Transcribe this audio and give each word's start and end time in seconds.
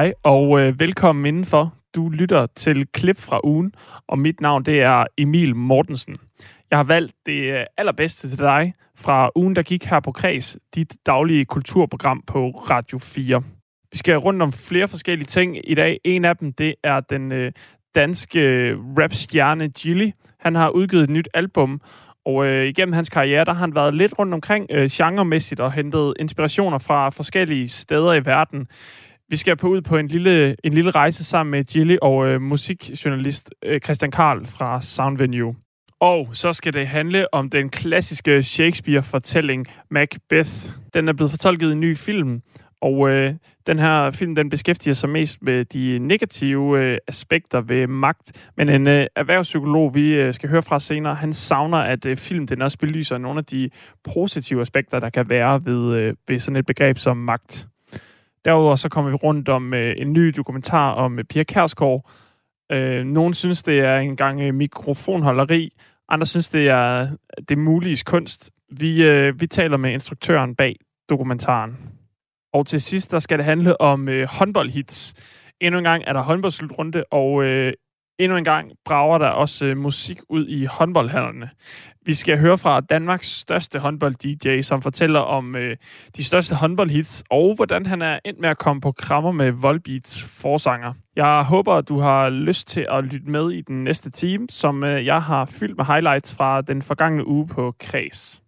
Hej 0.00 0.12
og 0.22 0.60
øh, 0.60 0.80
velkommen 0.80 1.26
indenfor. 1.26 1.74
Du 1.94 2.08
lytter 2.08 2.46
til 2.56 2.86
klip 2.86 3.18
fra 3.18 3.40
ugen, 3.44 3.72
og 4.06 4.18
mit 4.18 4.40
navn 4.40 4.64
det 4.64 4.82
er 4.82 5.04
Emil 5.18 5.56
Mortensen. 5.56 6.16
Jeg 6.70 6.78
har 6.78 6.84
valgt 6.84 7.12
det 7.26 7.52
øh, 7.52 7.64
allerbedste 7.76 8.28
til 8.28 8.38
dig 8.38 8.74
fra 8.96 9.30
ugen, 9.34 9.56
der 9.56 9.62
gik 9.62 9.84
her 9.84 10.00
på 10.00 10.12
Kreds, 10.12 10.56
dit 10.74 10.96
daglige 11.06 11.44
kulturprogram 11.44 12.22
på 12.26 12.50
Radio 12.50 12.98
4. 12.98 13.42
Vi 13.92 13.98
skal 13.98 14.16
rundt 14.16 14.42
om 14.42 14.52
flere 14.52 14.88
forskellige 14.88 15.26
ting 15.26 15.70
i 15.70 15.74
dag. 15.74 16.00
En 16.04 16.24
af 16.24 16.36
dem, 16.36 16.52
det 16.52 16.74
er 16.84 17.00
den 17.00 17.32
øh, 17.32 17.52
danske 17.94 18.40
øh, 18.40 18.78
rapstjerne 18.98 19.68
Gilly. 19.68 20.10
Han 20.38 20.54
har 20.54 20.68
udgivet 20.68 21.02
et 21.02 21.10
nyt 21.10 21.28
album, 21.34 21.80
og 22.26 22.46
øh, 22.46 22.66
igennem 22.66 22.92
hans 22.92 23.08
karriere, 23.08 23.44
der 23.44 23.52
har 23.52 23.60
han 23.60 23.74
været 23.74 23.94
lidt 23.94 24.18
rundt 24.18 24.34
omkring 24.34 24.66
øh, 24.70 24.88
genremæssigt 24.92 25.60
og 25.60 25.72
hentet 25.72 26.14
inspirationer 26.20 26.78
fra 26.78 27.10
forskellige 27.10 27.68
steder 27.68 28.12
i 28.12 28.24
verden. 28.24 28.68
Vi 29.30 29.36
skal 29.36 29.56
på 29.56 29.68
ud 29.68 29.80
på 29.80 29.96
en 29.96 30.08
lille, 30.08 30.56
en 30.64 30.74
lille 30.74 30.90
rejse 30.90 31.24
sammen 31.24 31.50
med 31.50 31.64
Jilly 31.64 31.96
og 32.02 32.26
øh, 32.26 32.40
musikjournalist 32.40 33.50
øh, 33.64 33.80
Christian 33.80 34.10
Karl 34.10 34.46
fra 34.46 34.80
Sound 34.80 35.18
Venue. 35.18 35.56
Og 36.00 36.28
så 36.32 36.52
skal 36.52 36.72
det 36.72 36.86
handle 36.86 37.34
om 37.34 37.50
den 37.50 37.68
klassiske 37.68 38.42
Shakespeare-fortælling 38.42 39.66
Macbeth. 39.90 40.50
Den 40.94 41.08
er 41.08 41.12
blevet 41.12 41.30
fortolket 41.30 41.68
i 41.68 41.72
en 41.72 41.80
ny 41.80 41.96
film, 41.96 42.42
og 42.80 43.10
øh, 43.10 43.34
den 43.66 43.78
her 43.78 44.10
film 44.10 44.34
den 44.34 44.50
beskæftiger 44.50 44.94
sig 44.94 45.08
mest 45.08 45.42
med 45.42 45.64
de 45.64 45.98
negative 45.98 46.80
øh, 46.80 46.98
aspekter 47.08 47.60
ved 47.60 47.86
magt. 47.86 48.50
Men 48.56 48.68
en 48.68 48.86
øh, 48.86 49.06
erhvervspsykolog, 49.16 49.94
vi 49.94 50.08
øh, 50.08 50.34
skal 50.34 50.48
høre 50.48 50.62
fra 50.62 50.80
senere, 50.80 51.14
han 51.14 51.32
savner, 51.32 51.78
at 51.78 52.06
øh, 52.06 52.16
film 52.16 52.46
den 52.46 52.62
også 52.62 52.78
belyser 52.78 53.18
nogle 53.18 53.38
af 53.38 53.44
de 53.44 53.70
positive 54.14 54.60
aspekter, 54.60 55.00
der 55.00 55.10
kan 55.10 55.30
være 55.30 55.64
ved, 55.64 55.96
øh, 55.96 56.14
ved 56.28 56.38
sådan 56.38 56.56
et 56.56 56.66
begreb 56.66 56.98
som 56.98 57.16
magt. 57.16 57.69
Derudover 58.44 58.76
så 58.76 58.88
kommer 58.88 59.10
vi 59.10 59.16
rundt 59.16 59.48
om 59.48 59.74
øh, 59.74 59.94
en 59.98 60.12
ny 60.12 60.28
dokumentar 60.36 60.92
om 60.92 61.18
øh, 61.18 61.24
Pia 61.24 61.42
Kærsgaard. 61.42 62.10
Øh, 62.72 63.04
nogle 63.04 63.34
synes, 63.34 63.62
det 63.62 63.80
er 63.80 63.98
en 63.98 64.16
gang 64.16 64.40
øh, 64.40 64.54
mikrofonholderi. 64.54 65.72
Andre 66.08 66.26
synes, 66.26 66.48
det 66.48 66.68
er 66.68 67.08
det 67.48 67.58
mulige 67.58 68.02
kunst. 68.06 68.50
Vi, 68.78 69.04
øh, 69.04 69.40
vi 69.40 69.46
taler 69.46 69.76
med 69.76 69.92
instruktøren 69.92 70.56
bag 70.56 70.76
dokumentaren. 71.08 71.76
Og 72.52 72.66
til 72.66 72.80
sidst, 72.80 73.10
der 73.10 73.18
skal 73.18 73.38
det 73.38 73.44
handle 73.44 73.80
om 73.80 74.08
øh, 74.08 74.28
håndboldhits. 74.28 75.14
Endnu 75.60 75.78
en 75.78 75.84
gang 75.84 76.04
er 76.06 76.12
der 76.12 76.22
håndboldslutrunde, 76.22 77.04
og 77.10 77.44
øh, 77.44 77.72
endnu 78.20 78.36
en 78.36 78.44
gang 78.44 78.72
brager 78.84 79.18
der 79.18 79.28
også 79.28 79.66
øh, 79.66 79.76
musik 79.76 80.20
ud 80.28 80.46
i 80.46 80.64
håndboldhallerne. 80.64 81.50
Vi 82.06 82.14
skal 82.14 82.38
høre 82.38 82.58
fra 82.58 82.80
Danmarks 82.80 83.28
største 83.28 83.78
håndbold-DJ, 83.78 84.60
som 84.60 84.82
fortæller 84.82 85.20
om 85.20 85.56
øh, 85.56 85.76
de 86.16 86.24
største 86.24 86.54
håndboldhits, 86.54 87.24
og 87.30 87.54
hvordan 87.54 87.86
han 87.86 88.02
er 88.02 88.18
endt 88.24 88.40
med 88.40 88.48
at 88.48 88.58
komme 88.58 88.80
på 88.80 88.92
krammer 88.92 89.32
med 89.32 89.50
Volbeats 89.50 90.22
forsanger. 90.22 90.92
Jeg 91.16 91.42
håber, 91.42 91.74
at 91.74 91.88
du 91.88 91.98
har 91.98 92.30
lyst 92.30 92.68
til 92.68 92.86
at 92.90 93.04
lytte 93.04 93.30
med 93.30 93.50
i 93.50 93.60
den 93.60 93.84
næste 93.84 94.10
time, 94.10 94.46
som 94.50 94.84
øh, 94.84 95.06
jeg 95.06 95.22
har 95.22 95.44
fyldt 95.44 95.76
med 95.76 95.84
highlights 95.84 96.34
fra 96.34 96.60
den 96.60 96.82
forgangne 96.82 97.26
uge 97.26 97.46
på 97.46 97.74
Kreds. 97.80 98.42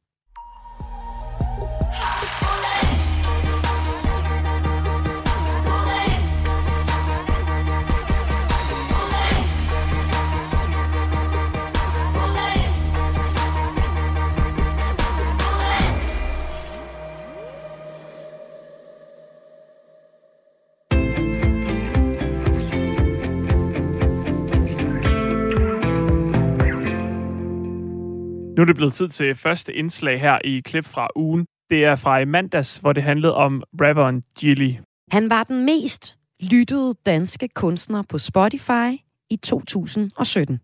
Nu 28.63 28.65
er 28.65 28.67
det 28.67 28.77
blevet 28.77 28.95
tid 28.95 29.09
til 29.09 29.35
første 29.35 29.75
indslag 29.75 30.21
her 30.21 30.39
i 30.45 30.61
klip 30.61 30.85
fra 30.85 31.09
ugen. 31.17 31.47
Det 31.71 31.85
er 31.85 31.97
fra 31.97 32.19
i 32.19 32.25
mandags, 32.25 32.77
hvor 32.77 32.93
det 32.93 33.03
handlede 33.03 33.35
om 33.35 33.63
rapperen 33.81 34.23
Gilly. 34.39 34.71
Han 35.11 35.31
var 35.31 35.45
den 35.45 35.65
mest 35.65 36.17
lyttede 36.41 36.95
danske 37.07 37.49
kunstner 37.49 38.03
på 38.03 38.19
Spotify 38.19 39.01
i 39.31 39.37
2017. 39.37 40.61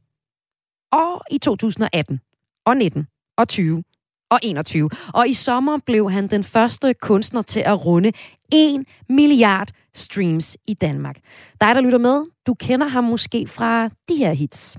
Og 0.93 1.23
i 1.31 1.39
2018, 1.39 2.21
og 2.67 2.77
19, 2.77 3.07
og 3.39 3.49
20, 3.49 3.85
og 4.31 4.39
21. 4.43 4.91
Og 5.15 5.29
i 5.29 5.35
sommer 5.35 5.79
blev 5.87 6.11
han 6.11 6.27
den 6.27 6.45
første 6.45 6.95
kunstner 6.95 7.43
til 7.43 7.61
at 7.61 7.87
runde 7.87 8.13
1 8.53 8.85
milliard 9.09 9.69
streams 9.95 10.57
i 10.69 10.75
Danmark. 10.75 11.17
Dig, 11.61 11.75
der 11.75 11.81
lytter 11.81 11.99
med, 11.99 12.25
du 12.47 12.55
kender 12.55 12.89
ham 12.89 13.05
måske 13.05 13.47
fra 13.47 13.89
de 14.09 14.17
her 14.17 14.33
hits. 14.33 14.79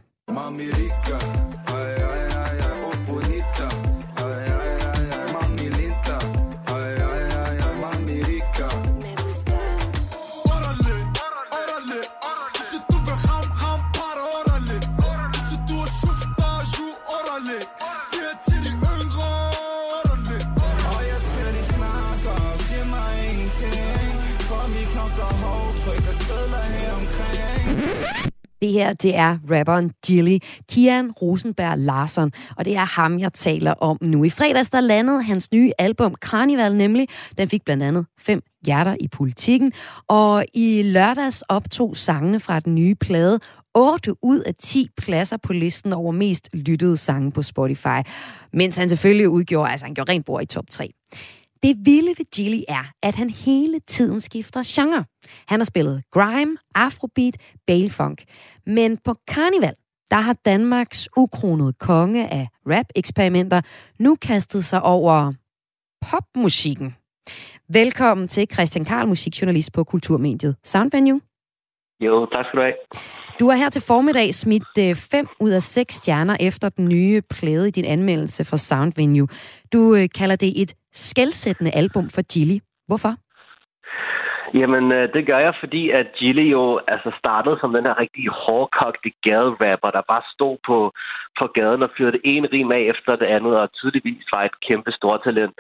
Det 28.61 28.71
her, 28.71 28.93
det 28.93 29.15
er 29.15 29.37
rapperen 29.51 29.91
Jilly 30.09 30.37
Kian 30.71 31.11
Rosenberg 31.11 31.77
Larsen, 31.77 32.31
og 32.57 32.65
det 32.65 32.75
er 32.75 32.85
ham, 32.85 33.19
jeg 33.19 33.33
taler 33.33 33.71
om 33.71 33.97
nu. 34.01 34.23
I 34.23 34.29
fredags, 34.29 34.69
der 34.69 34.81
landede 34.81 35.23
hans 35.23 35.51
nye 35.51 35.71
album 35.77 36.15
Carnival 36.15 36.75
nemlig. 36.75 37.07
Den 37.37 37.49
fik 37.49 37.65
blandt 37.65 37.83
andet 37.83 38.05
fem 38.19 38.41
hjerter 38.65 38.95
i 38.99 39.07
politikken, 39.07 39.73
og 40.07 40.45
i 40.53 40.81
lørdags 40.81 41.41
optog 41.41 41.97
sangene 41.97 42.39
fra 42.39 42.59
den 42.59 42.75
nye 42.75 42.95
plade 42.95 43.39
8 43.75 44.13
ud 44.23 44.39
af 44.39 44.55
10 44.59 44.87
pladser 44.97 45.37
på 45.37 45.53
listen 45.53 45.93
over 45.93 46.11
mest 46.11 46.49
lyttede 46.53 46.97
sange 46.97 47.31
på 47.31 47.41
Spotify, 47.41 47.99
mens 48.53 48.77
han 48.77 48.89
selvfølgelig 48.89 49.29
udgjorde, 49.29 49.71
altså 49.71 49.85
han 49.85 49.95
gjorde 49.95 50.11
rent 50.11 50.25
bord 50.25 50.43
i 50.43 50.45
top 50.45 50.65
3. 50.69 50.93
Det 51.63 51.75
vilde 51.85 52.09
ved 52.17 52.31
Gilly 52.35 52.61
er, 52.67 52.83
at 53.03 53.15
han 53.15 53.29
hele 53.29 53.79
tiden 53.79 54.21
skifter 54.21 54.61
genre. 54.65 55.05
Han 55.47 55.59
har 55.59 55.65
spillet 55.65 56.03
grime, 56.11 56.57
afrobeat, 56.75 57.37
balefunk. 57.67 58.23
Men 58.65 58.97
på 58.97 59.15
Carnival, 59.31 59.73
der 60.11 60.17
har 60.17 60.33
Danmarks 60.33 61.09
ukronede 61.17 61.73
konge 61.73 62.33
af 62.33 62.47
rap-eksperimenter 62.67 63.61
nu 63.99 64.15
kastet 64.15 64.65
sig 64.65 64.83
over 64.83 65.33
popmusikken. 66.11 66.95
Velkommen 67.69 68.27
til 68.27 68.47
Christian 68.53 68.85
Karl, 68.85 69.07
musikjournalist 69.07 69.73
på 69.73 69.83
Kulturmediet 69.83 70.55
Sound 70.63 70.91
Venue. 70.91 71.21
Jo, 72.01 72.25
tak 72.25 72.45
skal 72.45 72.57
du 72.59 72.61
have. 72.61 72.73
Du 73.39 73.49
har 73.49 73.57
her 73.57 73.69
til 73.69 73.81
formiddag 73.81 74.33
smidt 74.33 74.97
5 74.97 75.25
øh, 75.25 75.45
ud 75.45 75.51
af 75.51 75.61
6 75.63 75.95
stjerner 75.95 76.37
efter 76.39 76.69
den 76.69 76.87
nye 76.89 77.21
plade 77.21 77.67
i 77.67 77.71
din 77.71 77.85
anmeldelse 77.85 78.45
for 78.45 78.57
Sound 78.57 78.93
Venue. 78.95 79.27
Du 79.73 79.95
øh, 79.95 80.07
kalder 80.15 80.35
det 80.35 80.61
et 80.61 80.73
skældsættende 80.93 81.71
album 81.75 82.09
for 82.09 82.21
Gilly. 82.33 82.59
Hvorfor? 82.87 83.13
Jamen, 84.53 84.91
øh, 84.91 85.13
det 85.13 85.25
gør 85.25 85.39
jeg, 85.39 85.53
fordi 85.59 85.89
at 85.89 86.07
Gilly 86.19 86.51
jo 86.51 86.79
altså 86.87 87.11
startede 87.19 87.57
som 87.61 87.73
den 87.73 87.85
her 87.85 87.99
rigtig 87.99 88.25
hårdkogte 88.27 89.11
gaderapper, 89.23 89.89
der 89.91 90.09
bare 90.11 90.21
stod 90.35 90.57
på, 90.67 90.77
på 91.39 91.47
gaden 91.47 91.83
og 91.83 91.91
fyrede 91.97 92.19
en 92.23 92.53
rim 92.53 92.71
af 92.71 92.83
efter 92.93 93.15
det 93.15 93.25
andet, 93.25 93.59
og 93.59 93.73
tydeligvis 93.73 94.25
var 94.33 94.43
et 94.43 94.59
kæmpe 94.67 94.91
stort 94.91 95.21
talent. 95.23 95.57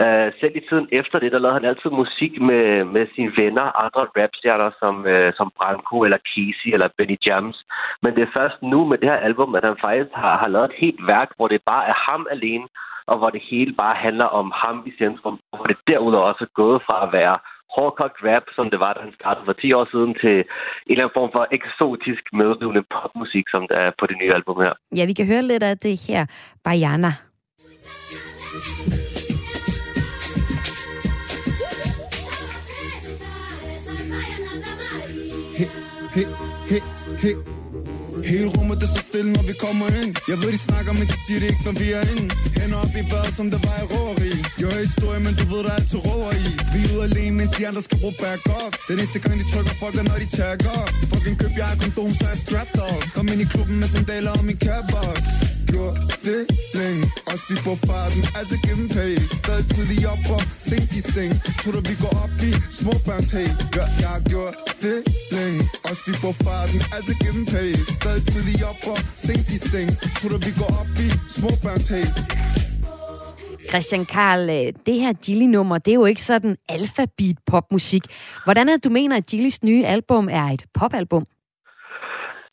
Uh, 0.00 0.06
øh, 0.06 0.32
selv 0.40 0.54
i 0.56 0.66
tiden 0.68 0.88
efter 0.92 1.18
det, 1.18 1.32
der 1.32 1.38
lavede 1.38 1.58
han 1.58 1.70
altid 1.70 1.90
musik 1.90 2.32
med, 2.40 2.84
med 2.84 3.06
sine 3.14 3.32
venner, 3.36 3.66
andre 3.84 4.02
rapstjerner 4.16 4.70
som, 4.80 4.94
uh, 5.14 5.30
som 5.38 5.52
Branko 5.58 5.96
eller 6.06 6.18
Casey 6.30 6.70
eller 6.74 6.88
Benny 6.96 7.16
Jams. 7.26 7.58
Men 8.02 8.14
det 8.14 8.22
er 8.22 8.36
først 8.38 8.58
nu 8.62 8.78
med 8.84 8.98
det 8.98 9.08
her 9.10 9.20
album, 9.28 9.54
at 9.54 9.64
han 9.64 9.76
faktisk 9.80 10.10
har, 10.14 10.34
har 10.42 10.48
lavet 10.48 10.68
et 10.70 10.80
helt 10.84 11.06
værk, 11.06 11.30
hvor 11.36 11.48
det 11.48 11.60
bare 11.66 11.84
er 11.92 11.96
ham 12.10 12.26
alene, 12.30 12.66
og 13.06 13.18
hvor 13.18 13.30
det 13.30 13.42
hele 13.50 13.72
bare 13.82 13.96
handler 14.06 14.24
om 14.24 14.52
ham 14.62 14.76
i 14.86 14.92
centrum, 15.02 15.36
og 15.52 15.56
hvor 15.58 15.66
det 15.66 15.78
derudover 15.86 16.26
også 16.32 16.44
er 16.48 16.54
gået 16.62 16.82
fra 16.86 16.96
at 17.06 17.12
være 17.12 17.36
hårdkogt 17.76 18.18
rap, 18.28 18.46
som 18.56 18.70
det 18.72 18.80
var, 18.84 18.92
da 18.92 19.00
han 19.00 19.14
startede 19.20 19.44
for 19.48 19.52
10 19.52 19.72
år 19.78 19.86
siden, 19.92 20.12
til 20.22 20.36
en 20.38 20.44
eller 20.92 21.04
anden 21.04 21.18
form 21.18 21.30
for 21.36 21.44
eksotisk 21.58 22.22
medrivende 22.40 22.84
popmusik, 22.94 23.46
som 23.54 23.62
der 23.70 23.78
er 23.86 23.90
på 24.00 24.04
det 24.06 24.16
nye 24.20 24.34
album 24.38 24.56
her. 24.64 24.72
Ja, 24.96 25.04
vi 25.10 25.12
kan 25.12 25.26
høre 25.26 25.42
lidt 25.42 25.62
af 25.62 25.78
det 25.78 25.96
her. 26.08 26.26
Bayana. 26.64 27.12
Hey, 35.58 35.68
hey, 36.14 36.26
hey, 36.68 36.82
hey. 37.22 37.61
Hele 38.24 38.46
rummet 38.54 38.76
det 38.80 38.88
så 38.94 39.00
stille, 39.08 39.30
når 39.36 39.44
vi 39.50 39.54
kommer 39.64 39.86
ind. 40.00 40.10
Jeg 40.30 40.36
ved, 40.42 40.50
de 40.56 40.60
snakker, 40.68 40.92
men 41.00 41.06
de 41.12 41.16
siger 41.26 41.40
det 41.42 41.48
ikke, 41.52 41.64
når 41.68 41.76
vi 41.82 41.86
er 41.98 42.04
inde. 42.12 42.26
Hænder 42.58 42.78
op 42.84 42.94
i 43.00 43.02
vejret, 43.12 43.32
som 43.38 43.46
der 43.54 43.60
var 43.66 43.76
i 43.84 43.86
råeri 43.92 44.32
Jeg 44.58 44.66
hører 44.72 44.84
historie, 44.88 45.20
men 45.26 45.32
du 45.40 45.44
ved, 45.52 45.60
der 45.66 45.72
er 45.74 45.78
altid 45.80 45.98
råer 46.06 46.34
i. 46.46 46.50
Vi 46.72 46.78
er 46.84 46.90
ude 46.94 47.02
alene, 47.08 47.34
mens 47.40 47.52
de 47.56 47.62
andre 47.68 47.82
skal 47.88 47.98
bruge 48.02 48.16
back 48.24 48.42
up. 48.60 48.72
Den 48.88 48.96
eneste 49.00 49.18
gang, 49.24 49.34
de 49.40 49.46
trykker 49.52 49.74
folk, 49.82 49.94
er 50.00 50.04
når 50.10 50.18
de 50.24 50.28
tagger 50.38 50.78
Fucking 51.10 51.36
køb 51.40 51.52
jeg 51.60 51.68
er 51.72 51.76
kondom, 51.82 52.10
så 52.18 52.24
er 52.26 52.32
jeg 52.34 52.40
strapped 52.46 52.80
up. 52.88 53.02
Kom 53.16 53.26
ind 53.32 53.40
i 53.44 53.48
klubben 53.54 53.76
med 53.82 53.88
sandaler 53.94 54.32
og 54.38 54.44
min 54.48 54.58
kærbos 54.64 55.51
gjort 55.72 55.96
det 56.28 56.42
længe. 56.78 57.04
Også 57.32 57.44
de 57.50 57.56
på 57.68 57.74
farten, 57.86 58.22
altså 58.40 58.56
gennem 58.66 58.88
pay 58.96 59.12
Stadig 59.38 59.66
tidlig 59.74 60.02
op 60.12 60.24
og 60.36 60.40
sink 60.66 60.90
i 61.00 61.02
seng. 61.14 61.32
Tror 61.60 61.72
du 61.76 61.80
vi 61.90 61.96
går 62.04 62.14
op 62.24 62.34
i 62.50 62.52
småbørns 62.78 63.30
hey 63.36 63.48
Ja, 63.76 63.84
jeg 64.02 64.10
har 64.14 64.22
gjort 64.32 64.56
det 64.84 64.98
længe. 65.36 65.60
Også 65.88 66.02
de 66.08 66.12
på 66.24 66.30
farten, 66.44 66.80
altså 66.96 67.12
gennem 67.22 67.44
pay 67.52 67.68
Stadig 67.96 68.22
tidlig 68.32 68.58
op 68.70 68.80
og 68.92 68.98
sink 69.24 69.46
i 69.56 69.58
seng. 69.70 69.88
Tror 70.18 70.28
du 70.34 70.38
vi 70.46 70.52
går 70.60 70.70
op 70.80 70.92
i 71.06 71.08
småbørns 71.34 71.88
hey 71.94 72.08
Christian 73.70 74.04
Karl, 74.04 74.50
øh, 74.50 74.72
det 74.86 74.94
her 75.00 75.12
Gilly-nummer, 75.12 75.78
det 75.78 75.90
er 75.90 75.94
jo 75.94 76.04
ikke 76.04 76.22
sådan 76.22 76.56
alfabet 76.68 77.36
popmusik. 77.46 78.02
Hvordan 78.44 78.68
er 78.68 78.72
det, 78.72 78.84
du 78.84 78.90
mener, 78.90 79.16
at 79.16 79.26
Gillys 79.26 79.62
nye 79.62 79.84
album 79.86 80.28
er 80.28 80.44
et 80.44 80.64
popalbum? 80.74 81.26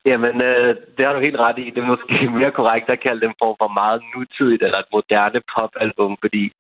Jamen, 0.05 0.41
øh, 0.41 0.75
det 0.97 1.05
har 1.05 1.13
du 1.13 1.19
helt 1.19 1.39
ret 1.39 1.59
i. 1.59 1.69
Det 1.69 1.81
er 1.83 1.93
måske 1.93 2.29
mere 2.39 2.51
korrekt 2.51 2.89
at 2.89 2.99
kalde 2.99 3.21
dem 3.21 3.33
for, 3.39 3.55
for 3.61 3.67
meget 3.67 4.01
nutidigt 4.15 4.63
eller 4.63 4.79
et 4.79 4.93
moderne 4.93 5.41
popalbum, 5.55 6.17
fordi 6.23 6.51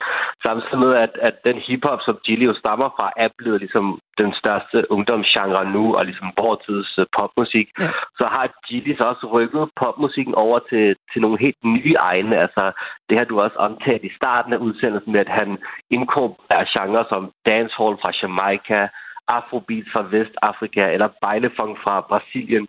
samtidig 0.45 0.79
med, 0.79 0.93
at, 0.95 1.13
at 1.21 1.35
den 1.47 1.57
hiphop, 1.67 1.99
som 2.01 2.19
Gilly 2.25 2.45
jo 2.45 2.53
stammer 2.53 2.89
fra, 2.97 3.11
er 3.17 3.29
blevet 3.37 3.59
ligesom 3.59 3.99
den 4.17 4.33
største 4.41 4.91
ungdomsgenre 4.91 5.71
nu, 5.75 5.83
og 5.97 6.05
ligesom 6.05 6.29
vores 6.37 6.59
tids 6.65 6.97
uh, 6.99 7.05
popmusik, 7.17 7.67
ja. 7.79 7.89
så 8.19 8.25
har 8.35 8.45
Gilly 8.67 8.93
så 8.95 9.03
også 9.03 9.25
rykket 9.35 9.69
popmusikken 9.81 10.35
over 10.35 10.59
til, 10.69 10.95
til 11.11 11.21
nogle 11.21 11.39
helt 11.39 11.63
nye 11.63 11.95
egne. 11.99 12.35
Altså, 12.45 12.63
det 13.09 13.17
har 13.17 13.25
du 13.25 13.41
også 13.41 13.57
omtalt 13.67 14.03
i 14.03 14.15
starten 14.19 14.53
af 14.53 14.57
udsendelsen 14.57 15.11
med, 15.11 15.19
at 15.19 15.33
han 15.39 15.57
inkorporerer 15.89 16.65
genrer 16.75 17.03
som 17.09 17.31
dancehall 17.45 17.95
fra 18.01 18.11
Jamaica, 18.21 18.87
afrobeat 19.35 19.87
fra 19.93 20.01
Vestafrika 20.11 20.85
eller 20.93 21.09
bejlefong 21.21 21.77
fra 21.83 22.01
Brasilien. 22.01 22.67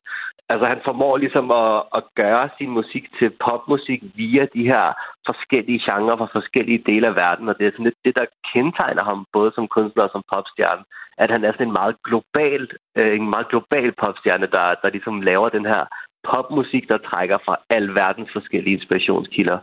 Altså 0.48 0.66
han 0.66 0.80
formår 0.84 1.16
ligesom 1.16 1.50
at, 1.50 1.82
at 1.98 2.04
gøre 2.14 2.48
sin 2.58 2.70
musik 2.70 3.04
til 3.18 3.30
popmusik 3.44 4.02
via 4.14 4.44
de 4.54 4.64
her 4.72 4.84
forskellige 5.26 5.82
genrer 5.86 6.16
fra 6.16 6.28
forskellige 6.32 6.82
dele 6.86 7.06
af 7.06 7.16
verden, 7.16 7.48
og 7.48 7.58
det 7.58 7.66
er 7.66 7.70
sådan 7.70 7.84
lidt 7.84 8.04
det, 8.04 8.14
der 8.16 8.26
kendetegner 8.52 9.04
ham 9.04 9.26
både 9.32 9.52
som 9.54 9.68
kunstner 9.68 10.02
og 10.02 10.10
som 10.12 10.22
popstjerne, 10.32 10.82
at 11.22 11.30
han 11.30 11.44
er 11.44 11.52
sådan 11.52 11.66
en 11.66 11.78
meget 11.80 11.96
global, 12.08 12.62
øh, 12.96 13.16
en 13.16 13.30
meget 13.30 13.48
global 13.48 13.92
popstjerne, 14.02 14.46
der, 14.56 14.66
der 14.82 14.90
ligesom 14.90 15.20
laver 15.20 15.48
den 15.48 15.66
her 15.66 15.82
popmusik, 16.30 16.88
der 16.88 16.98
trækker 16.98 17.38
fra 17.46 17.56
al 17.70 17.94
verdens 17.94 18.30
forskellige 18.32 18.76
inspirationskilder. 18.76 19.58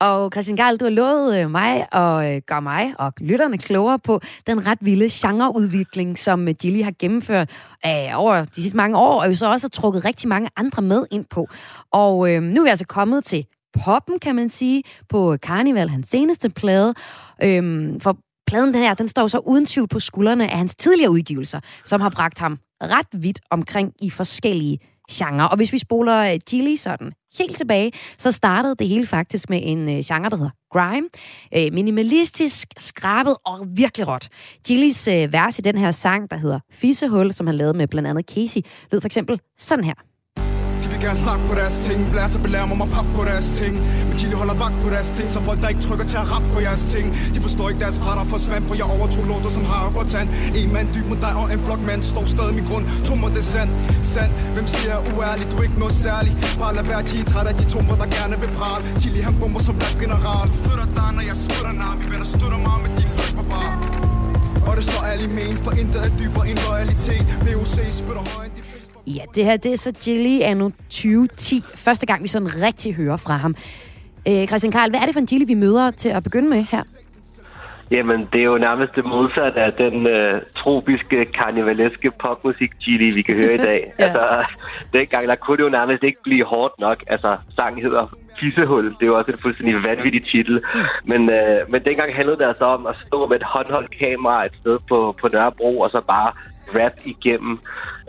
Og 0.00 0.30
Christian 0.32 0.56
Geil, 0.56 0.76
du 0.80 0.84
har 0.84 0.90
lovet 0.90 1.38
øh, 1.40 1.50
mig 1.50 1.94
og 1.94 2.34
øh, 2.34 2.40
gør 2.46 2.60
mig 2.60 2.94
og 2.98 3.12
lytterne 3.20 3.58
klogere 3.58 3.98
på 3.98 4.20
den 4.46 4.66
ret 4.66 4.78
vilde 4.80 5.08
genreudvikling, 5.12 6.18
som 6.18 6.48
øh, 6.48 6.54
Gilly 6.60 6.82
har 6.82 6.92
gennemført 6.98 7.50
øh, 7.86 8.08
over 8.14 8.44
de 8.44 8.62
sidste 8.62 8.76
mange 8.76 8.98
år, 8.98 9.20
og 9.20 9.28
jo 9.28 9.34
så 9.34 9.50
også 9.50 9.64
har 9.64 9.68
trukket 9.68 10.04
rigtig 10.04 10.28
mange 10.28 10.50
andre 10.56 10.82
med 10.82 11.06
ind 11.10 11.24
på. 11.24 11.48
Og 11.92 12.32
øh, 12.32 12.42
nu 12.42 12.60
er 12.60 12.64
vi 12.64 12.70
altså 12.70 12.86
kommet 12.86 13.24
til 13.24 13.46
poppen, 13.84 14.18
kan 14.18 14.34
man 14.36 14.48
sige, 14.48 14.82
på 15.08 15.36
Carnival, 15.36 15.88
hans 15.88 16.08
seneste 16.08 16.50
plade. 16.50 16.94
Øh, 17.42 17.92
for 18.00 18.18
pladen 18.46 18.74
den 18.74 18.82
her, 18.82 18.94
den 18.94 19.08
står 19.08 19.28
så 19.28 19.38
uden 19.38 19.66
tvivl 19.66 19.88
på 19.88 20.00
skuldrene 20.00 20.50
af 20.50 20.58
hans 20.58 20.74
tidligere 20.74 21.10
udgivelser, 21.10 21.60
som 21.84 22.00
har 22.00 22.10
bragt 22.10 22.38
ham 22.38 22.58
ret 22.82 23.22
vidt 23.22 23.40
omkring 23.50 23.92
i 24.02 24.10
forskellige 24.10 24.78
genre. 25.10 25.48
Og 25.48 25.56
hvis 25.56 25.72
vi 25.72 25.78
spoler 25.78 26.32
øh, 26.32 26.38
Gilly 26.50 26.76
sådan 26.76 27.12
helt 27.38 27.56
tilbage, 27.56 27.92
så 28.18 28.32
startede 28.32 28.74
det 28.78 28.88
hele 28.88 29.06
faktisk 29.06 29.50
med 29.50 29.60
en 29.62 29.88
øh, 29.88 30.02
genre, 30.04 30.30
der 30.30 30.36
hedder 30.36 30.50
grime. 30.72 31.08
Øh, 31.56 31.72
minimalistisk, 31.72 32.68
skrabet 32.76 33.36
og 33.44 33.66
virkelig 33.76 34.08
råt. 34.08 34.28
Gillys 34.66 35.08
øh, 35.08 35.32
vers 35.32 35.58
i 35.58 35.62
den 35.62 35.78
her 35.78 35.90
sang, 35.90 36.30
der 36.30 36.36
hedder 36.36 36.60
Fissehul, 36.72 37.32
som 37.32 37.46
han 37.46 37.56
lavede 37.56 37.76
med 37.76 37.88
blandt 37.88 38.08
andet 38.08 38.24
Casey, 38.34 38.60
lød 38.92 39.00
for 39.00 39.08
eksempel 39.08 39.40
sådan 39.58 39.84
her 39.84 39.94
vil 40.98 41.06
gerne 41.06 41.20
snakke 41.26 41.44
på 41.50 41.54
deres 41.60 41.76
ting. 41.86 41.98
Blæser 42.12 42.40
belærer 42.46 42.66
mig 42.70 42.78
mig 42.82 42.90
pap 42.96 43.08
på 43.18 43.22
deres 43.30 43.48
ting. 43.60 43.72
Men 44.08 44.14
de 44.20 44.24
holder 44.40 44.56
vagt 44.64 44.78
på 44.84 44.88
deres 44.94 45.10
ting 45.16 45.26
Så 45.34 45.40
folk 45.48 45.58
der 45.62 45.68
ikke 45.74 45.84
trykker 45.88 46.06
til 46.12 46.18
at 46.22 46.26
rap 46.32 46.44
på 46.54 46.58
jeres 46.66 46.84
ting. 46.94 47.06
De 47.34 47.40
forstår 47.46 47.66
ikke 47.70 47.82
deres 47.86 47.98
parter 48.04 48.24
forsvandt 48.34 48.64
For 48.68 48.74
jeg 48.80 48.88
overtog 48.96 49.24
lortet 49.30 49.50
som 49.56 49.64
har 49.70 49.90
på 49.96 50.02
tand. 50.14 50.28
En 50.60 50.72
mand 50.76 50.88
dyb 50.94 51.06
mod 51.10 51.18
dig 51.26 51.32
og 51.40 51.46
en 51.54 51.60
flok 51.66 51.82
mand 51.88 52.02
Står 52.02 52.24
stadig 52.34 52.54
min 52.58 52.66
grund. 52.70 52.84
Tummer 53.06 53.28
det 53.36 53.44
sand. 53.52 53.70
Sand. 54.12 54.32
Hvem 54.54 54.66
siger 54.72 54.90
jeg 54.94 55.00
uærlig 55.12 55.44
Du 55.50 55.56
er 55.60 55.64
ikke 55.68 55.80
noget 55.84 55.96
særligt 56.06 56.36
Bare 56.60 56.72
lad 56.78 56.84
være 56.90 57.02
de 57.10 57.16
er 57.22 57.26
træt 57.32 57.46
af 57.50 57.54
de 57.60 57.64
tumper 57.72 57.96
der 58.02 58.08
gerne 58.18 58.36
vil 58.42 58.50
prale. 58.60 58.82
Chili 59.00 59.20
han 59.28 59.34
bomber 59.40 59.60
som 59.68 59.74
rap 59.82 59.96
general 60.02 60.48
Flytter 60.62 60.88
dig 60.98 61.10
når 61.16 61.24
jeg 61.30 61.36
smutter, 61.44 61.72
nar. 61.82 61.94
Vi 62.00 62.04
venner 62.12 62.28
støtter 62.34 62.60
mig 62.68 62.78
med 62.84 62.90
din 62.98 63.10
løg 63.18 63.32
bare. 63.52 63.74
Og 64.68 64.72
det 64.78 64.84
står 64.90 65.02
alle 65.12 65.26
men, 65.36 65.56
for 65.64 65.72
intet 65.80 66.00
er 66.06 66.10
dybere 66.20 66.44
end 66.50 66.58
loyalitet. 66.66 67.24
POC 67.44 67.74
spytter 68.00 68.24
højere 68.30 68.46
end 68.48 68.54
de 68.56 68.67
Ja, 69.16 69.24
det 69.34 69.44
her 69.44 69.56
det 69.56 69.72
er 69.72 69.76
så 69.76 69.92
Gilly 70.04 70.40
anno 70.42 70.70
2010. 70.90 71.62
Første 71.74 72.06
gang, 72.06 72.22
vi 72.22 72.28
sådan 72.28 72.62
rigtig 72.62 72.94
hører 72.94 73.16
fra 73.16 73.36
ham. 73.36 73.56
Øh, 74.28 74.46
Christian 74.46 74.72
Karl, 74.72 74.90
hvad 74.90 75.00
er 75.00 75.04
det 75.04 75.14
for 75.14 75.20
en 75.20 75.26
Gilly, 75.26 75.46
vi 75.46 75.54
møder 75.54 75.90
til 75.90 76.08
at 76.08 76.22
begynde 76.22 76.48
med 76.48 76.64
her? 76.70 76.82
Jamen, 77.90 78.28
det 78.32 78.40
er 78.40 78.44
jo 78.44 78.58
nærmest 78.58 78.94
det 78.94 79.04
modsatte 79.04 79.60
af 79.60 79.72
den 79.72 80.06
øh, 80.06 80.42
tropiske, 80.56 81.24
karnevaleske 81.24 82.10
popmusik 82.10 82.70
Gilly, 82.84 83.14
vi 83.14 83.22
kan 83.22 83.34
høre 83.34 83.54
i 83.54 83.56
dag. 83.56 83.92
ja. 83.98 84.04
Altså, 84.04 84.44
dengang, 84.92 85.28
der 85.28 85.34
kunne 85.34 85.56
det 85.56 85.62
jo 85.62 85.68
nærmest 85.68 86.02
ikke 86.02 86.18
blive 86.22 86.44
hårdt 86.44 86.74
nok. 86.78 87.04
Altså, 87.06 87.36
sangen 87.56 87.82
hedder 87.82 88.16
Fissehul. 88.40 88.84
Det 88.84 89.02
er 89.02 89.06
jo 89.06 89.18
også 89.18 89.30
et 89.30 89.40
fuldstændig 89.42 89.82
vanvittigt 89.82 90.26
titel. 90.26 90.62
Men, 91.04 91.30
øh, 91.30 91.58
men 91.68 91.84
dengang 91.84 92.14
handlede 92.14 92.38
det 92.38 92.44
altså 92.44 92.64
om 92.64 92.86
at 92.86 92.96
stå 92.96 93.26
med 93.26 93.36
et 93.36 93.42
håndholdt 93.42 93.98
kamera 93.98 94.44
et 94.44 94.52
sted 94.60 94.78
på, 94.88 95.16
på 95.20 95.28
Nørrebro, 95.32 95.80
og 95.80 95.90
så 95.90 96.00
bare 96.00 96.32
rap 96.74 96.92
igennem. 97.04 97.58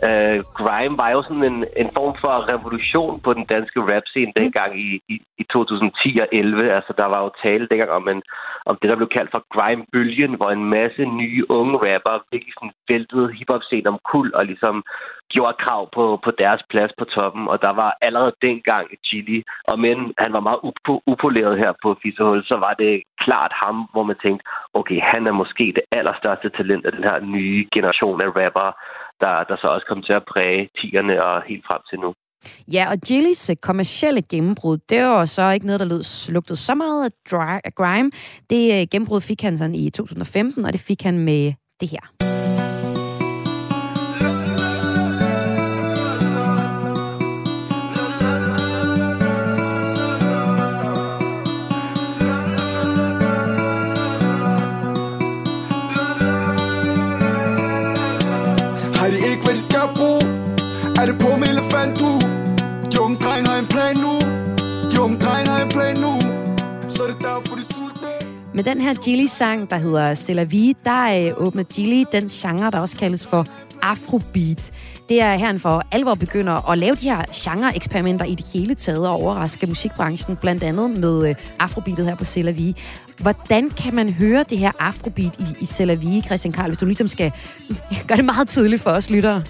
Uh, 0.08 0.38
grime 0.60 0.98
var 1.02 1.10
jo 1.10 1.22
sådan 1.22 1.46
en, 1.52 1.64
en 1.82 1.90
form 1.96 2.14
for 2.22 2.34
revolution 2.52 3.20
på 3.20 3.30
den 3.34 3.44
danske 3.44 3.80
rap-scene 3.90 4.32
mm. 4.36 4.40
dengang 4.42 4.80
i, 4.80 5.00
i, 5.08 5.16
i 5.38 5.44
2010 5.52 6.18
og 6.24 6.28
11. 6.32 6.72
Altså, 6.78 6.92
der 7.00 7.04
var 7.04 7.20
jo 7.24 7.30
tale 7.42 7.68
dengang 7.70 7.90
om, 7.90 8.08
en, 8.08 8.22
om 8.66 8.78
det, 8.80 8.90
der 8.90 8.96
blev 8.96 9.08
kaldt 9.08 9.30
for 9.30 9.42
grime-bølgen, 9.54 10.34
hvor 10.34 10.50
en 10.50 10.64
masse 10.64 11.04
nye 11.04 11.50
unge 11.50 11.76
rapper 11.86 12.24
virkelig 12.32 12.54
sådan 12.54 12.72
væltede 12.88 13.32
hiphop-scenen 13.36 13.86
om 13.86 13.98
kul 14.12 14.28
og 14.34 14.46
ligesom 14.46 14.84
gjorde 15.34 15.56
krav 15.64 15.82
på, 15.96 16.04
på 16.24 16.30
deres 16.42 16.62
plads 16.70 16.92
på 16.98 17.04
toppen. 17.04 17.48
Og 17.48 17.62
der 17.62 17.72
var 17.82 17.96
allerede 18.00 18.34
dengang 18.42 18.86
Chili, 19.06 19.42
og 19.70 19.78
men 19.78 19.96
han 20.18 20.32
var 20.32 20.40
meget 20.48 20.60
up- 20.68 21.02
upoleret 21.12 21.58
her 21.58 21.72
på 21.82 21.96
Fisehul, 22.02 22.44
så 22.44 22.56
var 22.56 22.74
det 22.74 23.02
klart 23.24 23.52
ham, 23.62 23.76
hvor 23.92 24.02
man 24.02 24.16
tænkte, 24.22 24.44
okay, 24.74 25.00
han 25.12 25.26
er 25.26 25.32
måske 25.32 25.64
det 25.78 25.84
allerstørste 25.98 26.48
talent 26.50 26.86
af 26.86 26.92
den 26.92 27.04
her 27.04 27.20
nye 27.20 27.68
generation 27.74 28.20
af 28.22 28.30
rapper, 28.40 28.70
der, 29.20 29.44
der 29.48 29.56
så 29.60 29.66
også 29.74 29.86
kom 29.88 30.02
til 30.02 30.12
at 30.12 30.24
præge 30.32 30.68
tierne 30.78 31.24
og 31.24 31.42
helt 31.48 31.64
frem 31.68 31.82
til 31.90 31.98
nu. 32.04 32.14
Ja, 32.72 32.84
og 32.90 32.96
Jillys 33.10 33.50
øh, 33.50 33.56
kommercielle 33.56 34.22
gennembrud, 34.22 34.78
det 34.88 35.02
var 35.02 35.24
så 35.24 35.50
ikke 35.50 35.66
noget, 35.66 35.80
der 35.80 35.86
lød, 35.86 36.32
lugtede 36.32 36.58
så 36.58 36.74
meget 36.74 37.04
af, 37.04 37.10
dry, 37.30 37.58
af 37.64 37.74
grime. 37.74 38.10
Det 38.50 38.80
øh, 38.80 38.86
gennembrud 38.92 39.20
fik 39.20 39.42
han 39.42 39.58
sådan 39.58 39.74
i 39.74 39.90
2015, 39.90 40.64
og 40.64 40.72
det 40.72 40.80
fik 40.80 41.02
han 41.02 41.18
med 41.18 41.52
det 41.80 41.88
her. 41.88 42.59
Med 68.60 68.74
den 68.74 68.80
her 68.80 68.94
Gilly-sang, 68.94 69.70
der 69.70 69.76
hedder 69.76 70.14
C'est 70.14 70.32
la 70.32 70.44
vie, 70.44 70.74
der 70.84 71.30
øh, 71.36 71.46
åbner 71.46 71.62
Gilly 71.62 72.04
den 72.12 72.28
genre, 72.28 72.70
der 72.70 72.78
også 72.78 72.96
kaldes 72.96 73.26
for 73.26 73.46
Afrobeat. 73.82 74.72
Det 75.08 75.20
er 75.20 75.34
her, 75.34 75.46
han 75.46 75.60
for 75.60 75.82
alvor 75.92 76.14
begynder 76.14 76.70
at 76.70 76.78
lave 76.78 76.94
de 76.94 77.10
her 77.10 77.22
genre-eksperimenter 77.34 78.24
i 78.24 78.34
det 78.34 78.46
hele 78.54 78.74
taget 78.74 79.08
og 79.08 79.14
overraske 79.14 79.66
musikbranchen, 79.66 80.36
blandt 80.36 80.62
andet 80.62 80.90
med 80.90 81.28
øh, 81.28 81.34
Afrobeatet 81.58 82.06
her 82.06 82.16
på 82.16 82.22
C'est 82.22 82.42
la 82.42 82.50
vie. 82.50 82.74
Hvordan 83.18 83.70
kan 83.70 83.94
man 83.94 84.12
høre 84.12 84.44
det 84.50 84.58
her 84.58 84.72
Afrobeat 84.78 85.38
i, 85.38 85.44
i 85.60 85.64
C'est 85.64 85.84
la 85.84 85.94
vie, 85.94 86.22
Christian 86.22 86.52
Karl, 86.52 86.66
hvis 86.66 86.78
du 86.78 86.86
ligesom 86.86 87.08
skal 87.08 87.32
gøre 88.08 88.16
det 88.16 88.24
meget 88.24 88.48
tydeligt 88.48 88.82
for 88.82 88.90
os 88.90 89.10
lyttere? 89.10 89.42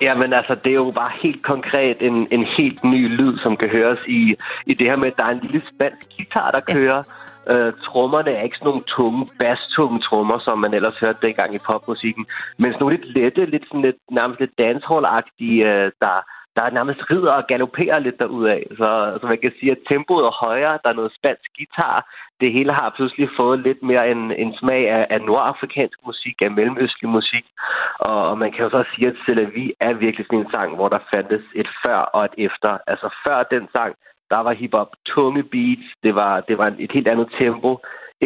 Jamen 0.00 0.32
altså, 0.32 0.54
det 0.64 0.70
er 0.70 0.74
jo 0.84 0.90
bare 0.90 1.10
helt 1.22 1.42
konkret 1.42 1.96
en, 2.00 2.28
en 2.30 2.46
helt 2.56 2.84
ny 2.84 3.08
lyd, 3.08 3.38
som 3.38 3.56
kan 3.56 3.68
høres 3.68 3.98
i, 4.08 4.34
i 4.66 4.74
det 4.74 4.86
her 4.86 4.96
med, 4.96 5.06
at 5.06 5.16
der 5.16 5.24
er 5.24 5.30
en 5.30 5.40
lille 5.42 5.62
spansk 5.74 6.08
guitar, 6.16 6.50
der 6.50 6.60
kører. 6.60 6.96
Ja. 6.96 7.21
Øh, 7.50 7.72
trommerne 7.86 8.30
er 8.30 8.42
ikke 8.42 8.56
sådan 8.56 8.68
nogle 8.68 8.84
tunge, 8.96 9.26
basstunge 9.38 10.00
trommer, 10.00 10.38
som 10.38 10.58
man 10.58 10.74
ellers 10.74 10.98
hørte 10.98 11.26
dengang 11.26 11.54
i 11.54 11.64
popmusikken, 11.66 12.26
men 12.58 12.72
sådan 12.72 12.82
nogle 12.84 12.96
lidt 12.96 13.14
lette, 13.16 13.44
lidt 13.46 13.66
sådan 13.66 13.82
lidt, 13.82 13.96
nærmest 14.10 14.40
lidt 14.40 14.60
dancehall-agtige, 14.60 15.60
øh, 15.70 15.92
der, 16.02 16.14
der 16.56 16.62
er 16.62 16.70
nærmest 16.70 17.10
rider 17.10 17.32
og 17.32 17.46
galopperer 17.46 17.98
lidt 17.98 18.18
derudaf. 18.18 18.62
Så, 18.70 19.18
så 19.20 19.26
man 19.26 19.38
kan 19.38 19.52
sige, 19.60 19.72
at 19.72 19.84
tempoet 19.88 20.24
er 20.24 20.44
højere, 20.46 20.78
der 20.82 20.88
er 20.90 21.00
noget 21.00 21.16
spansk 21.18 21.50
guitar. 21.56 21.96
Det 22.40 22.52
hele 22.52 22.72
har 22.72 22.94
pludselig 22.96 23.28
fået 23.36 23.58
lidt 23.60 23.82
mere 23.82 24.10
en, 24.10 24.32
en 24.32 24.54
smag 24.60 24.90
af, 24.90 25.06
af 25.10 25.20
nordafrikansk 25.20 25.98
musik, 26.06 26.42
af 26.42 26.50
mellemøstlig 26.50 27.08
musik. 27.10 27.44
Og, 27.98 28.28
og 28.30 28.38
man 28.38 28.52
kan 28.52 28.64
jo 28.64 28.70
så 28.70 28.84
sige, 28.94 29.08
at 29.08 29.16
Selavi 29.26 29.72
er 29.80 29.92
virkelig 29.92 30.26
sådan 30.26 30.38
en 30.38 30.52
sang, 30.54 30.74
hvor 30.74 30.88
der 30.88 30.98
fandtes 31.10 31.44
et 31.54 31.68
før 31.86 31.96
og 31.96 32.24
et 32.24 32.34
efter. 32.38 32.78
Altså 32.86 33.08
før 33.24 33.42
den 33.42 33.68
sang, 33.72 33.94
der 34.32 34.40
var 34.46 34.52
hiphop 34.60 34.90
tunge 35.06 35.42
beats, 35.52 35.88
det 36.04 36.14
var, 36.14 36.40
det 36.48 36.58
var 36.58 36.68
et 36.78 36.92
helt 36.96 37.08
andet 37.08 37.28
tempo. 37.38 37.70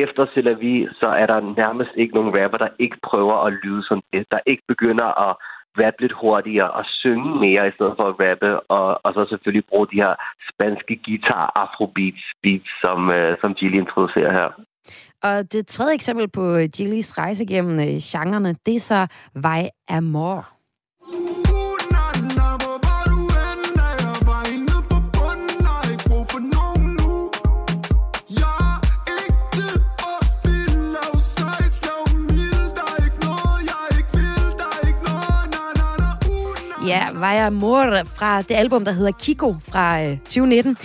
Efter 0.05 0.23
C'est 0.27 0.47
la 0.49 0.55
så 1.01 1.09
er 1.23 1.27
der 1.27 1.41
nærmest 1.63 1.93
ikke 1.97 2.15
nogen 2.15 2.35
rapper, 2.39 2.59
der 2.59 2.69
ikke 2.79 2.99
prøver 3.11 3.37
at 3.47 3.53
lyde 3.63 3.83
som 3.89 4.03
det, 4.13 4.25
der 4.31 4.41
ikke 4.47 4.65
begynder 4.69 5.09
at 5.27 5.37
rappe 5.81 6.01
lidt 6.03 6.13
hurtigere 6.21 6.71
og 6.71 6.85
synge 7.01 7.31
mere 7.45 7.69
i 7.69 7.75
stedet 7.77 7.95
for 7.97 8.07
at 8.09 8.17
rappe, 8.25 8.61
og, 8.61 9.01
og 9.05 9.11
så 9.15 9.27
selvfølgelig 9.29 9.67
bruge 9.71 9.87
de 9.93 10.03
her 10.05 10.15
spanske 10.51 10.95
guitar 11.07 11.45
afrobeats, 11.63 12.25
beats, 12.43 12.71
som, 12.83 13.11
øh, 13.11 13.37
som 13.41 13.55
Gilly 13.55 13.79
introducerer 13.79 14.33
her. 14.33 14.49
Og 15.23 15.53
det 15.53 15.67
tredje 15.67 15.95
eksempel 15.95 16.29
på 16.29 16.45
Gillys 16.77 17.19
rejse 17.19 17.47
gennem 17.47 17.77
øh, 17.87 17.99
genrerne, 18.13 18.55
det 18.67 18.75
er 18.77 18.81
så 18.81 19.07
Vej 19.35 19.65
Amor. 19.89 20.56
Ja, 36.97 37.07
Vaya 37.15 37.51
Mor 37.51 38.03
fra 38.05 38.43
det 38.43 38.55
album, 38.55 38.85
der 38.85 38.93
hedder 38.93 39.13
Kiko 39.13 39.57
fra 39.69 40.03
øh, 40.03 40.19
2019. 40.19 40.77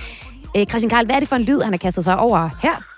Øh, 0.58 0.65
Christian 0.65 0.89
Karl, 0.89 1.06
hvad 1.06 1.15
er 1.15 1.20
det 1.20 1.30
for 1.30 1.36
en 1.36 1.44
lyd, 1.44 1.62
han 1.62 1.74
har 1.74 1.77
kastet 1.77 2.03
sig 2.03 2.18
over 2.18 2.50
her? 2.62 2.90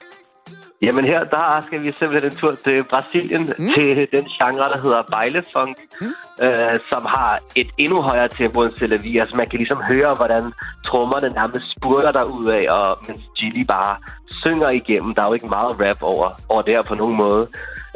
Jamen 0.84 1.06
her, 1.06 1.24
der 1.24 1.62
skal 1.66 1.84
vi 1.84 1.92
simpelthen 2.00 2.32
en 2.32 2.38
tur 2.38 2.56
til 2.66 2.84
Brasilien, 2.84 3.54
mm. 3.60 3.70
til 3.74 4.08
den 4.16 4.26
genre, 4.38 4.70
der 4.74 4.82
hedder 4.82 5.02
bejlefunk, 5.12 5.78
mm. 6.02 6.46
øh, 6.46 6.80
som 6.90 7.06
har 7.06 7.40
et 7.56 7.70
endnu 7.78 8.02
højere 8.02 8.28
tempo 8.28 8.64
end 8.64 8.74
Selavi. 8.78 9.18
Altså 9.18 9.36
man 9.36 9.50
kan 9.50 9.60
ligesom 9.60 9.82
høre, 9.82 10.16
hvordan 10.16 10.44
trommerne 10.86 11.30
nærmest 11.30 11.66
spurter 11.72 12.12
af, 12.60 12.66
og 12.78 12.98
mens 13.08 13.22
Gilly 13.38 13.64
bare 13.64 13.96
synger 14.44 14.70
igennem. 14.70 15.16
Der 15.16 15.22
er 15.22 15.28
jo 15.28 15.34
ikke 15.34 15.48
meget 15.48 15.80
rap 15.80 16.02
over, 16.02 16.30
over 16.50 16.62
det 16.62 16.76
her 16.76 16.82
på 16.82 16.96
nogen 16.96 17.16
måde. 17.16 17.48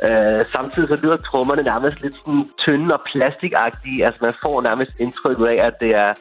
Øh, 0.03 0.45
samtidig 0.51 0.87
så 0.89 0.97
lyder 1.03 1.17
trommerne 1.17 1.63
nærmest 1.63 2.01
lidt 2.01 2.15
sådan 2.15 2.49
tynde 2.65 2.93
og 2.93 3.01
plastikagtige. 3.11 4.05
Altså 4.05 4.19
man 4.21 4.33
får 4.43 4.61
nærmest 4.61 4.91
indtrykket 4.99 5.45
af, 5.45 5.65
at 5.67 5.73
det 5.81 5.95
er 5.95 6.13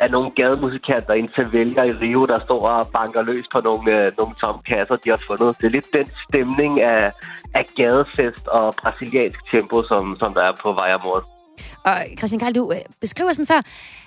af 0.00 0.10
nogle 0.10 0.30
gademusikanter 0.30 1.14
i 1.14 1.18
en 1.18 1.30
favela 1.36 1.82
i 1.82 1.92
Rio, 1.92 2.26
der 2.26 2.38
står 2.38 2.68
og 2.68 2.86
banker 2.92 3.22
løs 3.22 3.46
på 3.54 3.60
nogle, 3.60 4.06
øh, 4.06 4.12
nogle 4.18 4.34
tomme 4.40 4.62
kasser, 4.62 4.96
de 4.96 5.10
har 5.10 5.22
fundet. 5.26 5.58
Det 5.58 5.66
er 5.66 5.70
lidt 5.70 5.92
den 5.92 6.08
stemning 6.28 6.80
af, 6.80 7.12
af 7.54 7.66
gadefest 7.76 8.46
og 8.46 8.74
brasiliansk 8.80 9.40
tempo, 9.50 9.82
som, 9.82 10.16
som 10.20 10.34
der 10.34 10.42
er 10.42 10.52
på 10.62 10.72
Vejamort. 10.72 11.24
Og 11.84 11.96
Christian 12.18 12.40
Karl, 12.40 12.54
du 12.54 12.72
øh, 12.72 12.80
beskriver 13.00 13.32
sådan 13.32 13.46
før, 13.54 13.62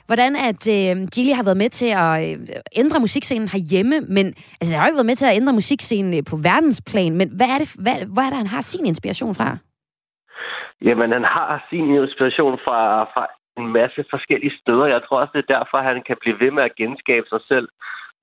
hvordan 0.05 0.35
at 0.35 0.63
øh, 0.77 1.07
Gilly 1.13 1.33
har 1.33 1.43
været 1.43 1.57
med 1.57 1.69
til 1.69 1.91
at 2.05 2.13
øh, 2.23 2.47
ændre 2.75 2.99
musikscenen 2.99 3.47
herhjemme, 3.47 4.01
men 4.01 4.25
altså, 4.59 4.69
han 4.73 4.79
har 4.79 4.85
jo 4.85 4.89
ikke 4.89 5.01
været 5.01 5.11
med 5.11 5.15
til 5.15 5.25
at 5.25 5.35
ændre 5.35 5.53
musikscenen 5.53 6.13
øh, 6.17 6.23
på 6.29 6.35
verdensplan, 6.35 7.17
men 7.17 7.29
hvad 7.37 7.47
er 7.47 7.57
det, 7.57 7.75
hvad, 7.83 7.97
hvor 8.13 8.21
er 8.21 8.29
det, 8.29 8.37
han 8.37 8.47
har 8.47 8.61
sin 8.61 8.85
inspiration 8.85 9.35
fra? 9.35 9.57
Jamen, 10.81 11.11
han 11.11 11.23
har 11.23 11.65
sin 11.69 11.85
inspiration 12.03 12.57
fra, 12.65 13.03
fra 13.13 13.23
en 13.57 13.67
masse 13.67 14.05
forskellige 14.09 14.57
steder. 14.61 14.85
Jeg 14.85 15.01
tror 15.03 15.19
også, 15.19 15.31
det 15.35 15.43
er 15.43 15.55
derfor, 15.57 15.77
han 15.77 16.03
kan 16.07 16.17
blive 16.21 16.39
ved 16.39 16.51
med 16.51 16.63
at 16.63 16.75
genskabe 16.75 17.27
sig 17.29 17.41
selv. 17.47 17.67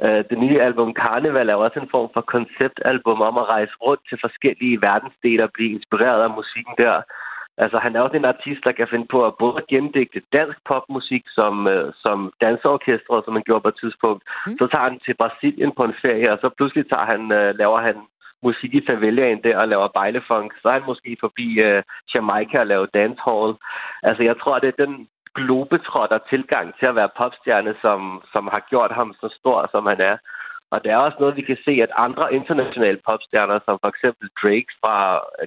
Øh, 0.05 0.25
det 0.31 0.39
nye 0.39 0.63
album 0.69 0.95
Carnival 1.03 1.49
er 1.49 1.55
også 1.55 1.79
en 1.81 1.93
form 1.95 2.11
for 2.15 2.21
konceptalbum 2.21 3.21
om 3.21 3.39
at 3.39 3.49
rejse 3.55 3.75
rundt 3.87 4.03
til 4.09 4.19
forskellige 4.21 4.83
verdensdele 4.83 5.45
og 5.45 5.51
blive 5.55 5.73
inspireret 5.77 6.23
af 6.23 6.31
musikken 6.31 6.75
der. 6.79 7.03
Altså, 7.63 7.79
han 7.79 7.97
er 7.97 8.01
også 8.01 8.17
en 8.17 8.33
artist, 8.35 8.61
der 8.65 8.73
kan 8.73 8.89
finde 8.91 9.07
på 9.11 9.27
at 9.27 9.37
både 9.39 9.63
gendigte 9.69 10.21
dansk 10.33 10.59
popmusik 10.69 11.25
som, 11.39 11.67
øh, 11.67 11.93
som 12.05 12.33
dansorkester, 12.41 13.23
som 13.25 13.35
han 13.37 13.43
gjorde 13.47 13.63
på 13.63 13.69
et 13.69 13.81
tidspunkt. 13.81 14.23
Mm. 14.47 14.59
Så 14.59 14.67
tager 14.67 14.89
han 14.89 14.99
til 15.07 15.15
Brasilien 15.15 15.73
på 15.77 15.85
en 15.85 15.95
ferie, 16.03 16.33
og 16.33 16.39
så 16.41 16.49
pludselig 16.57 16.85
tager 16.89 17.07
han, 17.13 17.33
øh, 17.33 17.55
laver 17.59 17.81
han 17.81 17.97
musik 18.43 18.75
i 18.75 18.87
favelaen 18.87 19.43
der 19.45 19.59
og 19.59 19.69
laver 19.69 19.89
bejlefunk. 19.89 20.49
Så 20.63 20.69
er 20.69 20.73
han 20.73 20.91
måske 20.91 21.17
forbi 21.21 21.49
øh, 21.67 21.83
Jamaica 22.15 22.61
og 22.61 22.67
laver 22.67 22.87
dancehall. 22.87 23.53
Altså, 24.03 24.23
jeg 24.23 24.37
tror, 24.41 24.59
det 24.59 24.69
er 24.69 24.85
den 24.87 25.09
globetrotter 25.35 26.19
tilgang 26.31 26.75
til 26.79 26.87
at 26.87 26.95
være 26.95 27.17
popstjerne, 27.17 27.75
som, 27.83 28.23
som 28.33 28.49
har 28.53 28.63
gjort 28.71 28.93
ham 28.93 29.15
så 29.21 29.29
stor, 29.39 29.69
som 29.71 29.87
han 29.87 30.01
er. 30.01 30.17
Og 30.75 30.79
det 30.83 30.91
er 30.91 30.97
også 31.07 31.19
noget, 31.21 31.39
vi 31.41 31.45
kan 31.51 31.59
se, 31.67 31.73
at 31.87 31.93
andre 32.07 32.35
internationale 32.39 33.01
popstjerner, 33.09 33.59
som 33.67 33.75
for 33.83 33.91
eksempel 33.95 34.27
Drake 34.43 34.71
fra 34.81 34.97
øh, 35.41 35.47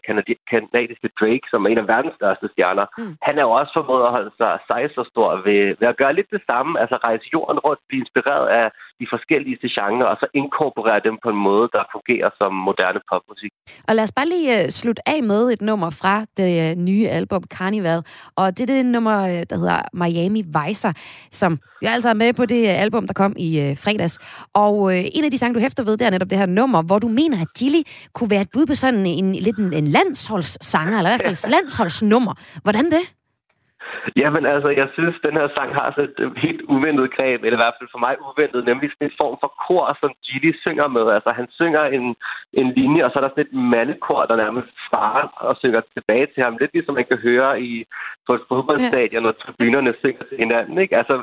kanadiske 0.54 1.10
Drake, 1.20 1.46
som 1.52 1.66
er 1.66 1.70
en 1.70 1.84
af 1.84 1.88
verdens 1.94 2.16
største 2.20 2.48
stjerner, 2.54 2.86
mm. 2.98 3.16
han 3.28 3.36
er 3.38 3.44
jo 3.48 3.52
også 3.60 3.72
formået 3.78 4.06
at 4.08 4.16
holde 4.18 4.32
sig, 4.40 4.52
sig 4.70 4.82
så 4.96 5.04
stor 5.12 5.30
ved, 5.48 5.62
ved 5.80 5.88
at 5.94 6.00
gøre 6.02 6.14
lidt 6.18 6.30
det 6.36 6.42
samme, 6.50 6.72
altså 6.82 6.96
rejse 7.08 7.26
jorden 7.34 7.60
rundt, 7.66 7.82
blive 7.90 8.02
inspireret 8.06 8.48
af 8.62 8.68
de 9.00 9.06
forskellige 9.14 9.58
genrer, 9.78 10.08
og 10.14 10.18
så 10.20 10.28
inkorporere 10.34 11.00
dem 11.08 11.16
på 11.24 11.30
en 11.30 11.42
måde, 11.50 11.68
der 11.76 11.84
fungerer 11.96 12.30
som 12.40 12.52
moderne 12.68 13.02
popmusik. 13.12 13.52
Og 13.88 13.96
lad 13.96 14.04
os 14.04 14.16
bare 14.20 14.30
lige 14.34 14.50
uh, 14.56 14.70
slutte 14.80 15.02
af 15.14 15.24
med 15.24 15.42
et 15.54 15.62
nummer 15.62 15.90
fra 16.02 16.16
det 16.38 16.52
uh, 16.64 16.84
nye 16.90 17.08
album 17.20 17.44
Carnival, 17.58 18.00
og 18.36 18.46
det 18.56 18.62
er 18.64 18.72
det 18.76 18.86
nummer, 18.86 19.18
der 19.50 19.56
hedder 19.62 19.80
Miami 19.94 20.42
Vicer, 20.58 20.94
som 21.32 21.52
jeg 21.82 21.94
altså 21.94 22.10
er 22.10 22.14
med 22.14 22.34
på 22.34 22.46
det 22.46 22.68
album, 22.68 23.08
der 23.08 23.14
kom 23.14 23.34
i 23.38 23.76
fredags. 23.84 24.16
Og 24.54 24.76
en 25.14 25.26
af 25.26 25.32
de 25.32 25.38
sange, 25.38 25.54
du 25.54 25.60
hæfter 25.60 25.84
ved, 25.84 25.98
det 25.98 26.06
er 26.08 26.10
netop 26.10 26.30
det 26.30 26.38
her 26.38 26.46
nummer, 26.46 26.82
hvor 26.82 27.00
du 27.00 27.08
mener, 27.08 27.42
at 27.42 27.48
Gilly 27.58 27.82
kunne 28.14 28.30
være 28.30 28.42
et 28.42 28.52
bud 28.54 28.66
på 28.66 28.76
sådan 28.76 29.06
en, 29.06 29.36
lidt 29.36 29.58
en, 29.58 29.74
en 29.74 29.88
landsholdssanger, 29.88 30.98
eller 30.98 31.10
i 31.10 31.14
hvert 31.14 31.28
fald 31.28 31.52
landsholdsnummer. 31.56 32.34
Hvordan 32.64 32.86
det? 32.86 33.04
Jamen 34.16 34.46
altså, 34.46 34.70
jeg 34.82 34.88
synes, 34.94 35.16
den 35.28 35.34
her 35.40 35.48
sang 35.58 35.70
har 35.80 35.88
sådan 35.96 36.28
et 36.28 36.38
helt 36.46 36.62
uventet 36.74 37.16
greb, 37.16 37.40
eller 37.44 37.58
i 37.58 37.64
hvert 37.64 37.78
fald 37.80 37.90
for 37.92 38.02
mig 38.06 38.14
uventet, 38.30 38.62
nemlig 38.70 38.88
sådan 38.92 39.08
en 39.08 39.20
form 39.22 39.36
for 39.42 39.52
kor, 39.66 39.98
som 40.02 40.12
Gilly 40.26 40.52
synger 40.64 40.88
med. 40.98 41.06
Altså, 41.16 41.32
han 41.40 41.48
synger 41.60 41.84
en, 41.98 42.06
en 42.62 42.68
linje, 42.78 43.06
og 43.06 43.10
så 43.12 43.16
er 43.20 43.24
der 43.24 43.34
sådan 43.34 43.48
et 43.48 43.54
mandekor, 43.74 44.22
der 44.30 44.36
nærmest 44.44 44.70
svarer 44.88 45.26
og 45.48 45.54
synger 45.62 45.82
tilbage 45.96 46.28
til 46.34 46.44
ham. 46.44 46.58
Lidt 46.58 46.74
ligesom 46.74 46.96
man 46.96 47.10
kan 47.12 47.20
høre 47.28 47.62
i, 47.62 47.72
på 48.28 48.32
et 48.38 48.44
fodboldstadion, 48.50 49.24
ja. 49.24 49.26
når 49.28 49.36
tribunerne 49.44 49.94
synger 50.02 50.24
til 50.30 50.38
hinanden. 50.44 50.78
Ikke? 50.84 50.98
Altså, 51.02 51.16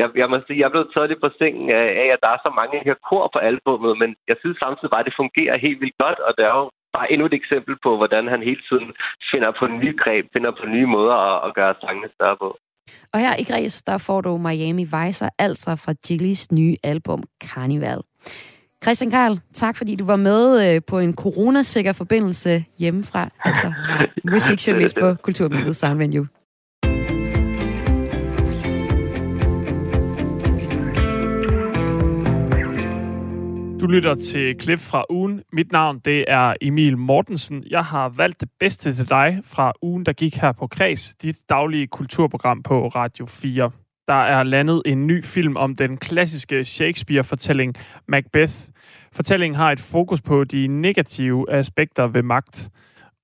jeg, 0.00 0.08
jeg 0.20 0.28
må 0.30 0.36
sige, 0.46 0.60
jeg 0.62 0.70
blevet 0.70 0.90
taget 0.94 1.08
lidt 1.10 1.24
på 1.24 1.30
sengen 1.40 1.68
af, 1.70 2.08
at 2.14 2.20
der 2.24 2.30
er 2.32 2.40
så 2.46 2.50
mange 2.60 2.76
her 2.86 2.96
kor 3.08 3.24
på 3.34 3.38
albumet, 3.48 3.94
men 4.02 4.10
jeg 4.30 4.36
synes 4.40 4.56
samtidig 4.64 4.90
bare, 4.90 5.04
at 5.04 5.08
det 5.10 5.20
fungerer 5.22 5.64
helt 5.66 5.80
vildt 5.82 5.98
godt, 6.04 6.18
og 6.26 6.32
det 6.36 6.44
er 6.50 6.54
jo 6.60 6.66
bare 6.96 7.10
endnu 7.12 7.24
et 7.26 7.38
eksempel 7.40 7.74
på, 7.84 7.90
hvordan 8.00 8.24
han 8.32 8.40
hele 8.48 8.62
tiden 8.68 8.88
finder 9.30 9.50
på 9.60 9.64
nye 9.80 9.96
greb, 10.02 10.24
finder 10.36 10.52
på 10.60 10.64
nye 10.74 10.88
måder 10.96 11.16
at, 11.28 11.36
at 11.46 11.54
gøre 11.58 11.74
sangene 11.84 12.08
større 12.16 12.36
på. 12.42 12.48
Og 13.12 13.18
her 13.24 13.34
i 13.42 13.44
Græs, 13.50 13.82
der 13.82 13.98
får 13.98 14.20
du 14.20 14.36
Miami 14.36 14.84
Vicer, 14.84 15.28
altså 15.38 15.70
fra 15.82 15.94
Jillys 16.04 16.52
nye 16.52 16.76
album 16.82 17.22
Carnival. 17.44 18.00
Christian 18.82 19.10
Karl, 19.10 19.40
tak 19.54 19.76
fordi 19.76 19.96
du 19.96 20.04
var 20.04 20.16
med 20.16 20.74
øh, 20.74 20.80
på 20.86 20.98
en 20.98 21.14
coronasikker 21.14 21.92
forbindelse 21.92 22.64
hjemmefra, 22.78 23.28
altså 23.44 23.72
musikjournalist 24.32 24.96
på 25.00 25.14
Kulturmediet 25.22 25.76
Soundvenue. 25.76 26.26
Du 33.80 33.86
lytter 33.86 34.14
til 34.14 34.56
klip 34.58 34.78
fra 34.78 35.04
ugen. 35.10 35.42
Mit 35.52 35.72
navn 35.72 35.98
det 35.98 36.24
er 36.28 36.54
Emil 36.60 36.98
Mortensen. 36.98 37.64
Jeg 37.70 37.84
har 37.84 38.08
valgt 38.08 38.40
det 38.40 38.48
bedste 38.60 38.94
til 38.94 39.08
dig 39.08 39.40
fra 39.44 39.72
ugen, 39.82 40.06
der 40.06 40.12
gik 40.12 40.36
her 40.36 40.52
på 40.52 40.66
Kreds, 40.66 41.14
dit 41.14 41.36
daglige 41.48 41.86
kulturprogram 41.86 42.62
på 42.62 42.88
Radio 42.88 43.26
4. 43.26 43.70
Der 44.08 44.14
er 44.14 44.42
landet 44.42 44.82
en 44.86 45.06
ny 45.06 45.24
film 45.24 45.56
om 45.56 45.76
den 45.76 45.96
klassiske 45.96 46.64
Shakespeare-fortælling 46.64 47.74
Macbeth. 48.08 48.54
Fortællingen 49.12 49.56
har 49.56 49.72
et 49.72 49.80
fokus 49.80 50.20
på 50.20 50.44
de 50.44 50.66
negative 50.66 51.52
aspekter 51.52 52.06
ved 52.06 52.22
magt. 52.22 52.70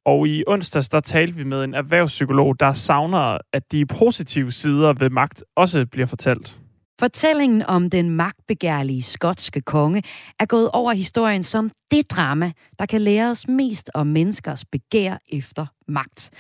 Og 0.05 0.29
i 0.29 0.45
onsdags, 0.47 0.89
der 0.89 1.01
talte 1.01 1.37
vi 1.37 1.45
med 1.45 1.65
en 1.65 1.75
erhvervspsykolog, 1.75 2.61
der 2.61 2.73
savner, 2.73 3.39
at 3.53 3.73
de 3.73 3.87
positive 3.87 4.51
sider 4.51 4.93
ved 4.93 5.11
magt 5.11 5.45
også 5.57 5.87
bliver 5.87 6.07
fortalt. 6.07 6.61
Fortællingen 7.01 7.63
om 7.63 7.91
den 7.91 8.11
magtbegærlige 8.11 9.03
skotske 9.03 9.61
konge 9.61 10.03
er 10.41 10.47
gået 10.47 10.71
over 10.71 10.93
historien 10.93 11.43
som 11.43 11.71
det 11.91 12.11
drama, 12.11 12.53
der 12.79 12.87
kan 12.87 13.01
lære 13.01 13.31
os 13.31 13.49
mest 13.49 13.91
om 13.95 14.07
menneskers 14.07 14.65
begær 14.65 15.17
efter 15.33 15.67
magt. 15.89 16.31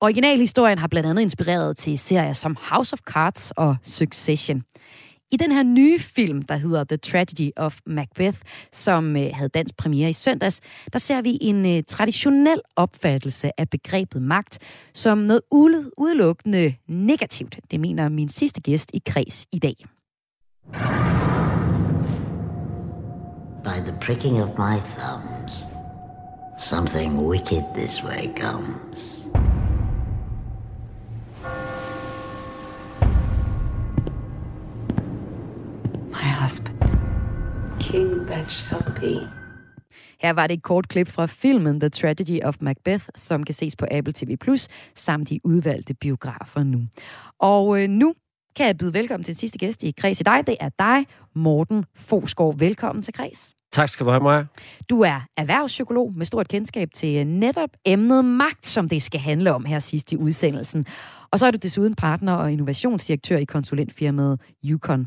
Originalhistorien 0.00 0.78
har 0.78 0.88
blandt 0.88 1.08
andet 1.08 1.22
inspireret 1.22 1.76
til 1.76 1.98
serier 1.98 2.32
som 2.32 2.56
House 2.70 2.92
of 2.92 2.98
Cards 2.98 3.50
og 3.50 3.76
Succession. 3.82 4.62
I 5.32 5.36
den 5.36 5.52
her 5.52 5.62
nye 5.62 5.98
film, 5.98 6.42
der 6.42 6.56
hedder 6.56 6.84
The 6.84 6.96
Tragedy 6.96 7.50
of 7.56 7.78
Macbeth, 7.86 8.38
som 8.72 9.16
øh, 9.16 9.30
havde 9.34 9.48
dansk 9.48 9.76
premiere 9.76 10.10
i 10.10 10.12
søndags, 10.12 10.60
der 10.92 10.98
ser 10.98 11.22
vi 11.22 11.38
en 11.40 11.66
øh, 11.66 11.82
traditionel 11.88 12.60
opfattelse 12.76 13.60
af 13.60 13.70
begrebet 13.70 14.22
magt 14.22 14.58
som 14.94 15.18
noget 15.18 15.40
udelukkende 15.98 16.74
negativt. 16.88 17.58
Det 17.70 17.80
mener 17.80 18.08
min 18.08 18.28
sidste 18.28 18.60
gæst 18.60 18.90
i 18.94 19.02
kreds 19.06 19.46
i 19.52 19.58
dag. 19.58 19.74
By 23.64 23.78
the 23.86 23.96
pricking 24.00 24.42
of 24.42 24.48
my 24.58 24.78
thumbs, 24.96 25.66
something 26.58 27.18
wicked 27.18 27.62
this 27.74 28.04
way 28.04 28.28
comes. 28.36 29.19
Husband. 36.50 36.78
King 37.80 38.26
that 38.26 38.52
shall 38.52 38.82
be. 39.00 39.28
Her 40.20 40.32
var 40.32 40.46
det 40.46 40.54
et 40.54 40.62
kort 40.62 40.88
klip 40.88 41.08
fra 41.08 41.26
filmen 41.26 41.80
The 41.80 41.88
Tragedy 41.88 42.40
of 42.42 42.56
Macbeth, 42.60 43.04
som 43.16 43.44
kan 43.44 43.54
ses 43.54 43.76
på 43.76 43.86
Apple 43.90 44.12
TV+, 44.12 44.36
samt 44.94 45.30
i 45.30 45.40
udvalgte 45.44 45.94
biografer 45.94 46.62
nu. 46.62 46.80
Og 47.38 47.82
øh, 47.82 47.88
nu 47.88 48.14
kan 48.56 48.66
jeg 48.66 48.78
byde 48.78 48.94
velkommen 48.94 49.24
til 49.24 49.34
den 49.34 49.38
sidste 49.38 49.58
gæst 49.58 49.82
i 49.82 49.94
Kreds 49.98 50.20
i 50.20 50.22
dig. 50.22 50.46
Det 50.46 50.56
er 50.60 50.68
dig, 50.78 51.06
Morten 51.34 51.84
Fosgaard. 51.96 52.58
Velkommen 52.58 53.02
til 53.02 53.14
Kreds. 53.14 53.54
Tak 53.72 53.88
skal 53.88 54.06
du 54.06 54.10
have, 54.10 54.22
Maja. 54.22 54.44
Du 54.90 55.00
er 55.00 55.20
erhvervspsykolog 55.36 56.12
med 56.16 56.26
stort 56.26 56.48
kendskab 56.48 56.88
til 56.94 57.26
netop 57.26 57.70
emnet 57.84 58.24
magt, 58.24 58.66
som 58.66 58.88
det 58.88 59.02
skal 59.02 59.20
handle 59.20 59.54
om 59.54 59.64
her 59.64 59.78
sidst 59.78 60.12
i 60.12 60.16
udsendelsen. 60.16 60.86
Og 61.30 61.38
så 61.38 61.46
er 61.46 61.50
du 61.50 61.58
desuden 61.62 61.94
partner 61.94 62.32
og 62.32 62.52
innovationsdirektør 62.52 63.36
i 63.36 63.44
konsulentfirmaet 63.44 64.40
Yukon. 64.64 65.06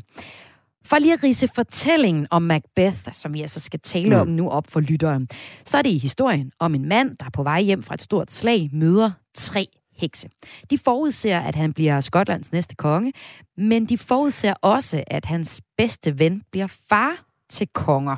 For 0.86 0.98
lige 0.98 1.12
at 1.12 1.22
rise 1.22 1.48
fortællingen 1.48 2.26
om 2.30 2.42
Macbeth, 2.42 2.98
som 3.12 3.34
vi 3.34 3.40
altså 3.40 3.60
skal 3.60 3.80
tale 3.80 4.14
mm. 4.14 4.20
om 4.20 4.28
nu 4.28 4.50
op 4.50 4.70
for 4.70 4.80
lytteren, 4.80 5.28
så 5.64 5.78
er 5.78 5.82
det 5.82 5.90
i 5.90 5.98
historien 5.98 6.52
om 6.58 6.74
en 6.74 6.88
mand, 6.88 7.16
der 7.16 7.30
på 7.32 7.42
vej 7.42 7.60
hjem 7.62 7.82
fra 7.82 7.94
et 7.94 8.02
stort 8.02 8.30
slag 8.30 8.70
møder 8.72 9.10
tre 9.34 9.66
hekse. 9.96 10.28
De 10.70 10.78
forudser, 10.78 11.40
at 11.40 11.54
han 11.54 11.72
bliver 11.72 12.00
Skotlands 12.00 12.52
næste 12.52 12.74
konge, 12.74 13.12
men 13.56 13.86
de 13.86 13.98
forudser 13.98 14.54
også, 14.62 15.04
at 15.06 15.24
hans 15.24 15.60
bedste 15.78 16.18
ven 16.18 16.42
bliver 16.50 16.66
far 16.88 17.24
til 17.50 17.68
konger. 17.74 18.16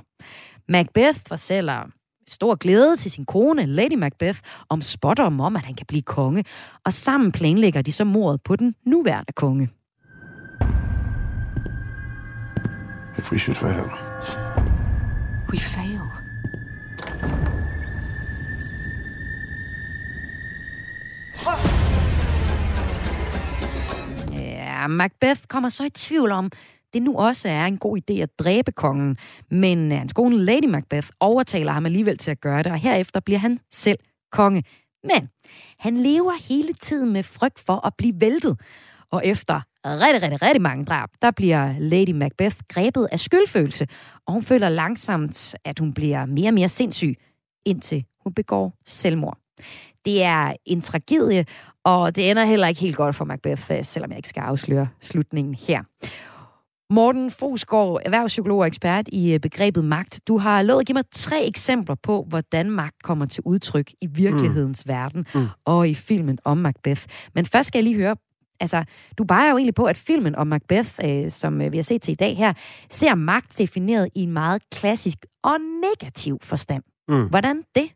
Macbeth 0.68 1.18
fortæller 1.28 1.86
stor 2.28 2.54
glæde 2.54 2.96
til 2.96 3.10
sin 3.10 3.24
kone, 3.24 3.66
Lady 3.66 3.94
Macbeth, 3.94 4.38
om 4.68 4.82
spotter 4.82 5.24
om, 5.24 5.56
at 5.56 5.64
han 5.64 5.74
kan 5.74 5.86
blive 5.86 6.02
konge, 6.02 6.44
og 6.84 6.92
sammen 6.92 7.32
planlægger 7.32 7.82
de 7.82 7.92
så 7.92 8.04
mordet 8.04 8.40
på 8.42 8.56
den 8.56 8.74
nuværende 8.86 9.32
konge. 9.32 9.68
If 13.18 13.32
we 13.32 13.38
should 13.38 13.56
fail, 13.56 13.90
We 15.52 15.58
fail. 15.58 16.00
Ja, 24.32 24.86
Macbeth 24.86 25.40
kommer 25.48 25.68
så 25.68 25.84
i 25.84 25.90
tvivl 25.90 26.32
om, 26.32 26.50
det 26.92 27.02
nu 27.02 27.16
også 27.16 27.48
er 27.48 27.66
en 27.66 27.78
god 27.78 27.98
idé 27.98 28.14
at 28.14 28.38
dræbe 28.38 28.72
kongen. 28.72 29.16
Men 29.50 29.92
hans 29.92 30.12
kone 30.12 30.38
Lady 30.38 30.68
Macbeth 30.68 31.08
overtaler 31.20 31.72
ham 31.72 31.86
alligevel 31.86 32.18
til 32.18 32.30
at 32.30 32.40
gøre 32.40 32.62
det, 32.62 32.72
og 32.72 32.78
herefter 32.78 33.20
bliver 33.20 33.38
han 33.38 33.58
selv 33.72 33.98
konge. 34.32 34.64
Men 35.04 35.28
han 35.78 35.96
lever 35.96 36.32
hele 36.48 36.72
tiden 36.72 37.12
med 37.12 37.22
frygt 37.22 37.58
for 37.66 37.86
at 37.86 37.92
blive 37.98 38.14
væltet. 38.20 38.60
Og 39.10 39.26
efter 39.26 39.60
rigtig, 39.84 40.22
rigtig, 40.22 40.42
rigtig 40.42 40.62
mange 40.62 40.84
drab, 40.84 41.08
der 41.22 41.30
bliver 41.30 41.74
Lady 41.78 42.10
Macbeth 42.10 42.56
grebet 42.68 43.08
af 43.12 43.20
skyldfølelse, 43.20 43.86
og 44.26 44.32
hun 44.32 44.42
føler 44.42 44.68
langsomt, 44.68 45.54
at 45.64 45.78
hun 45.78 45.94
bliver 45.94 46.26
mere 46.26 46.48
og 46.48 46.54
mere 46.54 46.68
sindssyg, 46.68 47.14
indtil 47.66 48.04
hun 48.24 48.34
begår 48.34 48.72
selvmord. 48.86 49.38
Det 50.04 50.22
er 50.22 50.52
en 50.66 50.80
tragedie, 50.80 51.44
og 51.84 52.16
det 52.16 52.30
ender 52.30 52.44
heller 52.44 52.68
ikke 52.68 52.80
helt 52.80 52.96
godt 52.96 53.14
for 53.14 53.24
Macbeth, 53.24 53.72
øh, 53.72 53.84
selvom 53.84 54.10
jeg 54.10 54.18
ikke 54.18 54.28
skal 54.28 54.40
afsløre 54.40 54.88
slutningen 55.00 55.54
her. 55.54 55.82
Morten 56.90 57.30
Fosgaard, 57.30 58.00
erhvervspsykolog 58.04 58.58
og 58.58 58.66
ekspert 58.66 59.08
i 59.12 59.32
øh, 59.32 59.40
begrebet 59.40 59.84
magt. 59.84 60.20
Du 60.28 60.38
har 60.38 60.62
lovet 60.62 60.80
at 60.80 60.86
give 60.86 60.94
mig 60.94 61.04
tre 61.12 61.46
eksempler 61.46 61.94
på, 62.02 62.26
hvordan 62.28 62.70
magt 62.70 63.02
kommer 63.02 63.26
til 63.26 63.42
udtryk 63.46 63.90
i 64.02 64.06
virkelighedens 64.06 64.86
mm. 64.86 64.92
verden 64.92 65.26
mm. 65.34 65.46
og 65.64 65.88
i 65.88 65.94
filmen 65.94 66.38
om 66.44 66.58
Macbeth. 66.58 67.02
Men 67.34 67.46
først 67.46 67.68
skal 67.68 67.78
jeg 67.78 67.84
lige 67.84 67.96
høre, 67.96 68.16
altså, 68.60 68.84
du 69.18 69.24
bare 69.24 69.50
jo 69.50 69.56
egentlig 69.56 69.74
på, 69.74 69.84
at 69.84 69.96
filmen 69.96 70.34
om 70.34 70.46
Macbeth, 70.46 70.90
øh, 71.04 71.30
som 71.30 71.62
øh, 71.62 71.72
vi 71.72 71.76
har 71.76 71.82
set 71.82 72.02
til 72.02 72.12
i 72.12 72.14
dag 72.14 72.36
her, 72.36 72.52
ser 72.90 73.14
magt 73.14 73.58
defineret 73.58 74.08
i 74.14 74.22
en 74.22 74.32
meget 74.32 74.62
klassisk 74.70 75.26
og 75.42 75.56
negativ 75.60 76.38
forstand. 76.42 76.82
Mm. 77.08 77.28
Hvordan 77.28 77.62
det? 77.74 77.90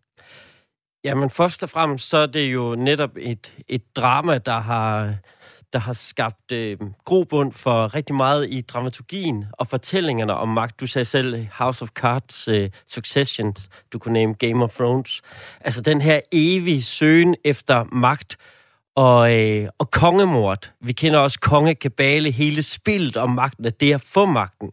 Jamen 1.04 1.30
først 1.30 1.62
og 1.62 1.70
fremmest, 1.70 2.08
så 2.08 2.16
er 2.16 2.26
det 2.26 2.52
jo 2.52 2.74
netop 2.74 3.10
et, 3.16 3.52
et 3.68 3.96
drama, 3.96 4.38
der 4.38 4.58
har, 4.58 5.14
der 5.72 5.78
har 5.78 5.92
skabt 5.92 6.52
øh, 6.52 6.78
grobund 7.04 7.52
for 7.52 7.94
rigtig 7.94 8.16
meget 8.16 8.50
i 8.50 8.60
dramaturgien 8.60 9.44
og 9.52 9.66
fortællingerne 9.66 10.34
om 10.34 10.48
magt. 10.48 10.80
Du 10.80 10.86
sagde 10.86 11.04
selv 11.04 11.46
House 11.52 11.82
of 11.82 11.88
Cards, 11.88 12.48
øh, 12.48 12.70
Succession, 12.86 13.54
du 13.92 13.98
kunne 13.98 14.12
nævne 14.12 14.34
Game 14.34 14.64
of 14.64 14.72
Thrones. 14.74 15.22
Altså 15.60 15.80
den 15.80 16.00
her 16.00 16.20
evige 16.32 16.82
søgen 16.82 17.36
efter 17.44 17.84
magt 17.92 18.36
og, 18.94 19.38
øh, 19.38 19.68
og 19.78 19.90
kongemord. 19.90 20.70
Vi 20.80 20.92
kender 20.92 21.18
også 21.18 21.40
kongekabale, 21.40 22.30
hele 22.30 22.62
spillet 22.62 23.16
om 23.16 23.30
magten, 23.30 23.66
at 23.66 23.80
det 23.80 23.90
er 23.90 23.94
at 23.94 24.00
få 24.00 24.26
magten. 24.26 24.70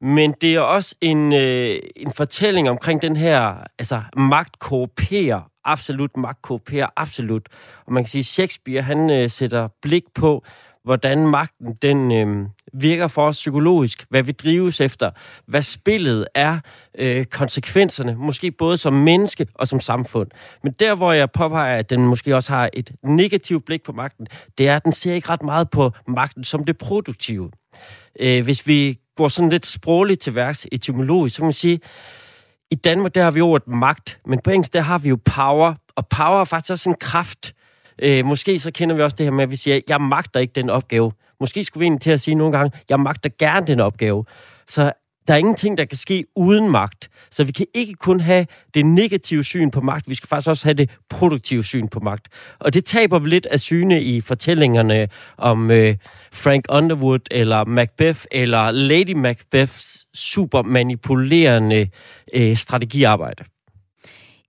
Men 0.00 0.34
det 0.40 0.54
er 0.54 0.60
også 0.60 0.94
en, 1.00 1.32
øh, 1.32 1.78
en 1.96 2.12
fortælling 2.12 2.70
omkring 2.70 3.02
den 3.02 3.16
her, 3.16 3.64
altså 3.78 4.02
magt 4.16 4.58
korruperer, 4.58 5.50
absolut 5.64 6.16
magt 6.16 6.42
korruperer, 6.42 6.86
absolut. 6.96 7.48
Og 7.86 7.92
man 7.92 8.04
kan 8.04 8.08
sige, 8.08 8.20
at 8.20 8.26
Shakespeare, 8.26 8.82
han 8.82 9.10
øh, 9.10 9.30
sætter 9.30 9.68
blik 9.82 10.04
på, 10.14 10.44
hvordan 10.84 11.26
magten 11.26 11.74
den 11.82 12.12
øh, 12.12 12.46
virker 12.72 13.08
for 13.08 13.26
os 13.26 13.36
psykologisk, 13.36 14.06
hvad 14.10 14.22
vi 14.22 14.32
drives 14.32 14.80
efter, 14.80 15.10
hvad 15.46 15.62
spillet 15.62 16.26
er, 16.34 16.58
øh, 16.98 17.24
konsekvenserne, 17.24 18.14
måske 18.14 18.50
både 18.50 18.76
som 18.76 18.92
menneske 18.92 19.46
og 19.54 19.68
som 19.68 19.80
samfund. 19.80 20.30
Men 20.64 20.72
der, 20.72 20.94
hvor 20.94 21.12
jeg 21.12 21.30
påpeger, 21.30 21.76
at 21.76 21.90
den 21.90 22.06
måske 22.06 22.36
også 22.36 22.52
har 22.52 22.70
et 22.72 22.92
negativt 23.02 23.64
blik 23.64 23.82
på 23.82 23.92
magten, 23.92 24.26
det 24.58 24.68
er, 24.68 24.76
at 24.76 24.84
den 24.84 24.92
ser 24.92 25.14
ikke 25.14 25.28
ret 25.28 25.42
meget 25.42 25.70
på 25.70 25.92
magten 26.08 26.44
som 26.44 26.64
det 26.64 26.78
produktive. 26.78 27.50
Øh, 28.20 28.44
hvis 28.44 28.66
vi 28.66 28.98
går 29.16 29.28
sådan 29.28 29.50
lidt 29.50 29.66
sprogligt 29.66 30.20
til 30.20 30.34
værks 30.34 30.66
etymologisk, 30.72 31.36
så 31.36 31.40
kan 31.40 31.46
man 31.46 31.52
sige, 31.52 31.80
i 32.70 32.74
Danmark, 32.74 33.14
der 33.14 33.24
har 33.24 33.30
vi 33.30 33.40
ordet 33.40 33.68
magt, 33.68 34.18
men 34.26 34.40
på 34.44 34.50
engelsk, 34.50 34.72
der 34.72 34.80
har 34.80 34.98
vi 34.98 35.08
jo 35.08 35.18
power, 35.24 35.74
og 35.96 36.08
power 36.08 36.40
er 36.40 36.44
faktisk 36.44 36.70
også 36.72 36.90
en 36.90 36.96
kraft. 37.00 37.54
Øh, 38.02 38.24
måske 38.24 38.58
så 38.58 38.70
kender 38.72 38.96
vi 38.96 39.02
også 39.02 39.16
det 39.16 39.26
her 39.26 39.30
med, 39.30 39.42
at 39.42 39.50
vi 39.50 39.56
siger, 39.56 39.80
jeg 39.88 40.00
magter 40.00 40.40
ikke 40.40 40.52
den 40.52 40.70
opgave. 40.70 41.12
Måske 41.40 41.64
skulle 41.64 41.80
vi 41.80 41.84
egentlig 41.84 42.02
til 42.02 42.10
at 42.10 42.20
sige 42.20 42.34
nogle 42.34 42.58
gange, 42.58 42.78
jeg 42.88 43.00
magter 43.00 43.30
gerne 43.38 43.66
den 43.66 43.80
opgave. 43.80 44.24
Så 44.68 44.92
der 45.28 45.34
er 45.34 45.38
ingenting, 45.38 45.78
der 45.78 45.84
kan 45.84 45.98
ske 45.98 46.24
uden 46.36 46.70
magt. 46.70 47.10
Så 47.30 47.44
vi 47.44 47.52
kan 47.52 47.66
ikke 47.74 47.94
kun 47.94 48.20
have 48.20 48.46
det 48.74 48.86
negative 48.86 49.44
syn 49.44 49.70
på 49.70 49.80
magt, 49.80 50.08
vi 50.08 50.14
skal 50.14 50.28
faktisk 50.28 50.48
også 50.48 50.64
have 50.64 50.74
det 50.74 50.90
produktive 51.10 51.64
syn 51.64 51.88
på 51.88 52.00
magt. 52.00 52.28
Og 52.58 52.74
det 52.74 52.84
taber 52.84 53.18
vi 53.18 53.28
lidt 53.28 53.46
af 53.46 53.60
syne 53.60 54.02
i 54.02 54.20
fortællingerne 54.20 55.08
om 55.38 55.70
øh, 55.70 55.96
Frank 56.32 56.64
Underwood, 56.68 57.20
eller 57.30 57.64
Macbeth, 57.64 58.24
eller 58.30 58.70
Lady 58.70 59.12
Macbeths 59.12 60.06
super 60.14 60.62
manipulerende 60.62 61.88
øh, 62.34 62.56
strategiarbejde. 62.56 63.44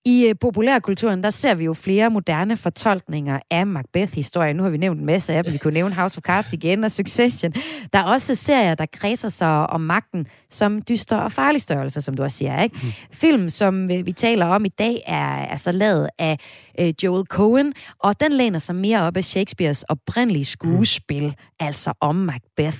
I 0.05 0.25
øh, 0.25 0.35
populærkulturen, 0.41 1.23
der 1.23 1.29
ser 1.29 1.55
vi 1.55 1.65
jo 1.65 1.73
flere 1.73 2.09
moderne 2.09 2.57
fortolkninger 2.57 3.39
af 3.51 3.67
Macbeth-historien. 3.67 4.55
Nu 4.55 4.63
har 4.63 4.69
vi 4.69 4.77
nævnt 4.77 4.99
en 4.99 5.05
masse 5.05 5.33
af 5.33 5.43
dem. 5.43 5.53
Vi 5.53 5.57
kunne 5.57 5.73
nævne 5.73 5.95
House 5.95 6.17
of 6.17 6.21
Cards 6.21 6.53
igen 6.53 6.83
og 6.83 6.91
Succession. 6.91 7.53
Der 7.93 7.99
er 7.99 8.03
også 8.03 8.35
serier, 8.35 8.75
der 8.75 8.85
kredser 8.85 9.29
sig 9.29 9.69
om 9.69 9.81
magten 9.81 10.27
som 10.49 10.81
dyster 10.81 11.17
og 11.17 11.31
farlig 11.31 11.61
størrelse, 11.61 12.01
som 12.01 12.15
du 12.15 12.23
også 12.23 12.37
siger. 12.37 12.61
Ikke? 12.61 12.79
Mm. 12.83 12.91
Film, 13.11 13.49
som 13.49 13.89
vi 13.89 14.11
taler 14.11 14.45
om 14.45 14.65
i 14.65 14.69
dag, 14.69 15.03
er 15.07 15.45
altså 15.45 15.71
lavet 15.71 16.09
af 16.19 16.37
øh, 16.79 16.93
Joel 17.03 17.25
Cohen, 17.25 17.73
og 17.99 18.19
den 18.19 18.31
læner 18.31 18.59
sig 18.59 18.75
mere 18.75 19.01
op 19.01 19.17
af 19.17 19.23
Shakespeares 19.23 19.83
oprindelige 19.83 20.45
skuespil, 20.45 21.23
mm. 21.23 21.33
altså 21.59 21.93
om 21.99 22.15
Macbeth. 22.15 22.79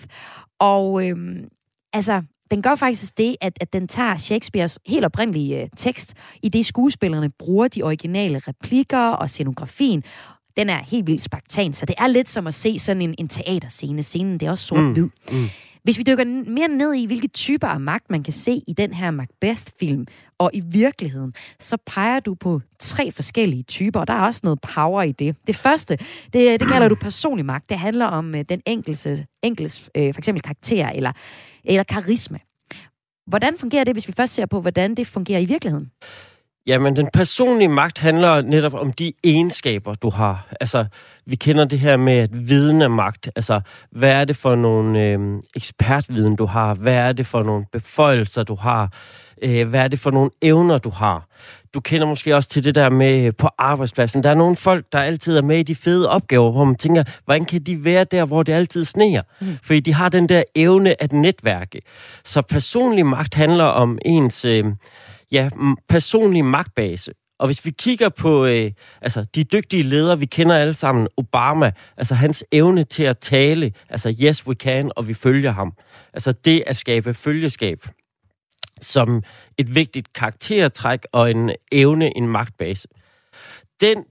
Og 0.60 1.08
øhm, 1.10 1.48
altså, 1.94 2.22
den 2.52 2.62
gør 2.62 2.76
faktisk 2.76 3.18
det, 3.18 3.36
at, 3.42 3.54
at 3.62 3.74
den 3.74 3.88
tager 3.88 4.18
Shakespeares 4.18 4.80
helt 4.88 5.06
oprindelige 5.06 5.62
øh, 5.62 5.70
tekst, 5.78 6.14
i 6.44 6.50
det 6.50 6.66
skuespillerne 6.66 7.30
bruger 7.30 7.68
de 7.68 7.84
originale 7.84 8.42
replikker 8.48 9.10
og 9.10 9.30
scenografien. 9.30 10.04
Den 10.58 10.70
er 10.70 10.78
helt 10.78 11.08
vildt 11.08 11.24
spartan, 11.24 11.74
så 11.74 11.86
det 11.86 11.96
er 11.98 12.08
lidt 12.08 12.30
som 12.30 12.48
at 12.48 12.54
se 12.54 12.80
sådan 12.80 13.02
en, 13.02 13.16
en 13.18 13.28
teaterscene. 13.28 14.04
Scenen 14.04 14.40
det 14.40 14.46
er 14.46 14.52
også 14.52 14.66
sort-hvid. 14.66 15.10
Mm. 15.32 15.38
Mm. 15.38 15.50
Hvis 15.84 15.98
vi 15.98 16.04
dykker 16.04 16.26
mere 16.50 16.68
ned 16.68 16.94
i, 16.94 17.06
hvilke 17.06 17.28
typer 17.28 17.68
af 17.68 17.80
magt 17.80 18.10
man 18.10 18.24
kan 18.24 18.34
se 18.34 18.62
i 18.68 18.74
den 18.74 18.94
her 18.94 19.12
Macbeth-film, 19.12 20.06
og 20.38 20.52
i 20.54 20.62
virkeligheden, 20.66 21.34
så 21.60 21.78
peger 21.86 22.20
du 22.20 22.36
på 22.36 22.62
tre 22.80 23.12
forskellige 23.12 23.64
typer, 23.64 24.00
og 24.00 24.08
der 24.08 24.14
er 24.14 24.22
også 24.22 24.42
noget 24.44 24.62
power 24.62 25.04
i 25.04 25.12
det. 25.12 25.36
Det 25.48 25.56
første, 25.56 25.98
det, 26.34 26.60
det 26.60 26.68
kalder 26.68 26.88
du 26.88 26.96
personlig 26.96 27.46
magt. 27.46 27.70
Det 27.70 27.80
handler 27.80 28.06
om 28.06 28.36
øh, 28.36 28.46
den 28.50 28.62
enkelte, 28.66 29.26
enkeltes, 29.44 29.90
øh, 29.98 30.14
for 30.14 30.20
eksempel 30.20 30.42
karakter 30.42 30.90
eller, 30.90 31.12
eller 31.66 31.84
karisma. 31.84 32.38
Hvordan 33.28 33.58
fungerer 33.60 33.84
det, 33.84 33.96
hvis 33.96 34.08
vi 34.08 34.14
først 34.14 34.34
ser 34.34 34.46
på, 34.46 34.62
hvordan 34.62 34.96
det 34.96 35.08
fungerer 35.08 35.40
i 35.40 35.46
virkeligheden? 35.46 35.92
Jamen, 36.68 36.96
den 36.96 37.08
personlige 37.14 37.68
magt 37.68 37.98
handler 37.98 38.42
netop 38.42 38.74
om 38.74 38.92
de 38.92 39.14
egenskaber, 39.24 39.94
du 39.94 40.10
har. 40.10 40.48
Altså, 40.60 40.86
vi 41.26 41.36
kender 41.36 41.66
det 41.66 41.80
her 41.80 41.98
med 41.98 42.14
at 42.14 42.50
viden 42.50 42.82
er 42.82 42.88
magt. 42.88 43.30
Altså, 43.36 43.62
hvad 43.92 44.12
er 44.12 44.26
det 44.26 44.36
for 44.36 44.56
nogle 44.56 45.04
øh, 45.04 45.20
ekspertviden, 45.56 46.36
du 46.36 46.46
har? 46.46 46.74
Hvad 46.74 46.94
er 46.94 47.12
det 47.14 47.28
for 47.28 47.44
nogle 47.44 47.66
beføjelser, 47.72 48.44
du 48.44 48.56
har? 48.56 48.94
Øh, 49.44 49.70
hvad 49.70 49.82
er 49.82 49.88
det 49.88 50.00
for 50.00 50.12
nogle 50.12 50.30
evner, 50.42 50.78
du 50.78 50.90
har? 50.90 51.28
Du 51.74 51.80
kender 51.80 52.08
måske 52.08 52.36
også 52.36 52.50
til 52.50 52.64
det 52.64 52.76
der 52.76 52.90
med 52.90 53.32
på 53.32 53.50
arbejdspladsen. 53.58 54.24
Der 54.24 54.30
er 54.30 54.34
nogle 54.34 54.56
folk, 54.56 54.86
der 54.92 55.00
altid 55.00 55.38
er 55.38 55.42
med 55.42 55.60
i 55.60 55.64
de 55.64 55.76
fede 55.76 56.10
opgaver, 56.10 56.52
hvor 56.52 56.66
man 56.66 56.76
tænker, 56.76 57.04
hvordan 57.26 57.46
kan 57.46 57.62
de 57.62 57.84
være 57.84 58.04
der, 58.04 58.26
hvor 58.26 58.44
det 58.44 58.54
altid 58.54 58.86
sneer? 58.86 59.22
Mm. 59.42 59.58
Fordi 59.64 59.80
de 59.80 59.94
har 59.94 60.10
den 60.10 60.30
der 60.30 60.44
evne 60.56 61.02
at 61.04 61.14
netværke. 61.14 61.82
Så 62.26 62.42
personlig 62.42 63.06
magt 63.06 63.36
handler 63.36 63.66
om 63.66 63.98
ens... 64.06 64.46
Øh, 64.46 64.66
ja, 65.32 65.50
personlig 65.90 66.46
magtbase. 66.46 67.12
Og 67.40 67.48
hvis 67.48 67.66
vi 67.66 67.72
kigger 67.72 68.10
på 68.10 68.46
øh, 68.46 68.72
altså, 69.02 69.26
de 69.36 69.44
dygtige 69.44 69.84
ledere, 69.84 70.20
vi 70.20 70.26
kender 70.26 70.56
alle 70.56 70.74
sammen, 70.74 71.08
Obama, 71.18 71.72
altså 71.98 72.16
hans 72.16 72.46
evne 72.52 72.84
til 72.84 73.04
at 73.04 73.18
tale, 73.18 73.74
altså 73.90 74.16
yes 74.22 74.48
we 74.48 74.54
can, 74.54 74.92
og 74.96 75.08
vi 75.08 75.14
følger 75.14 75.52
ham. 75.52 75.74
Altså 76.14 76.32
det 76.32 76.64
at 76.68 76.76
skabe 76.76 77.14
følgeskab 77.14 77.86
som 78.82 79.24
et 79.58 79.76
vigtigt 79.76 80.14
karaktertræk 80.14 81.00
og 81.12 81.32
en 81.32 81.52
evne, 81.72 82.18
en 82.18 82.28
magtbase. 82.28 82.88
Den 83.82 84.04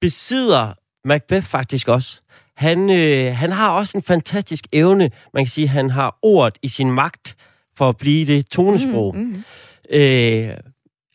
besidder 0.00 0.72
Macbeth 1.04 1.46
faktisk 1.46 1.88
også. 1.88 2.20
Han, 2.56 2.90
øh, 2.90 3.36
han 3.36 3.52
har 3.52 3.70
også 3.70 3.98
en 3.98 4.02
fantastisk 4.02 4.66
evne. 4.72 5.10
Man 5.34 5.44
kan 5.44 5.50
sige, 5.50 5.64
at 5.64 5.70
han 5.70 5.90
har 5.90 6.18
ordet 6.22 6.58
i 6.62 6.68
sin 6.68 6.90
magt 6.90 7.36
for 7.76 7.88
at 7.88 7.96
blive 7.96 8.26
det 8.26 8.46
tonesprog. 8.46 9.16
Mm, 9.16 9.20
mm. 9.22 9.44
Øh, 9.90 10.56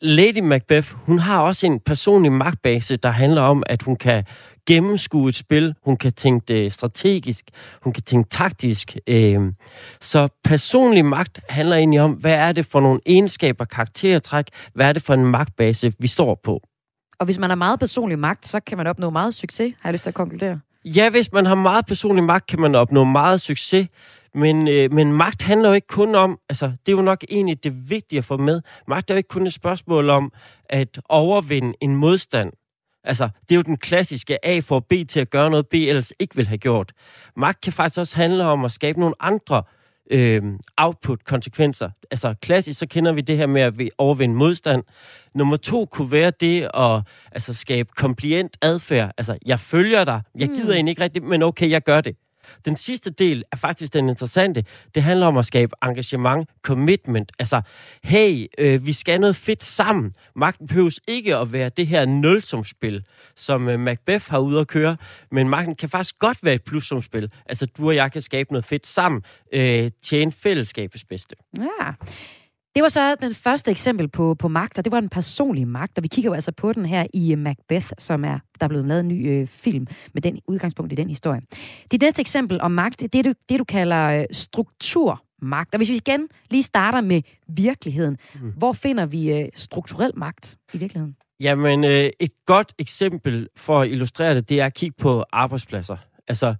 Lady 0.02 0.40
Macbeth, 0.40 0.92
hun 0.94 1.20
har 1.20 1.42
også 1.42 1.66
en 1.66 1.80
personlig 1.80 2.32
magtbase, 2.32 2.96
der 2.96 3.10
handler 3.10 3.42
om, 3.42 3.64
at 3.66 3.82
hun 3.82 3.96
kan 3.96 4.24
gennemskue 4.68 5.30
et 5.30 5.36
spil, 5.36 5.76
hun 5.86 5.98
kan 5.98 6.14
tænke 6.14 6.54
det 6.54 6.74
strategisk, 6.74 7.46
hun 7.82 7.94
kan 7.94 8.04
tænke 8.04 8.30
taktisk. 8.30 8.98
Øh, 9.08 9.54
så 10.02 10.28
personlig 10.44 11.06
magt 11.06 11.40
handler 11.50 11.76
egentlig 11.76 12.02
om, 12.02 12.12
hvad 12.12 12.34
er 12.34 12.52
det 12.52 12.66
for 12.66 12.80
nogle 12.80 13.00
egenskaber, 13.06 13.66
karaktertræk, 13.66 14.46
hvad 14.74 14.88
er 14.90 14.94
det 14.94 15.04
for 15.04 15.14
en 15.14 15.26
magtbase, 15.26 15.94
vi 16.00 16.08
står 16.08 16.40
på. 16.44 16.62
Og 17.20 17.26
hvis 17.26 17.40
man 17.40 17.50
har 17.50 17.56
meget 17.56 17.80
personlig 17.80 18.20
magt, 18.20 18.48
så 18.48 18.60
kan 18.60 18.78
man 18.78 18.88
opnå 18.88 19.10
meget 19.10 19.34
succes, 19.34 19.74
har 19.82 19.90
jeg 19.90 19.94
lyst 19.94 20.04
til 20.04 20.10
at 20.10 20.14
konkludere. 20.14 20.60
Ja, 20.86 21.10
hvis 21.10 21.34
man 21.34 21.46
har 21.46 21.56
meget 21.56 21.86
personlig 21.86 22.24
magt, 22.24 22.48
kan 22.48 22.60
man 22.60 22.76
opnå 22.76 23.04
meget 23.04 23.42
succes. 23.42 23.88
Men, 24.36 24.68
øh, 24.68 24.94
men 24.94 25.14
magt 25.14 25.42
handler 25.42 25.70
jo 25.70 25.76
ikke 25.76 25.88
kun 25.88 26.16
om, 26.16 26.40
altså 26.50 26.66
det 26.66 26.92
er 26.92 26.96
jo 26.96 27.02
nok 27.02 27.24
egentlig 27.30 27.64
det 27.64 27.90
vigtige 27.90 28.20
at 28.20 28.26
få 28.26 28.38
med. 28.38 28.62
Magt 28.88 29.10
er 29.10 29.14
jo 29.14 29.18
ikke 29.18 29.28
kun 29.28 29.48
et 29.48 29.54
spørgsmål 29.54 30.10
om 30.10 30.32
at 30.70 31.00
overvinde 31.10 31.74
en 31.82 31.96
modstand. 31.96 32.52
Altså, 33.08 33.30
det 33.42 33.52
er 33.52 33.56
jo 33.56 33.62
den 33.62 33.78
klassiske 33.78 34.46
A 34.46 34.60
for 34.60 34.80
B 34.80 34.94
til 35.10 35.20
at 35.20 35.30
gøre 35.30 35.50
noget, 35.50 35.68
B 35.68 35.74
ellers 35.74 36.14
ikke 36.20 36.36
vil 36.36 36.48
have 36.48 36.58
gjort. 36.58 36.94
Magt 37.36 37.62
kan 37.62 37.74
faktisk 37.74 38.00
også 38.00 38.16
handle 38.16 38.44
om 38.44 38.66
at 38.66 38.72
skabe 38.72 39.00
nogle 39.00 39.16
andre 39.20 39.64
øh, 40.12 40.44
output-konsekvenser. 40.78 41.90
Altså, 42.12 42.36
klassisk 42.42 42.80
så 42.80 42.88
kender 42.88 43.12
vi 43.12 43.22
det 43.22 43.38
her 43.38 43.48
med 43.48 43.62
at 43.62 43.74
overvinde 43.98 44.36
modstand. 44.36 44.84
Nummer 45.36 45.58
to 45.58 45.86
kunne 45.86 46.12
være 46.12 46.32
det 46.40 46.70
at 46.74 47.02
altså, 47.32 47.54
skabe 47.54 47.90
komplient 47.96 48.58
adfærd. 48.62 49.12
Altså, 49.18 49.38
jeg 49.46 49.60
følger 49.60 50.04
dig. 50.04 50.22
Jeg 50.36 50.48
gider 50.48 50.66
mm. 50.66 50.72
egentlig 50.72 50.92
ikke 50.92 51.04
rigtigt, 51.04 51.26
men 51.26 51.44
okay, 51.44 51.70
jeg 51.70 51.82
gør 51.84 52.02
det. 52.02 52.16
Den 52.66 52.76
sidste 52.76 53.10
del 53.10 53.44
er 53.52 53.58
faktisk 53.58 53.94
den 53.94 54.10
interessante. 54.10 54.64
Det 54.96 55.04
handler 55.04 55.28
om 55.28 55.38
at 55.38 55.46
skabe 55.46 55.74
engagement, 55.84 56.50
commitment. 56.62 57.32
Altså, 57.40 57.62
hey, 58.04 58.46
øh, 58.58 58.86
vi 58.86 58.94
skal 58.94 59.20
noget 59.20 59.36
fedt 59.36 59.64
sammen. 59.64 60.14
Magten 60.36 60.68
behøves 60.68 61.00
ikke 61.08 61.36
at 61.36 61.52
være 61.52 61.70
det 61.70 61.88
her 61.88 62.06
nulsumspil, 62.06 63.06
som 63.36 63.70
øh, 63.70 63.80
Macbeth 63.80 64.30
har 64.30 64.40
ude 64.40 64.60
at 64.60 64.68
køre, 64.68 64.98
men 65.32 65.50
magten 65.50 65.76
kan 65.76 65.90
faktisk 65.90 66.20
godt 66.20 66.44
være 66.44 66.56
et 66.56 66.64
plussumspil. 66.64 67.32
Altså, 67.46 67.66
du 67.66 67.88
og 67.88 67.96
jeg 67.96 68.12
kan 68.12 68.22
skabe 68.22 68.52
noget 68.54 68.66
fedt 68.66 68.88
sammen, 68.88 69.22
øh, 69.54 69.92
tjene 70.02 70.32
fællesskabets 70.32 71.04
bedste. 71.04 71.36
Ja. 71.58 71.92
Det 72.78 72.84
var 72.84 72.90
så 72.90 73.16
den 73.22 73.34
første 73.34 73.72
eksempel 73.72 74.08
på, 74.08 74.36
på 74.36 74.48
magt, 74.48 74.78
og 74.78 74.86
det 74.86 74.92
var 74.92 75.00
den 75.00 75.10
personlige 75.10 75.66
magt, 75.66 75.98
og 75.98 76.04
vi 76.04 76.08
kigger 76.08 76.30
jo 76.30 76.34
altså 76.34 76.52
på 76.52 76.74
den 76.74 76.86
her 76.86 77.06
i 77.14 77.32
øh, 77.32 77.38
Macbeth, 77.38 77.88
som 77.98 78.26
er, 78.26 78.40
der 78.60 78.66
er 78.66 78.68
blevet 78.68 78.88
lavet 78.88 79.00
en 79.00 79.08
ny 79.08 79.30
øh, 79.30 79.48
film 79.48 79.88
med 80.14 80.22
den 80.22 80.40
udgangspunkt 80.48 80.92
i 80.92 80.96
den 80.96 81.10
historie. 81.10 81.42
Det 81.92 82.02
næste 82.02 82.22
eksempel 82.22 82.62
om 82.62 82.72
magt, 82.72 83.00
det 83.00 83.16
er 83.16 83.24
det, 83.24 83.38
det 83.50 83.60
du 83.60 83.64
kalder 83.64 84.20
øh, 84.20 84.26
strukturmagt. 84.32 85.74
Og 85.74 85.78
hvis 85.78 85.90
vi 85.90 85.96
igen 85.96 86.28
lige 86.50 86.64
starter 86.64 87.02
med 87.02 87.22
virkeligheden, 87.48 88.18
mm. 88.42 88.54
hvor 88.58 88.74
finder 88.74 89.06
vi 89.06 89.34
øh, 89.34 89.50
strukturel 89.56 90.12
magt 90.16 90.58
i 90.74 90.78
virkeligheden? 90.78 91.16
Jamen, 91.40 91.84
øh, 91.84 92.10
et 92.20 92.32
godt 92.46 92.74
eksempel 92.80 93.48
for 93.56 93.82
at 93.82 93.90
illustrere 93.90 94.36
det, 94.36 94.50
det 94.50 94.62
er 94.62 94.66
at 94.66 94.74
kigge 94.74 94.96
på 95.00 95.24
arbejdspladser. 95.32 95.98
Altså, 96.28 96.56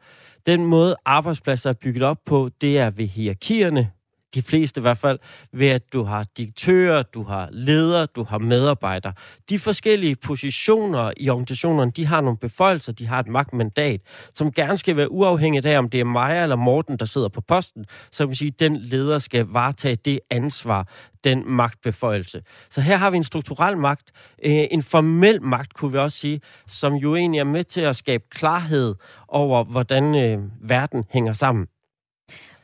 den 0.46 0.66
måde 0.66 0.96
arbejdspladser 1.06 1.70
er 1.70 1.74
bygget 1.74 2.04
op 2.04 2.18
på, 2.26 2.50
det 2.62 2.78
er 2.78 2.90
ved 2.90 3.06
hierarkierne, 3.06 3.92
de 4.38 4.42
fleste 4.42 4.80
i 4.80 4.82
hvert 4.82 4.98
fald, 4.98 5.20
ved 5.54 5.68
at 5.68 5.94
du 5.94 6.04
har 6.04 6.26
direktører, 6.38 7.04
du 7.04 7.24
har 7.24 7.50
ledere, 7.52 8.06
du 8.06 8.24
har 8.24 8.38
medarbejdere. 8.38 9.14
De 9.50 9.60
forskellige 9.60 10.16
positioner 10.16 11.12
i 11.18 11.30
organisationerne, 11.30 11.92
de 11.92 12.06
har 12.06 12.22
nogle 12.22 12.38
beføjelser, 12.38 12.92
de 12.92 13.08
har 13.08 13.20
et 13.20 13.28
magtmandat, 13.28 14.02
som 14.34 14.52
gerne 14.52 14.78
skal 14.78 14.98
være 14.98 15.12
uafhængigt 15.12 15.66
af, 15.66 15.78
om 15.78 15.90
det 15.90 16.00
er 16.00 16.04
mig 16.04 16.42
eller 16.44 16.56
Morten, 16.56 16.98
der 16.98 17.06
sidder 17.06 17.30
på 17.30 17.42
posten. 17.42 17.86
Så 18.12 18.24
kan 18.24 18.28
man 18.28 18.36
sige, 18.36 18.48
at 18.48 18.60
den 18.60 18.76
leder 18.76 19.20
skal 19.20 19.46
varetage 19.46 19.96
det 19.96 20.20
ansvar, 20.30 20.88
den 21.24 21.44
magtbeføjelse. 21.52 22.42
Så 22.70 22.82
her 22.82 22.98
har 22.98 23.10
vi 23.10 23.18
en 23.18 23.24
strukturel 23.24 23.78
magt, 23.78 24.12
øh, 24.46 24.66
en 24.72 24.84
formel 24.84 25.42
magt, 25.42 25.74
kunne 25.74 25.92
vi 25.92 25.98
også 25.98 26.18
sige, 26.18 26.42
som 26.68 26.94
jo 26.94 27.16
egentlig 27.16 27.40
er 27.40 27.44
med 27.44 27.64
til 27.64 27.82
at 27.82 27.96
skabe 27.96 28.24
klarhed 28.30 28.96
over, 29.28 29.64
hvordan 29.64 30.16
øh, 30.16 30.40
verden 30.70 31.06
hænger 31.10 31.34
sammen. 31.34 31.68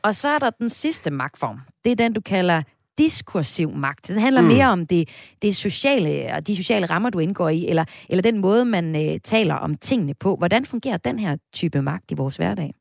Og 0.04 0.14
så 0.14 0.28
er 0.28 0.38
der 0.38 0.50
den 0.50 0.68
sidste 0.68 1.10
magtform. 1.10 1.60
Det 1.84 1.92
er 1.92 1.96
den, 1.96 2.12
du 2.12 2.20
kalder 2.20 2.62
diskursiv 2.98 3.70
magt. 3.70 4.08
Den 4.08 4.18
handler 4.18 4.40
mm. 4.40 4.46
mere 4.46 4.70
om 4.70 4.86
det, 4.86 5.08
det 5.42 5.56
sociale 5.56 6.34
og 6.34 6.46
de 6.46 6.56
sociale 6.56 6.86
rammer, 6.86 7.10
du 7.10 7.18
indgår 7.18 7.48
i, 7.48 7.66
eller, 7.66 7.84
eller 8.08 8.22
den 8.22 8.38
måde, 8.38 8.64
man 8.64 8.96
øh, 8.96 9.20
taler 9.20 9.54
om 9.54 9.76
tingene 9.76 10.14
på. 10.14 10.36
Hvordan 10.36 10.64
fungerer 10.64 10.96
den 10.96 11.18
her 11.18 11.36
type 11.52 11.82
magt 11.82 12.10
i 12.10 12.14
vores 12.14 12.36
hverdag? 12.36 12.74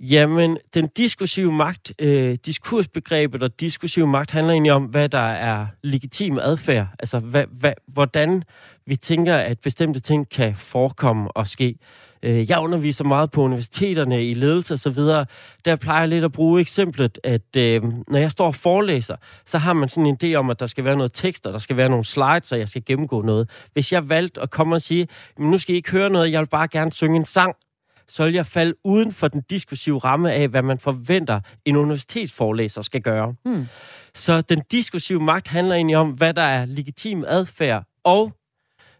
Jamen, 0.00 0.58
den 0.74 0.88
diskursive 0.96 1.52
magt, 1.52 1.92
øh, 1.98 2.36
diskursbegrebet 2.46 3.42
og 3.42 3.60
diskursiv 3.60 4.06
magt 4.06 4.30
handler 4.30 4.52
egentlig 4.52 4.72
om, 4.72 4.84
hvad 4.84 5.08
der 5.08 5.18
er 5.18 5.66
legitim 5.82 6.38
adfærd. 6.38 6.86
Altså, 6.98 7.18
hvad, 7.18 7.44
hvad, 7.50 7.72
hvordan 7.86 8.42
vi 8.86 8.96
tænker, 8.96 9.36
at 9.36 9.60
bestemte 9.60 10.00
ting 10.00 10.28
kan 10.28 10.54
forekomme 10.56 11.36
og 11.36 11.46
ske. 11.46 11.78
Øh, 12.22 12.50
jeg 12.50 12.58
underviser 12.58 13.04
meget 13.04 13.30
på 13.30 13.42
universiteterne 13.42 14.24
i 14.26 14.34
ledelse 14.34 14.74
osv. 14.74 14.98
Der 15.64 15.76
plejer 15.76 16.00
jeg 16.00 16.08
lidt 16.08 16.24
at 16.24 16.32
bruge 16.32 16.60
eksemplet, 16.60 17.18
at 17.24 17.56
øh, 17.56 17.82
når 18.08 18.18
jeg 18.18 18.30
står 18.30 18.46
og 18.46 18.54
forelæser, 18.54 19.16
så 19.46 19.58
har 19.58 19.72
man 19.72 19.88
sådan 19.88 20.06
en 20.06 20.18
idé 20.22 20.34
om, 20.34 20.50
at 20.50 20.60
der 20.60 20.66
skal 20.66 20.84
være 20.84 20.96
noget 20.96 21.12
tekst, 21.12 21.46
og 21.46 21.52
der 21.52 21.58
skal 21.58 21.76
være 21.76 21.88
nogle 21.88 22.04
slides, 22.04 22.52
og 22.52 22.58
jeg 22.58 22.68
skal 22.68 22.84
gennemgå 22.84 23.22
noget. 23.22 23.50
Hvis 23.72 23.92
jeg 23.92 24.08
valgte 24.08 24.40
at 24.40 24.50
komme 24.50 24.74
og 24.74 24.82
sige, 24.82 25.08
nu 25.38 25.58
skal 25.58 25.74
I 25.74 25.76
ikke 25.76 25.90
høre 25.90 26.10
noget, 26.10 26.32
jeg 26.32 26.40
vil 26.40 26.46
bare 26.46 26.68
gerne 26.68 26.92
synge 26.92 27.16
en 27.16 27.24
sang, 27.24 27.54
så 28.08 28.24
vil 28.24 28.34
jeg 28.34 28.46
falde 28.46 28.74
uden 28.84 29.12
for 29.12 29.28
den 29.28 29.42
diskursive 29.50 29.98
ramme 29.98 30.32
af, 30.32 30.48
hvad 30.48 30.62
man 30.62 30.78
forventer, 30.78 31.40
en 31.64 31.76
universitetsforelæser 31.76 32.82
skal 32.82 33.00
gøre. 33.00 33.34
Hmm. 33.44 33.66
Så 34.14 34.40
den 34.40 34.62
diskursive 34.70 35.20
magt 35.20 35.48
handler 35.48 35.74
egentlig 35.74 35.96
om, 35.96 36.10
hvad 36.10 36.34
der 36.34 36.42
er 36.42 36.64
legitim 36.64 37.24
adfærd, 37.28 37.84
og 38.04 38.32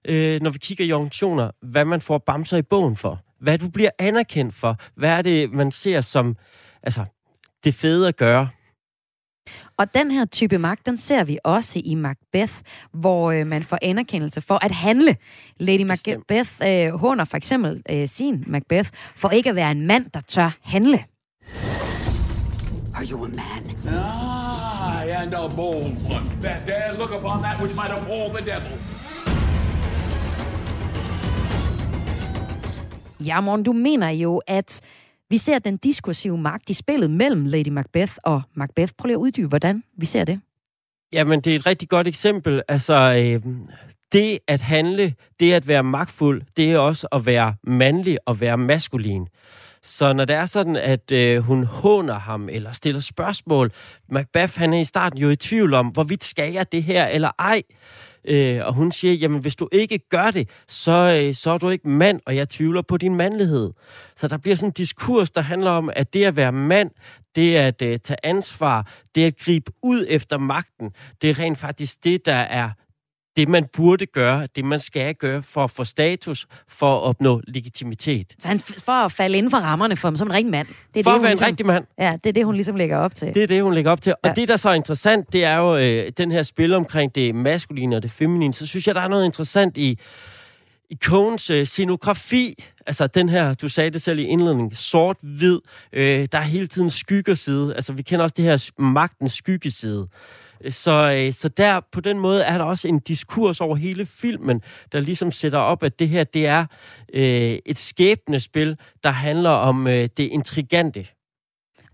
øh, 0.05 0.41
når 0.43 0.51
vi 0.51 0.59
kigger 0.59 0.85
i 0.85 0.93
organisationer, 0.93 1.51
hvad 1.63 1.85
man 1.85 2.01
får 2.01 2.19
bamser 2.19 2.57
i 2.57 2.63
bogen 2.63 2.97
for. 2.97 3.21
Hvad 3.41 3.59
du 3.59 3.69
bliver 3.69 3.91
anerkendt 3.99 4.55
for. 4.55 4.77
Hvad 4.97 5.11
er 5.11 5.23
det, 5.23 5.53
man 5.53 5.71
ser 5.71 6.01
som 6.01 6.37
altså, 6.83 7.05
det 7.65 7.75
fede 7.75 8.09
at 8.09 8.17
gøre. 8.17 8.49
Og 9.77 9.95
den 9.95 10.11
her 10.11 10.25
type 10.25 10.59
magt, 10.59 10.87
den 10.87 10.99
ser 10.99 11.25
vi 11.25 11.39
også 11.45 11.81
i 11.85 11.95
Macbeth, 11.95 12.53
hvor 12.93 13.31
øh, 13.31 13.47
man 13.47 13.63
får 13.63 13.79
anerkendelse 13.83 14.41
for 14.41 14.65
at 14.65 14.71
handle. 14.71 15.17
Lady 15.57 15.83
Macbeth 15.83 16.51
øh, 16.63 16.95
håner 16.95 17.25
for 17.25 17.37
eksempel 17.37 17.83
øh, 17.91 18.09
sin 18.09 18.45
Macbeth 18.47 18.91
for 19.17 19.29
ikke 19.31 19.51
at 19.51 19.57
være 19.57 19.71
en 19.71 19.87
mand, 19.87 20.11
der 20.15 20.21
tør 20.21 20.57
handle. 20.63 21.05
Are 22.95 23.07
you 23.11 23.25
a 23.25 23.29
man? 23.29 23.63
I 25.05 25.11
and 25.11 25.35
a 25.35 25.49
bold 25.57 25.97
one 26.17 26.29
that 26.43 26.67
dare 26.67 26.93
look 26.99 27.13
upon 27.13 27.43
that 27.43 27.61
which 27.61 27.75
might 27.77 27.91
appall 27.91 28.29
the 28.29 28.45
devil. 28.53 28.79
Ja, 33.27 33.41
Morten, 33.41 33.65
du 33.65 33.73
mener 33.73 34.09
jo, 34.09 34.43
at 34.47 34.81
vi 35.31 35.39
ser 35.39 35.59
den 35.59 35.77
diskursive 35.77 36.39
magt 36.39 36.71
i 36.71 36.75
spillet 36.75 37.11
mellem 37.11 37.45
Lady 37.45 37.69
Macbeth 37.69 38.13
og 38.23 38.43
Macbeth. 38.55 38.93
Prøv 38.99 39.07
lige 39.07 39.15
at 39.15 39.21
uddybe, 39.21 39.49
hvordan 39.49 39.83
vi 39.97 40.07
ser 40.07 40.25
det. 40.25 40.41
Jamen, 41.13 41.41
det 41.41 41.53
er 41.53 41.57
et 41.57 41.67
rigtig 41.67 41.89
godt 41.89 42.07
eksempel. 42.07 42.63
Altså, 42.69 42.95
øh, 42.95 43.53
det 44.13 44.39
at 44.47 44.61
handle, 44.61 45.15
det 45.41 45.53
at 45.53 45.69
være 45.69 45.83
magtfuld, 45.83 46.43
det 46.57 46.73
er 46.73 46.79
også 46.79 47.07
at 47.13 47.27
være 47.27 47.55
mandlig 47.63 48.19
og 48.27 48.41
være 48.41 48.59
maskulin. 48.59 49.29
Så 49.83 50.13
når 50.13 50.25
det 50.25 50.37
er 50.37 50.45
sådan, 50.45 50.77
at 50.77 51.13
øh, 51.13 51.39
hun 51.39 51.65
håner 51.65 52.19
ham 52.19 52.49
eller 52.49 52.73
stiller 52.73 53.01
spørgsmål, 53.01 53.73
Macbeth 54.09 54.59
han 54.59 54.73
er 54.73 54.81
i 54.81 54.85
starten 54.85 55.19
jo 55.19 55.31
i 55.31 55.37
tvivl 55.37 55.75
om, 55.75 55.87
hvorvidt 55.87 56.25
skal 56.25 56.53
jeg 56.53 56.73
det 56.73 56.83
her 56.83 57.07
eller 57.07 57.31
ej, 57.39 57.63
Øh, 58.25 58.67
og 58.67 58.75
hun 58.75 58.93
siger, 58.93 59.15
jamen 59.15 59.41
hvis 59.41 59.57
du 59.57 59.69
ikke 59.73 59.99
gør 59.99 60.31
det, 60.31 60.49
så, 60.69 61.23
øh, 61.23 61.35
så 61.35 61.51
er 61.51 61.59
du 61.59 61.69
ikke 61.69 61.89
mand, 61.89 62.21
og 62.27 62.37
jeg 62.37 62.49
tvivler 62.49 62.83
på 62.83 62.97
din 62.97 63.15
mandlighed. 63.15 63.71
Så 64.17 64.29
der 64.29 64.37
bliver 64.37 64.57
sådan 64.57 64.69
en 64.69 64.73
diskurs, 64.73 65.31
der 65.31 65.41
handler 65.41 65.71
om, 65.71 65.91
at 65.97 66.15
det 66.15 66.25
at 66.25 66.37
være 66.37 66.53
mand, 66.53 66.91
det 67.35 67.57
er 67.57 67.67
at 67.67 67.83
øh, 67.83 67.99
tage 67.99 68.27
ansvar, 68.27 68.93
det 69.15 69.23
er 69.23 69.27
at 69.27 69.37
gribe 69.37 69.73
ud 69.83 70.07
efter 70.09 70.39
magten. 70.39 70.91
Det 71.23 71.31
er 71.31 71.39
rent 71.39 71.59
faktisk 71.59 72.05
det, 72.05 72.27
der 72.27 72.35
er 72.35 72.71
det, 73.37 73.49
man 73.49 73.65
burde 73.73 74.07
gøre, 74.07 74.49
det, 74.57 74.65
man 74.65 74.81
skal 74.81 75.15
gøre 75.15 75.43
for 75.43 75.65
at 75.65 75.71
få 75.71 75.85
status, 75.85 76.47
for 76.69 76.97
at 76.97 77.03
opnå 77.03 77.41
legitimitet. 77.49 78.35
Så 78.39 78.49
han 78.49 78.61
for 78.61 78.93
at 78.93 79.13
falde 79.13 79.39
inden 79.39 79.51
for 79.51 79.59
rammerne 79.59 79.97
for 79.97 80.09
ham 80.09 80.17
som 80.17 80.29
en 80.29 80.33
rigtig 80.35 80.51
mand. 80.51 80.67
Det 80.95 81.01
er 81.01 81.05
for 81.05 81.11
det, 81.11 81.17
at 81.17 81.23
være 81.23 81.31
ligesom, 81.31 81.45
en 81.45 81.49
rigtig 81.49 81.67
mand. 81.67 81.85
Ja, 81.99 82.17
det 82.25 82.29
er 82.31 82.33
det, 82.33 82.45
hun 82.45 82.55
ligesom 82.55 82.77
lægger 82.77 82.97
op 82.97 83.15
til. 83.15 83.35
Det 83.35 83.43
er 83.43 83.47
det, 83.47 83.63
hun 83.63 83.75
lægger 83.75 83.91
op 83.91 84.03
til. 84.03 84.13
Og 84.13 84.29
Ja. 84.29 84.33
det, 84.33 84.49
der 84.49 84.57
så 84.57 84.69
er 84.69 84.75
interessant, 84.75 85.33
det 85.33 85.45
er 85.45 85.57
jo 85.57 85.77
øh, 85.77 86.13
den 86.17 86.31
her 86.31 86.43
spil 86.43 86.75
omkring 86.75 87.15
det 87.15 87.35
maskuline 87.35 87.97
og 87.97 88.03
det 88.03 88.11
feminine. 88.11 88.55
Så 88.55 88.67
synes 88.67 88.87
jeg, 88.87 88.95
der 88.95 89.01
er 89.01 89.09
noget 89.09 89.25
interessant 89.25 89.77
i, 89.77 89.99
i 90.91 90.97
Coens 91.05 91.51
øh, 91.51 91.67
scenografi. 91.67 92.65
Altså 92.87 93.07
den 93.07 93.29
her, 93.29 93.55
du 93.55 93.69
sagde 93.69 93.91
det 93.91 94.03
selv 94.03 94.19
i 94.19 94.23
indledningen, 94.25 94.75
sort-hvid. 94.75 95.59
Øh, 95.93 96.27
der 96.33 96.39
er 96.39 96.43
hele 96.43 96.67
tiden 96.67 96.91
skyggeside. 96.91 97.75
Altså 97.75 97.93
vi 97.93 98.03
kender 98.03 98.23
også 98.23 98.35
det 98.37 98.45
her 98.45 98.71
magtens 98.83 99.33
skyggeside. 99.33 100.09
Så, 100.69 101.13
øh, 101.13 101.33
så 101.33 101.49
der 101.49 101.81
på 101.93 102.01
den 102.01 102.19
måde 102.19 102.43
er 102.43 102.59
der 102.59 102.65
også 102.65 102.89
en 102.89 102.99
diskurs 102.99 103.61
over 103.61 103.77
hele 103.77 104.07
filmen, 104.07 104.63
der 104.93 105.01
ligesom 105.01 105.33
sætter 105.33 105.59
op, 105.59 105.83
at 105.83 105.99
det 105.99 106.09
her 106.09 106.25
det 106.25 106.47
er 106.47 106.67
øh, 107.15 107.59
et 107.67 107.77
skæbnespil, 107.77 108.77
der 109.05 109.11
handler 109.11 109.51
om 109.51 109.87
øh, 109.87 110.09
det 110.17 110.19
intrigante. 110.19 111.07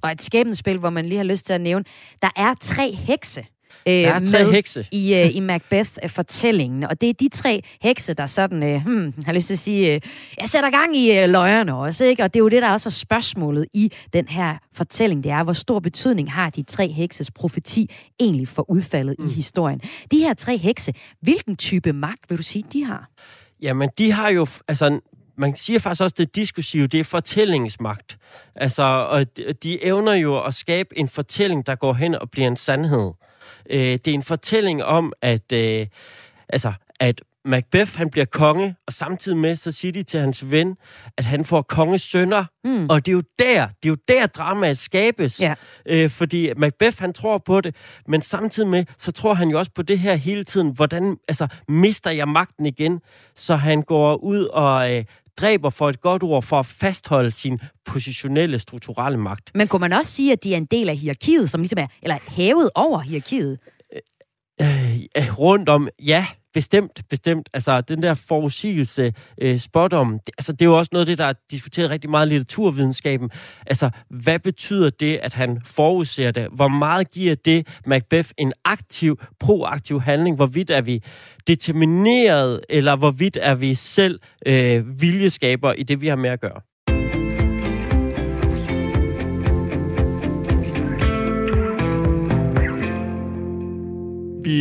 Og 0.02 0.12
et 0.12 0.22
skæbnespil, 0.22 0.78
hvor 0.78 0.90
man 0.90 1.06
lige 1.06 1.16
har 1.16 1.24
lyst 1.24 1.46
til 1.46 1.52
at 1.52 1.60
nævne, 1.60 1.84
der 2.22 2.30
er 2.36 2.54
tre 2.60 2.92
hekse. 2.92 3.46
Øh, 3.88 3.92
Der 3.92 4.12
er 4.12 4.24
tre 4.24 4.50
hekse. 4.52 4.86
i, 4.92 5.14
øh, 5.14 5.36
i 5.36 5.40
Macbeth-fortællingen. 5.40 6.84
Og 6.84 7.00
det 7.00 7.08
er 7.08 7.12
de 7.12 7.28
tre 7.28 7.62
hekse, 7.82 8.14
der 8.14 8.26
sådan, 8.26 8.62
øh, 8.62 8.86
hmm, 8.86 9.14
har 9.24 9.32
lyst 9.32 9.46
til 9.46 9.54
at 9.54 9.58
sige, 9.58 9.94
øh, 9.94 10.00
jeg 10.40 10.48
sætter 10.48 10.70
gang 10.70 10.96
i 10.96 11.18
øh, 11.18 11.28
løjerne 11.30 11.74
også, 11.74 12.04
ikke? 12.04 12.22
Og 12.22 12.34
det 12.34 12.40
er 12.40 12.44
jo 12.44 12.48
det, 12.48 12.62
der 12.62 12.70
også 12.72 12.88
er 12.88 12.90
spørgsmålet 12.90 13.66
i 13.72 13.92
den 14.12 14.28
her 14.28 14.56
fortælling. 14.74 15.24
Det 15.24 15.32
er, 15.32 15.44
hvor 15.44 15.52
stor 15.52 15.80
betydning 15.80 16.32
har 16.32 16.50
de 16.50 16.62
tre 16.62 16.88
hekses 16.88 17.30
profeti 17.30 17.90
egentlig 18.20 18.48
for 18.48 18.70
udfaldet 18.70 19.16
mm. 19.18 19.28
i 19.28 19.32
historien. 19.32 19.80
De 20.10 20.18
her 20.18 20.34
tre 20.34 20.58
hekse, 20.58 20.92
hvilken 21.20 21.56
type 21.56 21.92
magt 21.92 22.20
vil 22.28 22.38
du 22.38 22.42
sige, 22.42 22.64
de 22.72 22.84
har? 22.84 23.10
Jamen, 23.62 23.90
de 23.98 24.12
har 24.12 24.28
jo, 24.28 24.46
altså, 24.68 25.00
man 25.38 25.54
siger 25.56 25.78
faktisk 25.80 26.02
også, 26.02 26.14
det 26.18 26.36
diskursive, 26.36 26.86
det 26.86 27.00
er 27.00 27.04
fortællingsmagt. 27.04 28.18
Altså, 28.54 28.82
og 28.82 29.26
de 29.62 29.84
evner 29.84 30.12
jo 30.12 30.40
at 30.44 30.54
skabe 30.54 30.98
en 30.98 31.08
fortælling, 31.08 31.66
der 31.66 31.74
går 31.74 31.92
hen 31.92 32.14
og 32.14 32.30
bliver 32.30 32.48
en 32.48 32.56
sandhed. 32.56 33.10
Øh, 33.70 33.80
det 33.80 34.08
er 34.08 34.14
en 34.14 34.22
fortælling 34.22 34.84
om, 34.84 35.12
at, 35.22 35.52
øh, 35.52 35.86
altså, 36.48 36.72
at 37.00 37.22
Macbeth, 37.46 37.96
han 37.96 38.10
bliver 38.10 38.24
konge, 38.24 38.76
og 38.86 38.92
samtidig 38.92 39.38
med, 39.38 39.56
så 39.56 39.72
siger 39.72 39.92
de 39.92 40.02
til 40.02 40.20
hans 40.20 40.50
ven, 40.50 40.76
at 41.16 41.24
han 41.24 41.44
får 41.44 41.62
konges 41.62 42.02
sønner. 42.02 42.44
Mm. 42.64 42.86
Og 42.90 43.06
det 43.06 43.12
er 43.12 43.16
jo 43.16 43.22
der, 43.38 43.66
det 43.66 43.84
er 43.84 43.88
jo 43.88 43.96
der 44.08 44.26
dramaet 44.26 44.78
skabes. 44.78 45.40
Ja. 45.40 45.54
Øh, 45.86 46.10
fordi 46.10 46.50
Macbeth, 46.56 47.00
han 47.00 47.12
tror 47.12 47.38
på 47.38 47.60
det, 47.60 47.74
men 48.08 48.20
samtidig 48.22 48.68
med, 48.68 48.84
så 48.98 49.12
tror 49.12 49.34
han 49.34 49.48
jo 49.48 49.58
også 49.58 49.70
på 49.74 49.82
det 49.82 49.98
her 49.98 50.14
hele 50.14 50.44
tiden. 50.44 50.70
Hvordan, 50.70 51.16
altså, 51.28 51.48
mister 51.68 52.10
jeg 52.10 52.28
magten 52.28 52.66
igen? 52.66 53.00
Så 53.36 53.56
han 53.56 53.82
går 53.82 54.16
ud 54.16 54.44
og 54.44 54.94
øh, 54.94 55.04
dræber 55.36 55.70
for 55.70 55.88
et 55.88 56.00
godt 56.00 56.22
ord, 56.22 56.42
for 56.42 56.58
at 56.58 56.66
fastholde 56.66 57.32
sin 57.32 57.60
positionelle, 57.84 58.58
strukturelle 58.58 59.18
magt. 59.18 59.50
Men 59.54 59.68
kunne 59.68 59.80
man 59.80 59.92
også 59.92 60.12
sige, 60.12 60.32
at 60.32 60.44
de 60.44 60.52
er 60.52 60.56
en 60.56 60.64
del 60.64 60.88
af 60.88 60.96
hierarkiet, 60.96 61.50
som 61.50 61.60
ligesom 61.60 61.78
er, 61.78 61.86
eller 62.02 62.18
hævet 62.28 62.70
over 62.74 63.00
hierarkiet? 63.00 63.58
Øh, 64.60 64.96
øh, 65.16 65.38
rundt 65.38 65.68
om, 65.68 65.88
ja, 65.98 66.26
bestemt, 66.54 67.02
bestemt. 67.10 67.48
Altså, 67.54 67.80
den 67.80 68.02
der 68.02 68.14
forudsigelse, 68.14 69.12
øh, 69.40 69.58
spot 69.58 69.92
om, 69.92 70.18
det, 70.26 70.34
altså, 70.38 70.52
det 70.52 70.62
er 70.62 70.66
jo 70.66 70.78
også 70.78 70.88
noget 70.92 71.02
af 71.02 71.06
det, 71.06 71.18
der 71.18 71.24
er 71.24 71.32
diskuteret 71.50 71.90
rigtig 71.90 72.10
meget 72.10 72.26
i 72.26 72.30
litteraturvidenskaben. 72.30 73.30
Altså, 73.66 73.90
hvad 74.10 74.38
betyder 74.38 74.90
det, 74.90 75.16
at 75.16 75.32
han 75.32 75.60
forudser 75.64 76.30
det? 76.30 76.48
Hvor 76.52 76.68
meget 76.68 77.10
giver 77.10 77.34
det 77.34 77.68
Macbeth 77.86 78.30
en 78.38 78.52
aktiv, 78.64 79.20
proaktiv 79.40 80.00
handling? 80.00 80.36
Hvorvidt 80.36 80.70
er 80.70 80.80
vi 80.80 81.02
determineret, 81.46 82.60
eller 82.68 82.96
hvorvidt 82.96 83.38
er 83.40 83.54
vi 83.54 83.74
selv 83.74 84.20
øh, 84.46 85.00
viljeskaber 85.00 85.72
i 85.72 85.82
det, 85.82 86.00
vi 86.00 86.08
har 86.08 86.16
med 86.16 86.30
at 86.30 86.40
gøre? 86.40 86.60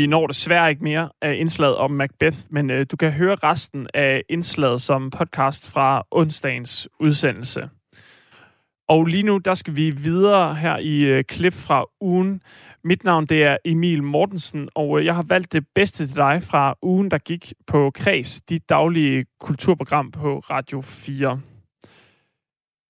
Vi 0.06 0.10
når 0.10 0.28
desværre 0.28 0.70
ikke 0.70 0.84
mere 0.84 1.10
af 1.22 1.36
indslaget 1.36 1.76
om 1.76 1.92
Macbeth, 1.92 2.38
men 2.50 2.70
øh, 2.70 2.86
du 2.92 2.98
kan 2.98 3.12
høre 3.12 3.36
resten 3.36 3.88
af 3.94 4.24
indslaget 4.30 4.82
som 4.82 5.10
podcast 5.10 5.72
fra 5.72 6.04
onsdagens 6.12 6.90
udsendelse. 7.00 7.70
Og 8.90 9.06
lige 9.06 9.24
nu, 9.24 9.38
der 9.38 9.54
skal 9.54 9.76
vi 9.76 9.90
videre 9.90 10.56
her 10.56 10.78
i 10.78 11.00
øh, 11.00 11.24
klip 11.24 11.54
fra 11.54 11.86
ugen. 12.02 12.42
Mit 12.84 13.04
navn, 13.04 13.26
det 13.26 13.44
er 13.44 13.58
Emil 13.66 14.04
Mortensen, 14.04 14.70
og 14.76 15.00
øh, 15.00 15.06
jeg 15.06 15.16
har 15.16 15.24
valgt 15.24 15.54
det 15.54 15.68
bedste 15.76 16.08
til 16.08 16.16
dig 16.16 16.44
fra 16.44 16.76
ugen, 16.82 17.12
der 17.12 17.18
gik 17.18 17.54
på 17.68 17.92
Kreds, 17.96 18.42
dit 18.42 18.70
daglige 18.70 19.26
kulturprogram 19.40 20.12
på 20.12 20.40
Radio 20.40 20.82
4. 20.82 21.40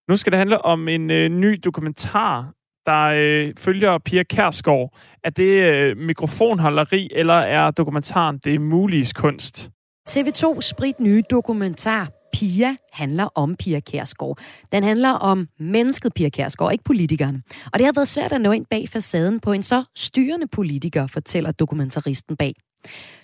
Nu 0.09 0.15
skal 0.15 0.31
det 0.31 0.37
handle 0.37 0.65
om 0.65 0.87
en 0.87 1.11
øh, 1.11 1.29
ny 1.29 1.59
dokumentar, 1.63 2.53
der 2.85 3.03
øh, 3.15 3.53
følger 3.57 3.97
Pia 3.97 4.23
Kærsgaard. 4.23 4.97
Er 5.23 5.29
det 5.29 5.43
øh, 5.43 5.97
mikrofonholderi, 5.97 7.09
eller 7.15 7.33
er 7.33 7.71
dokumentaren 7.71 8.37
det 8.37 8.61
muliges 8.61 9.13
kunst? 9.13 9.69
TV2 10.09 10.61
sprit 10.61 10.99
nye 10.99 11.23
dokumentar 11.31 12.09
Pia 12.33 12.75
handler 12.93 13.29
om 13.35 13.55
Pia 13.55 13.79
Kærsgaard. 13.79 14.37
Den 14.71 14.83
handler 14.83 15.11
om 15.11 15.47
mennesket 15.59 16.13
Pia 16.13 16.29
Kærsgaard, 16.29 16.71
ikke 16.71 16.83
politikeren. 16.83 17.43
Og 17.73 17.79
det 17.79 17.85
har 17.85 17.93
været 17.95 18.07
svært 18.07 18.31
at 18.31 18.41
nå 18.41 18.51
ind 18.51 18.65
bag 18.71 18.89
facaden 18.89 19.39
på 19.39 19.51
en 19.51 19.63
så 19.63 19.83
styrende 19.95 20.47
politiker, 20.47 21.07
fortæller 21.07 21.51
dokumentaristen 21.51 22.37
bag. 22.37 22.53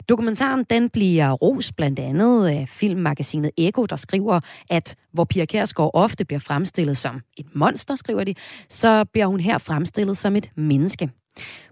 Dokumentaren 0.10 0.66
den 0.70 0.90
bliver 0.90 1.32
ros 1.32 1.72
blandt 1.72 2.00
andet 2.00 2.48
af 2.48 2.70
filmmagasinet 2.70 3.52
Eko, 3.58 3.86
der 3.86 3.96
skriver, 3.96 4.40
at 4.70 4.96
hvor 5.14 5.24
Pia 5.24 5.46
Kærsgaard 5.46 5.92
ofte 5.94 6.26
bliver 6.26 6.40
fremstillet 6.40 6.98
som 6.98 7.22
et 7.38 7.46
monster, 7.56 7.96
skriver 7.96 8.24
de, 8.24 8.34
så 8.70 9.06
bliver 9.06 9.26
hun 9.26 9.40
her 9.40 9.58
fremstillet 9.58 10.18
som 10.18 10.36
et 10.36 10.52
menneske. 10.56 11.10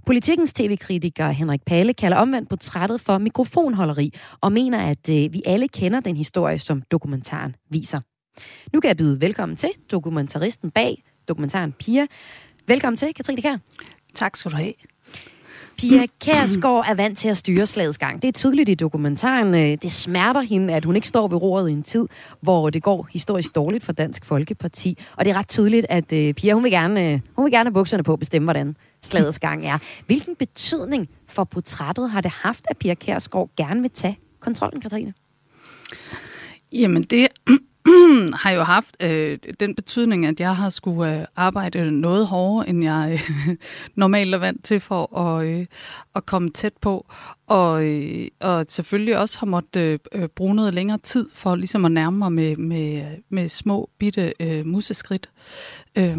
Politikens 0.06 0.54
tv-kritiker 0.54 1.30
Henrik 1.30 1.62
Palle 1.65 1.93
kalder 1.93 2.17
omvendt 2.17 2.49
portrættet 2.49 3.02
for 3.02 3.17
mikrofonholderi 3.17 4.13
og 4.41 4.52
mener, 4.52 4.80
at 4.80 5.10
øh, 5.10 5.34
vi 5.34 5.41
alle 5.45 5.67
kender 5.67 5.99
den 5.99 6.17
historie, 6.17 6.60
som 6.60 6.82
dokumentaren 6.82 7.56
viser. 7.69 7.99
Nu 8.73 8.80
kan 8.80 8.88
jeg 8.88 8.97
byde 8.97 9.21
velkommen 9.21 9.56
til 9.56 9.69
dokumentaristen 9.91 10.71
bag 10.71 11.04
dokumentaren 11.28 11.71
Pia. 11.71 12.08
Velkommen 12.67 12.97
til, 12.97 13.13
Katrine 13.13 13.41
Kær. 13.41 13.58
Tak 14.15 14.36
skal 14.36 14.52
du 14.52 14.58
have. 14.58 14.73
Pia 15.80 16.06
Kærsgaard 16.20 16.86
er 16.88 16.94
vant 16.94 17.18
til 17.18 17.30
at 17.30 17.38
styre 17.38 17.65
slagets 17.65 17.98
gang. 17.98 18.22
Det 18.22 18.28
er 18.28 18.32
tydeligt 18.32 18.70
i 18.70 18.74
dokumentaren. 18.74 19.56
Øh, 19.56 19.78
det 19.82 19.92
smerter 19.92 20.42
hende, 20.42 20.74
at 20.74 20.86
hun 20.86 20.96
ikke 20.96 21.08
står 21.08 21.28
ved 21.28 21.42
roret 21.42 21.70
i 21.70 21.74
en 21.74 21.84
tid, 21.84 22.08
hvor 22.42 22.70
det 22.70 22.84
går 22.84 23.08
historisk 23.12 23.56
dårligt 23.56 23.84
for 23.84 23.92
Dansk 23.92 24.26
Folkeparti. 24.26 24.98
Og 25.18 25.26
det 25.26 25.32
er 25.32 25.38
ret 25.38 25.48
tydeligt, 25.48 25.86
at 25.89 26.13
øh, 26.13 26.34
Pia 26.34 26.54
hun 26.54 26.63
vil, 26.63 26.72
gerne, 26.72 27.13
øh, 27.13 27.20
hun 27.36 27.46
vil 27.46 27.52
gerne 27.52 27.68
have 27.70 27.74
bukserne 27.74 28.04
på 28.04 28.13
at 28.13 28.20
bestemme, 28.20 28.46
hvordan 28.46 28.76
slagets 29.02 29.39
gang 29.39 29.65
er. 29.65 29.78
Hvilken 30.06 30.36
betydning 30.36 31.08
for 31.28 31.44
portrættet 31.44 32.10
har 32.12 32.22
det 32.22 32.32
haft, 32.32 32.65
at 32.70 32.78
Pia 32.78 32.94
Kærsgaard 32.94 33.50
gerne 33.58 33.82
vil 33.82 33.92
tage 33.92 34.20
kontrollen, 34.39 34.82
Katrine? 34.82 35.13
Jamen, 36.72 37.04
det 37.04 37.28
har 38.43 38.52
jo 38.52 38.63
haft 38.63 38.97
øh, 38.99 39.38
den 39.60 39.75
betydning, 39.75 40.25
at 40.25 40.39
jeg 40.39 40.56
har 40.56 40.69
skulle 40.69 41.19
øh, 41.19 41.25
arbejde 41.36 41.91
noget 41.91 42.28
hårdere, 42.28 42.69
end 42.69 42.84
jeg 42.84 43.19
øh, 43.47 43.56
normalt 43.95 44.34
er 44.34 44.38
vant 44.38 44.65
til 44.65 44.80
for 44.80 45.17
at, 45.17 45.47
øh, 45.47 45.65
at 46.15 46.25
komme 46.25 46.49
tæt 46.49 46.73
på. 46.82 47.06
Og, 47.47 47.86
øh, 47.86 48.28
og 48.39 48.65
selvfølgelig 48.69 49.17
også 49.17 49.39
har 49.39 49.47
måttet 49.47 49.82
øh, 49.82 49.99
øh, 50.12 50.28
bruge 50.28 50.56
noget 50.56 50.73
længere 50.73 50.97
tid 50.97 51.30
for 51.34 51.56
ligesom 51.56 51.86
at 51.86 51.91
nærme 51.91 52.17
mig 52.17 52.32
med, 52.32 52.56
med, 52.56 53.06
med 53.30 53.49
små, 53.49 53.89
bitte 53.99 54.34
øh, 54.39 54.65
museskridt. 54.65 55.30
Øh, 55.95 56.17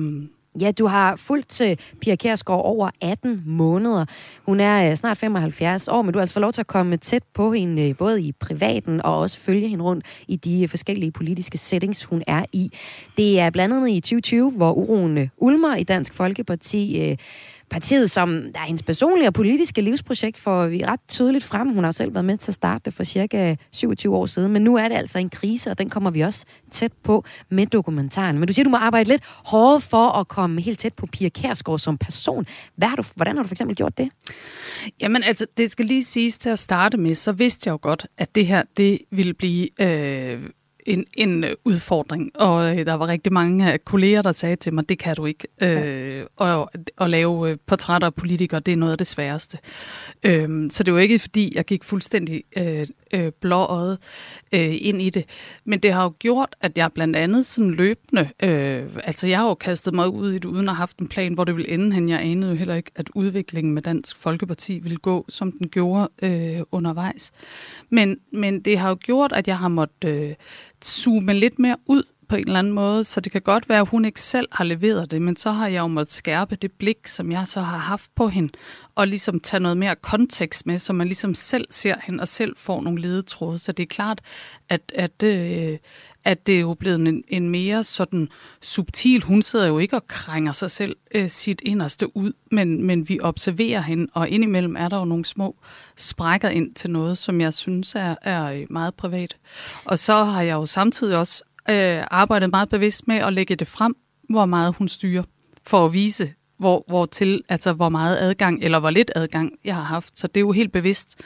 Ja, 0.60 0.70
du 0.70 0.86
har 0.86 1.16
fulgt 1.16 1.60
øh, 1.60 1.76
Pia 2.00 2.16
Kærsgaard 2.16 2.64
over 2.64 2.90
18 3.00 3.42
måneder. 3.46 4.04
Hun 4.46 4.60
er 4.60 4.90
øh, 4.90 4.96
snart 4.96 5.18
75 5.18 5.88
år, 5.88 6.02
men 6.02 6.12
du 6.12 6.18
har 6.18 6.22
altså 6.22 6.34
fået 6.34 6.40
lov 6.40 6.52
til 6.52 6.60
at 6.60 6.66
komme 6.66 6.96
tæt 6.96 7.22
på 7.34 7.52
hende, 7.52 7.88
øh, 7.88 7.96
både 7.96 8.22
i 8.22 8.32
privaten 8.32 9.02
og 9.02 9.18
også 9.18 9.38
følge 9.38 9.68
hende 9.68 9.84
rundt 9.84 10.06
i 10.28 10.36
de 10.36 10.62
øh, 10.62 10.68
forskellige 10.68 11.12
politiske 11.12 11.58
settings, 11.58 12.04
hun 12.04 12.22
er 12.26 12.44
i. 12.52 12.72
Det 13.16 13.40
er 13.40 13.50
blandt 13.50 13.74
andet 13.74 13.88
i 13.88 14.00
2020, 14.00 14.50
hvor 14.50 14.72
uroen 14.72 15.30
ulmer 15.36 15.76
i 15.76 15.82
Dansk 15.82 16.14
Folkeparti. 16.14 17.16
Partiet, 17.70 18.10
som 18.10 18.42
der 18.54 18.60
er 18.60 18.64
hendes 18.64 18.82
personlige 18.82 19.28
og 19.28 19.34
politiske 19.34 19.80
livsprojekt, 19.80 20.38
får 20.38 20.66
vi 20.66 20.84
ret 20.84 21.00
tydeligt 21.08 21.44
frem. 21.44 21.68
Hun 21.68 21.84
har 21.84 21.88
jo 21.88 21.92
selv 21.92 22.14
været 22.14 22.24
med 22.24 22.38
til 22.38 22.50
at 22.50 22.54
starte 22.54 22.82
det 22.84 22.94
for 22.94 23.04
cirka 23.04 23.54
27 23.72 24.16
år 24.16 24.26
siden, 24.26 24.52
men 24.52 24.62
nu 24.62 24.76
er 24.76 24.88
det 24.88 24.96
altså 24.96 25.18
en 25.18 25.30
krise, 25.30 25.70
og 25.70 25.78
den 25.78 25.90
kommer 25.90 26.10
vi 26.10 26.20
også 26.20 26.44
tæt 26.70 26.92
på 27.02 27.24
med 27.48 27.66
dokumentaren. 27.66 28.38
Men 28.38 28.46
du 28.48 28.52
siger, 28.52 28.64
du 28.64 28.70
må 28.70 28.76
arbejde 28.76 29.08
lidt 29.08 29.22
hårdere 29.24 29.80
for 29.80 30.08
at 30.08 30.28
komme 30.28 30.60
helt 30.60 30.78
tæt 30.78 30.92
på 30.96 31.06
Pia 31.06 31.28
Kærsgaard 31.28 31.78
som 31.78 31.98
person. 31.98 32.46
Hvad 32.76 32.88
har 32.88 32.96
du, 32.96 33.04
hvordan 33.14 33.36
har 33.36 33.42
du 33.42 33.48
for 33.48 33.54
eksempel 33.54 33.76
gjort 33.76 33.98
det? 33.98 34.08
Jamen 35.00 35.22
altså, 35.22 35.46
det 35.56 35.70
skal 35.70 35.84
lige 35.84 36.04
siges 36.04 36.38
til 36.38 36.50
at 36.50 36.58
starte 36.58 36.96
med, 36.96 37.14
så 37.14 37.32
vidste 37.32 37.68
jeg 37.68 37.72
jo 37.72 37.78
godt, 37.82 38.06
at 38.18 38.34
det 38.34 38.46
her, 38.46 38.62
det 38.76 38.98
ville 39.10 39.34
blive 39.34 39.68
øh, 39.80 40.42
en, 40.86 41.04
en 41.14 41.44
udfordring. 41.64 42.30
Og 42.34 42.78
øh, 42.78 42.86
der 42.86 42.94
var 42.94 43.08
rigtig 43.08 43.32
mange 43.32 43.78
kolleger, 43.78 44.22
der 44.22 44.32
sagde 44.32 44.56
til 44.56 44.74
mig, 44.74 44.88
det 44.88 44.98
kan 44.98 45.16
du 45.16 45.26
ikke. 45.26 45.48
Øh, 45.62 46.24
og 46.36 46.70
at 46.98 47.10
lave 47.10 47.50
øh, 47.50 47.56
portrætter 47.66 48.06
af 48.06 48.14
politikere, 48.14 48.60
det 48.60 48.72
er 48.72 48.76
noget 48.76 48.92
af 48.92 48.98
det 48.98 49.06
sværeste. 49.06 49.58
Øh, 50.22 50.70
så 50.70 50.82
det 50.82 50.94
var 50.94 51.00
ikke 51.00 51.18
fordi, 51.18 51.52
jeg 51.54 51.64
gik 51.64 51.84
fuldstændig 51.84 52.44
øh, 52.56 52.86
øh, 53.14 53.32
blåøjet 53.40 53.98
øh, 54.52 54.76
ind 54.80 55.02
i 55.02 55.10
det. 55.10 55.24
Men 55.64 55.78
det 55.78 55.92
har 55.92 56.02
jo 56.02 56.12
gjort, 56.18 56.56
at 56.60 56.78
jeg 56.78 56.92
blandt 56.92 57.16
andet 57.16 57.46
sådan 57.46 57.70
løbende, 57.70 58.28
øh, 58.42 58.86
altså 59.04 59.26
jeg 59.26 59.38
har 59.38 59.48
jo 59.48 59.54
kastet 59.54 59.94
mig 59.94 60.08
ud 60.08 60.30
i 60.30 60.34
det, 60.34 60.44
uden 60.44 60.68
at 60.68 60.74
have 60.74 60.76
haft 60.76 60.98
en 60.98 61.08
plan, 61.08 61.34
hvor 61.34 61.44
det 61.44 61.56
ville 61.56 61.70
ende 61.70 61.92
hen. 61.92 62.08
Jeg 62.08 62.20
anede 62.20 62.50
jo 62.50 62.56
heller 62.56 62.74
ikke, 62.74 62.90
at 62.96 63.10
udviklingen 63.14 63.74
med 63.74 63.82
Dansk 63.82 64.16
Folkeparti 64.16 64.78
ville 64.78 64.98
gå, 64.98 65.24
som 65.28 65.52
den 65.52 65.68
gjorde 65.68 66.08
øh, 66.22 66.60
undervejs. 66.72 67.32
Men, 67.90 68.18
men 68.32 68.60
det 68.60 68.78
har 68.78 68.88
jo 68.88 68.96
gjort, 69.00 69.32
at 69.32 69.48
jeg 69.48 69.58
har 69.58 69.68
måttet 69.68 70.08
øh, 70.08 70.34
zoome 70.84 71.34
lidt 71.34 71.58
mere 71.58 71.76
ud 71.86 72.02
på 72.30 72.36
en 72.36 72.46
eller 72.46 72.58
anden 72.58 72.72
måde, 72.72 73.04
så 73.04 73.20
det 73.20 73.32
kan 73.32 73.40
godt 73.40 73.68
være, 73.68 73.80
at 73.80 73.88
hun 73.88 74.04
ikke 74.04 74.20
selv 74.20 74.48
har 74.52 74.64
leveret 74.64 75.10
det, 75.10 75.22
men 75.22 75.36
så 75.36 75.50
har 75.50 75.68
jeg 75.68 75.80
jo 75.80 75.86
måttet 75.86 76.12
skærpe 76.12 76.56
det 76.56 76.72
blik, 76.72 77.06
som 77.06 77.32
jeg 77.32 77.46
så 77.46 77.60
har 77.60 77.78
haft 77.78 78.14
på 78.14 78.28
hende, 78.28 78.52
og 78.94 79.08
ligesom 79.08 79.40
tage 79.40 79.60
noget 79.60 79.76
mere 79.76 79.96
kontekst 79.96 80.66
med, 80.66 80.78
så 80.78 80.92
man 80.92 81.06
ligesom 81.06 81.34
selv 81.34 81.66
ser 81.70 81.94
hende 82.02 82.20
og 82.20 82.28
selv 82.28 82.56
får 82.56 82.82
nogle 82.82 83.02
ledetråde. 83.02 83.58
Så 83.58 83.72
det 83.72 83.82
er 83.82 83.86
klart, 83.86 84.20
at, 84.68 84.92
at, 84.94 85.22
øh, 85.22 85.78
at 86.24 86.46
det 86.46 86.54
er 86.56 86.60
jo 86.60 86.74
blevet 86.74 87.08
en, 87.08 87.24
en 87.28 87.50
mere 87.50 87.84
sådan 87.84 88.28
subtil, 88.62 89.22
hun 89.22 89.42
sidder 89.42 89.66
jo 89.66 89.78
ikke 89.78 89.96
og 89.96 90.06
krænger 90.06 90.52
sig 90.52 90.70
selv 90.70 90.96
øh, 91.14 91.28
sit 91.28 91.62
inderste 91.64 92.16
ud, 92.16 92.32
men, 92.50 92.84
men 92.84 93.08
vi 93.08 93.20
observerer 93.20 93.80
hende, 93.80 94.06
og 94.14 94.28
indimellem 94.28 94.76
er 94.76 94.88
der 94.88 94.98
jo 94.98 95.04
nogle 95.04 95.24
små 95.24 95.56
sprækker 95.96 96.48
ind 96.48 96.74
til 96.74 96.90
noget, 96.90 97.18
som 97.18 97.40
jeg 97.40 97.54
synes 97.54 97.94
er, 97.94 98.14
er 98.22 98.52
øh, 98.52 98.66
meget 98.70 98.94
privat. 98.94 99.36
Og 99.84 99.98
så 99.98 100.24
har 100.24 100.42
jeg 100.42 100.54
jo 100.54 100.66
samtidig 100.66 101.16
også 101.16 101.42
øh, 101.68 102.04
arbejdet 102.10 102.50
meget 102.50 102.68
bevidst 102.68 103.08
med 103.08 103.16
at 103.16 103.32
lægge 103.32 103.56
det 103.56 103.66
frem, 103.66 103.96
hvor 104.28 104.46
meget 104.46 104.74
hun 104.78 104.88
styrer, 104.88 105.22
for 105.66 105.86
at 105.86 105.92
vise, 105.92 106.34
hvor, 106.58 106.84
hvor 106.88 107.06
til, 107.06 107.42
altså 107.48 107.72
hvor 107.72 107.88
meget 107.88 108.18
adgang, 108.18 108.64
eller 108.64 108.78
hvor 108.78 108.90
lidt 108.90 109.10
adgang 109.16 109.52
jeg 109.64 109.74
har 109.74 109.82
haft. 109.82 110.18
Så 110.18 110.26
det 110.26 110.36
er 110.36 110.40
jo 110.40 110.52
helt 110.52 110.72
bevidst, 110.72 111.20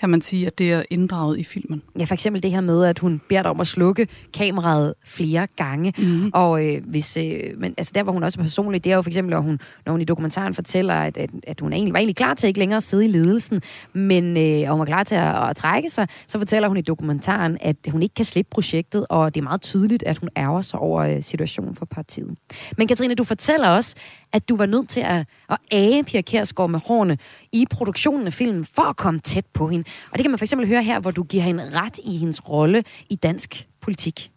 kan 0.00 0.10
man 0.10 0.20
sige, 0.20 0.46
at 0.46 0.58
det 0.58 0.72
er 0.72 0.82
inddraget 0.90 1.38
i 1.38 1.44
filmen. 1.44 1.82
Ja, 1.98 2.04
for 2.04 2.14
eksempel 2.14 2.42
det 2.42 2.50
her 2.50 2.60
med, 2.60 2.84
at 2.84 2.98
hun 2.98 3.20
beder 3.28 3.42
dig 3.42 3.50
om 3.50 3.60
at 3.60 3.66
slukke 3.66 4.08
kameraet 4.34 4.94
flere 5.04 5.46
gange. 5.56 5.92
Mm-hmm. 5.98 6.30
Og 6.34 6.66
øh, 6.66 6.82
hvis, 6.86 7.16
øh, 7.16 7.40
men, 7.58 7.74
altså 7.78 7.92
der, 7.94 8.02
hvor 8.02 8.12
hun 8.12 8.22
også 8.22 8.40
er 8.40 8.42
personlig, 8.42 8.84
det 8.84 8.92
er 8.92 8.96
jo 8.96 9.02
for 9.02 9.10
eksempel, 9.10 9.30
når 9.30 9.40
hun, 9.40 9.60
når 9.86 9.92
hun 9.92 10.00
i 10.00 10.04
dokumentaren 10.04 10.54
fortæller, 10.54 10.94
at, 10.94 11.16
at, 11.16 11.30
at 11.46 11.60
hun 11.60 11.72
egentlig, 11.72 11.92
var 11.92 11.98
egentlig 11.98 12.16
klar 12.16 12.34
til 12.34 12.46
ikke 12.46 12.58
længere 12.58 12.76
at 12.76 12.82
sidde 12.82 13.04
i 13.04 13.08
ledelsen, 13.08 13.62
men 13.92 14.36
øh, 14.36 14.62
og 14.62 14.70
hun 14.70 14.78
var 14.78 14.84
klar 14.84 15.02
til 15.02 15.14
at, 15.14 15.48
at 15.48 15.56
trække 15.56 15.90
sig, 15.90 16.08
så 16.26 16.38
fortæller 16.38 16.68
hun 16.68 16.76
i 16.76 16.82
dokumentaren, 16.82 17.58
at 17.60 17.76
hun 17.88 18.02
ikke 18.02 18.14
kan 18.14 18.24
slippe 18.24 18.50
projektet, 18.50 19.06
og 19.08 19.34
det 19.34 19.40
er 19.40 19.44
meget 19.44 19.62
tydeligt, 19.62 20.02
at 20.02 20.18
hun 20.18 20.28
ærger 20.36 20.62
sig 20.62 20.78
over 20.78 21.02
øh, 21.02 21.22
situationen 21.22 21.76
for 21.76 21.84
partiet. 21.84 22.36
Men 22.78 22.88
Katrine, 22.88 23.14
du 23.14 23.24
fortæller 23.24 23.68
også, 23.68 23.96
at 24.32 24.48
du 24.48 24.56
var 24.56 24.66
nødt 24.66 24.88
til 24.88 25.00
at, 25.00 25.26
at 25.50 25.58
age 25.70 26.04
Pia 26.04 26.20
Kærsgaard 26.20 26.70
med 26.70 26.80
hårene 26.84 27.18
i 27.52 27.66
produktionen 27.70 28.26
af 28.26 28.32
filmen, 28.32 28.64
for 28.64 28.82
at 28.82 28.96
komme 28.96 29.20
tæt 29.20 29.46
på 29.52 29.68
hende. 29.68 29.84
Og 30.10 30.18
det 30.18 30.24
kan 30.24 30.30
man 30.30 30.38
for 30.38 30.44
eksempel 30.44 30.68
høre 30.68 30.82
her, 30.82 31.00
hvor 31.00 31.10
du 31.10 31.22
giver 31.22 31.42
hende 31.42 31.70
ret 31.80 31.98
i 32.04 32.16
hendes 32.16 32.48
rolle 32.48 32.84
i 33.08 33.14
dansk 33.14 33.68
politik. 33.80 34.30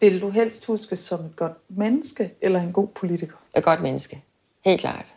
Vil 0.00 0.20
du 0.20 0.30
helst 0.30 0.66
huske 0.66 0.96
som 0.96 1.20
et 1.24 1.36
godt 1.36 1.52
menneske 1.68 2.30
eller 2.42 2.60
en 2.60 2.72
god 2.72 2.88
politiker? 2.88 3.36
Et 3.56 3.64
godt 3.64 3.82
menneske. 3.82 4.24
Helt 4.64 4.80
klart. 4.80 5.14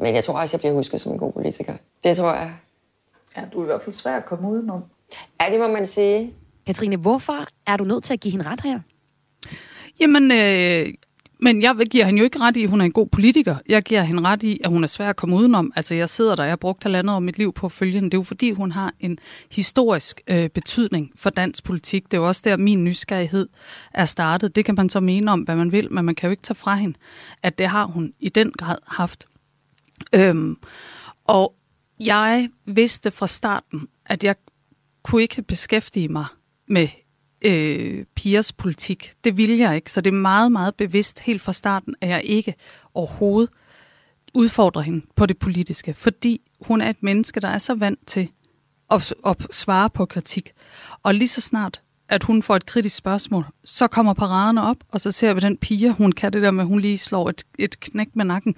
Men 0.00 0.14
jeg 0.14 0.24
tror 0.24 0.40
også, 0.40 0.56
jeg 0.56 0.60
bliver 0.60 0.72
husket 0.74 1.00
som 1.00 1.12
en 1.12 1.18
god 1.18 1.32
politiker. 1.32 1.76
Det 2.04 2.16
tror 2.16 2.34
jeg. 2.34 2.54
Ja, 3.36 3.42
du 3.52 3.58
er 3.60 3.62
i 3.62 3.66
hvert 3.66 3.82
fald 3.82 3.92
svær 3.92 4.16
at 4.16 4.26
komme 4.26 4.50
udenom. 4.50 4.82
Ja, 5.40 5.50
det 5.50 5.60
må 5.60 5.68
man 5.68 5.86
sige. 5.86 6.34
Katrine, 6.66 6.96
hvorfor 6.96 7.46
er 7.66 7.76
du 7.76 7.84
nødt 7.84 8.04
til 8.04 8.12
at 8.12 8.20
give 8.20 8.32
hende 8.32 8.46
ret 8.46 8.60
her? 8.60 8.80
Jamen, 10.00 10.32
øh, 10.32 10.94
men 11.42 11.62
jeg 11.62 11.76
giver 11.76 12.04
hende 12.04 12.18
jo 12.18 12.24
ikke 12.24 12.40
ret 12.40 12.56
i, 12.56 12.62
at 12.62 12.70
hun 12.70 12.80
er 12.80 12.84
en 12.84 12.92
god 12.92 13.06
politiker. 13.06 13.56
Jeg 13.68 13.82
giver 13.82 14.02
hende 14.02 14.22
ret 14.22 14.42
i, 14.42 14.60
at 14.64 14.70
hun 14.70 14.82
er 14.82 14.88
svær 14.88 15.08
at 15.08 15.16
komme 15.16 15.36
udenom. 15.36 15.72
Altså, 15.76 15.94
jeg 15.94 16.08
sidder 16.08 16.36
der, 16.36 16.42
jeg 16.42 16.50
har 16.50 16.56
brugt 16.56 16.82
halvandet 16.82 17.14
år 17.14 17.18
mit 17.18 17.38
liv 17.38 17.52
på 17.52 17.66
at 17.66 17.72
følge 17.72 17.92
hende. 17.92 18.10
Det 18.10 18.14
er 18.14 18.18
jo 18.18 18.22
fordi, 18.22 18.50
hun 18.50 18.72
har 18.72 18.94
en 19.00 19.18
historisk 19.52 20.20
øh, 20.26 20.48
betydning 20.48 21.12
for 21.16 21.30
dansk 21.30 21.64
politik. 21.64 22.04
Det 22.04 22.16
er 22.16 22.20
jo 22.20 22.28
også 22.28 22.42
der, 22.44 22.56
min 22.56 22.84
nysgerrighed 22.84 23.48
er 23.94 24.04
startet. 24.04 24.56
Det 24.56 24.64
kan 24.64 24.74
man 24.74 24.88
så 24.88 25.00
mene 25.00 25.32
om, 25.32 25.40
hvad 25.40 25.56
man 25.56 25.72
vil, 25.72 25.92
men 25.92 26.04
man 26.04 26.14
kan 26.14 26.26
jo 26.26 26.30
ikke 26.30 26.42
tage 26.42 26.54
fra 26.54 26.74
hende, 26.74 26.98
at 27.42 27.58
det 27.58 27.66
har 27.66 27.86
hun 27.86 28.12
i 28.20 28.28
den 28.28 28.52
grad 28.52 28.76
haft. 28.86 29.26
Øhm, 30.14 30.56
og 31.24 31.54
jeg 32.00 32.48
vidste 32.66 33.10
fra 33.10 33.26
starten, 33.26 33.88
at 34.06 34.24
jeg 34.24 34.34
kunne 35.02 35.22
ikke 35.22 35.42
beskæftige 35.42 36.08
mig 36.08 36.24
med 36.68 36.88
øh, 37.42 38.04
pigers 38.14 38.52
politik. 38.52 39.12
Det 39.24 39.36
vil 39.36 39.50
jeg 39.50 39.76
ikke, 39.76 39.92
så 39.92 40.00
det 40.00 40.10
er 40.10 40.18
meget, 40.18 40.52
meget 40.52 40.74
bevidst 40.74 41.20
helt 41.20 41.42
fra 41.42 41.52
starten, 41.52 41.94
at 42.00 42.08
jeg 42.08 42.22
ikke 42.24 42.54
overhovedet 42.94 43.50
udfordrer 44.34 44.82
hende 44.82 45.06
på 45.16 45.26
det 45.26 45.38
politiske, 45.38 45.94
fordi 45.94 46.40
hun 46.60 46.80
er 46.80 46.90
et 46.90 47.02
menneske, 47.02 47.40
der 47.40 47.48
er 47.48 47.58
så 47.58 47.74
vant 47.74 48.06
til 48.06 48.28
at, 48.90 49.14
at 49.26 49.36
svare 49.50 49.90
på 49.90 50.06
kritik. 50.06 50.52
Og 51.02 51.14
lige 51.14 51.28
så 51.28 51.40
snart, 51.40 51.80
at 52.08 52.22
hun 52.22 52.42
får 52.42 52.56
et 52.56 52.66
kritisk 52.66 52.96
spørgsmål, 52.96 53.44
så 53.64 53.86
kommer 53.86 54.12
paraderne 54.14 54.62
op, 54.62 54.76
og 54.88 55.00
så 55.00 55.12
ser 55.12 55.34
vi 55.34 55.40
den 55.40 55.56
pige, 55.56 55.92
hun 55.92 56.12
kan 56.12 56.32
det 56.32 56.42
der 56.42 56.50
med, 56.50 56.64
at 56.64 56.68
hun 56.68 56.80
lige 56.80 56.98
slår 56.98 57.28
et, 57.28 57.44
et 57.58 57.80
knæk 57.80 58.08
med 58.14 58.24
nakken, 58.24 58.54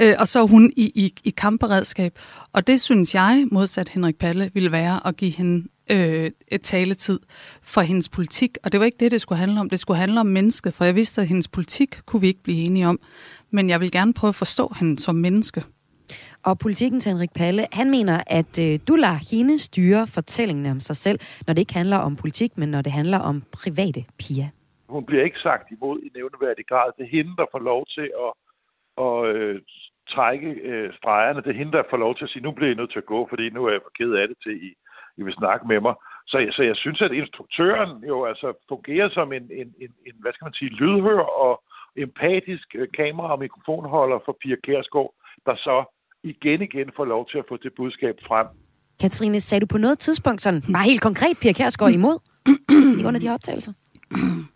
øh, 0.00 0.14
og 0.18 0.28
så 0.28 0.42
er 0.42 0.46
hun 0.46 0.72
i, 0.76 0.92
i, 0.94 1.14
i 1.24 1.30
kampberedskab. 1.30 2.18
Og 2.52 2.66
det 2.66 2.80
synes 2.80 3.14
jeg, 3.14 3.46
modsat 3.52 3.88
Henrik 3.88 4.16
Palle, 4.16 4.50
ville 4.54 4.72
være 4.72 5.06
at 5.06 5.16
give 5.16 5.30
hende 5.30 5.68
øh, 5.90 6.30
et 6.48 6.62
taletid 6.62 7.20
for 7.62 7.80
hendes 7.80 8.08
politik. 8.08 8.50
Og 8.64 8.72
det 8.72 8.80
var 8.80 8.86
ikke 8.86 8.98
det, 9.00 9.10
det 9.10 9.20
skulle 9.20 9.38
handle 9.38 9.60
om. 9.60 9.70
Det 9.70 9.80
skulle 9.80 9.98
handle 9.98 10.20
om 10.20 10.26
mennesket, 10.26 10.74
for 10.74 10.84
jeg 10.84 10.94
vidste, 10.94 11.20
at 11.20 11.28
hendes 11.28 11.48
politik 11.48 12.00
kunne 12.06 12.20
vi 12.20 12.26
ikke 12.26 12.42
blive 12.42 12.64
enige 12.66 12.88
om. 12.88 13.00
Men 13.50 13.70
jeg 13.70 13.80
vil 13.80 13.92
gerne 13.92 14.14
prøve 14.14 14.28
at 14.28 14.34
forstå 14.34 14.72
hende 14.78 14.98
som 14.98 15.14
menneske. 15.14 15.62
Og 16.44 16.58
politikken 16.58 17.00
til 17.00 17.10
Henrik 17.10 17.32
Palle, 17.36 17.66
han 17.72 17.90
mener, 17.90 18.16
at 18.26 18.52
øh, 18.66 18.80
du 18.88 18.94
lader 18.94 19.20
hende 19.32 19.58
styre 19.58 20.06
fortællingen 20.06 20.66
om 20.66 20.80
sig 20.80 20.96
selv, 20.96 21.18
når 21.46 21.54
det 21.54 21.60
ikke 21.60 21.74
handler 21.74 21.96
om 21.96 22.16
politik, 22.16 22.58
men 22.58 22.68
når 22.68 22.82
det 22.82 22.92
handler 22.92 23.18
om 23.18 23.42
private 23.52 24.04
piger. 24.18 24.48
Hun 24.88 25.04
bliver 25.06 25.24
ikke 25.24 25.38
sagt 25.38 25.70
imod 25.70 25.98
i 26.06 26.10
nævneværdig 26.14 26.64
grad. 26.66 26.88
Det 26.96 27.04
er 27.04 27.16
hende, 27.18 27.32
der 27.36 27.46
får 27.52 27.58
lov 27.58 27.86
til 27.96 28.08
at, 28.24 28.32
at 29.06 29.36
øh, 29.36 29.60
trække 30.14 30.48
øh, 30.70 30.88
stregerne. 30.98 31.42
Det 31.42 31.50
er 31.50 31.60
hende, 31.62 31.72
der 31.72 31.90
får 31.90 31.96
lov 31.96 32.12
til 32.16 32.24
at 32.24 32.30
sige, 32.30 32.42
nu 32.42 32.52
bliver 32.52 32.70
jeg 32.70 32.80
nødt 32.80 32.92
til 32.92 33.02
at 33.04 33.12
gå, 33.14 33.20
fordi 33.30 33.50
nu 33.50 33.60
er 33.66 33.72
jeg 33.72 33.84
for 33.84 33.94
ked 33.98 34.12
af 34.20 34.28
det 34.28 34.36
til, 34.42 34.54
I, 34.68 34.70
I 35.22 35.24
vil 35.28 35.40
snakke 35.42 35.64
med 35.72 35.80
mig. 35.86 35.94
Så, 36.30 36.36
så 36.56 36.62
jeg 36.70 36.76
synes, 36.76 37.00
at 37.06 37.12
instruktøren 37.12 37.90
jo 38.12 38.16
altså 38.30 38.48
fungerer 38.68 39.08
som 39.16 39.32
en, 39.32 39.44
en, 39.60 39.68
en, 39.84 39.90
en 40.08 40.14
hvad 40.22 40.32
skal 40.32 40.44
man 40.44 40.58
sige, 40.60 40.70
lydhør 40.80 41.22
og 41.46 41.54
empatisk 41.96 42.66
øh, 42.74 42.88
kamera- 42.98 43.32
og 43.34 43.38
mikrofonholder 43.38 44.18
for 44.24 44.36
Pia 44.42 44.56
Kærsgaard, 44.66 45.12
der 45.46 45.56
så 45.56 45.76
igen 46.22 46.62
igen 46.62 46.88
får 46.96 47.04
lov 47.04 47.22
til 47.30 47.38
at 47.38 47.44
få 47.48 47.56
det 47.56 47.72
budskab 47.76 48.16
frem. 48.28 48.46
Katrine, 49.00 49.40
sagde 49.40 49.60
du 49.60 49.66
på 49.66 49.78
noget 49.78 49.98
tidspunkt 49.98 50.42
sådan, 50.42 50.62
bare 50.72 50.84
helt 50.84 51.02
konkret, 51.02 51.36
Pia 51.42 51.52
Kærsgaard 51.52 51.92
imod 51.92 52.16
i 53.00 53.04
under 53.04 53.20
de 53.20 53.26
her 53.26 53.34
optagelser? 53.34 53.72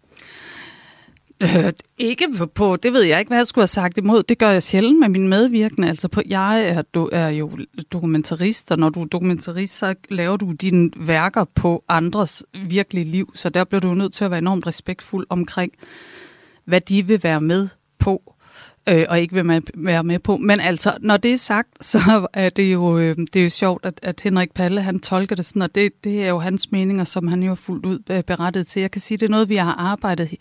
Øh, 1.41 1.73
ikke 1.99 2.49
på, 2.55 2.77
det 2.77 2.93
ved 2.93 3.03
jeg 3.03 3.19
ikke, 3.19 3.29
hvad 3.29 3.39
jeg 3.39 3.47
skulle 3.47 3.63
have 3.63 3.67
sagt 3.67 3.99
imod. 3.99 4.23
Det 4.23 4.39
gør 4.39 4.51
jeg 4.51 4.63
sjældent 4.63 5.01
med 5.01 5.09
min 5.09 5.29
medvirkende. 5.29 5.89
Altså 5.89 6.09
på, 6.09 6.23
jeg 6.27 6.65
er, 6.69 6.83
du, 6.83 7.09
er 7.13 7.29
jo 7.29 7.51
dokumentarist, 7.93 8.73
og 8.73 8.79
når 8.79 8.89
du 8.89 9.03
er 9.03 9.07
dokumentarist, 9.07 9.79
så 9.79 9.95
laver 10.09 10.37
du 10.37 10.53
dine 10.53 10.91
værker 10.97 11.45
på 11.45 11.85
andres 11.89 12.45
virkelige 12.69 13.05
liv. 13.05 13.33
Så 13.35 13.49
der 13.49 13.65
bliver 13.65 13.81
du 13.81 13.95
nødt 13.95 14.13
til 14.13 14.25
at 14.25 14.31
være 14.31 14.39
enormt 14.39 14.67
respektfuld 14.67 15.27
omkring, 15.31 15.73
hvad 16.65 16.81
de 16.81 17.07
vil 17.07 17.23
være 17.23 17.41
med 17.41 17.69
på 17.99 18.35
øh, 18.89 19.07
og 19.09 19.21
ikke 19.21 19.35
vil 19.35 19.45
man 19.45 19.63
være 19.75 20.05
med 20.05 20.19
på. 20.19 20.37
Men 20.37 20.61
altså, 20.61 20.97
når 21.01 21.17
det 21.17 21.33
er 21.33 21.37
sagt, 21.37 21.85
så 21.93 22.27
er 22.33 22.51
det 22.51 22.73
jo, 22.73 22.99
øh, 22.99 23.17
det 23.17 23.37
er 23.37 23.43
jo 23.43 23.49
sjovt, 23.49 23.85
at, 23.85 24.01
at 24.03 24.21
Henrik 24.21 24.53
Palle, 24.53 24.83
han 24.83 24.99
tolker 24.99 25.37
det 25.37 25.45
sådan, 25.45 25.63
og 25.63 25.75
det, 25.75 26.05
det 26.05 26.25
er 26.25 26.29
jo 26.29 26.39
hans 26.39 26.73
meninger, 26.73 27.05
som 27.05 27.29
han 27.29 27.43
jo 27.43 27.49
har 27.49 27.55
fuldt 27.55 27.87
ud 27.87 27.99
øh, 28.11 28.23
berettet 28.23 28.67
til. 28.67 28.81
Jeg 28.81 28.91
kan 28.91 29.01
sige, 29.01 29.19
det 29.19 29.27
er 29.27 29.31
noget, 29.31 29.49
vi 29.49 29.57
har 29.57 29.75
arbejdet 29.75 30.35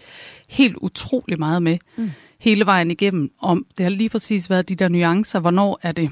helt 0.50 0.78
utrolig 0.78 1.39
meget 1.39 1.64
med, 1.64 1.78
mm. 1.98 2.12
hele 2.39 2.66
vejen 2.66 2.91
igennem, 2.91 3.32
om 3.39 3.66
det 3.78 3.84
har 3.84 3.91
lige 3.91 4.10
præcis 4.10 4.50
været 4.50 4.70
de 4.70 4.76
der 4.76 4.89
nuancer, 4.89 5.39
hvornår 5.39 5.80
er 5.82 5.91
det 5.91 6.10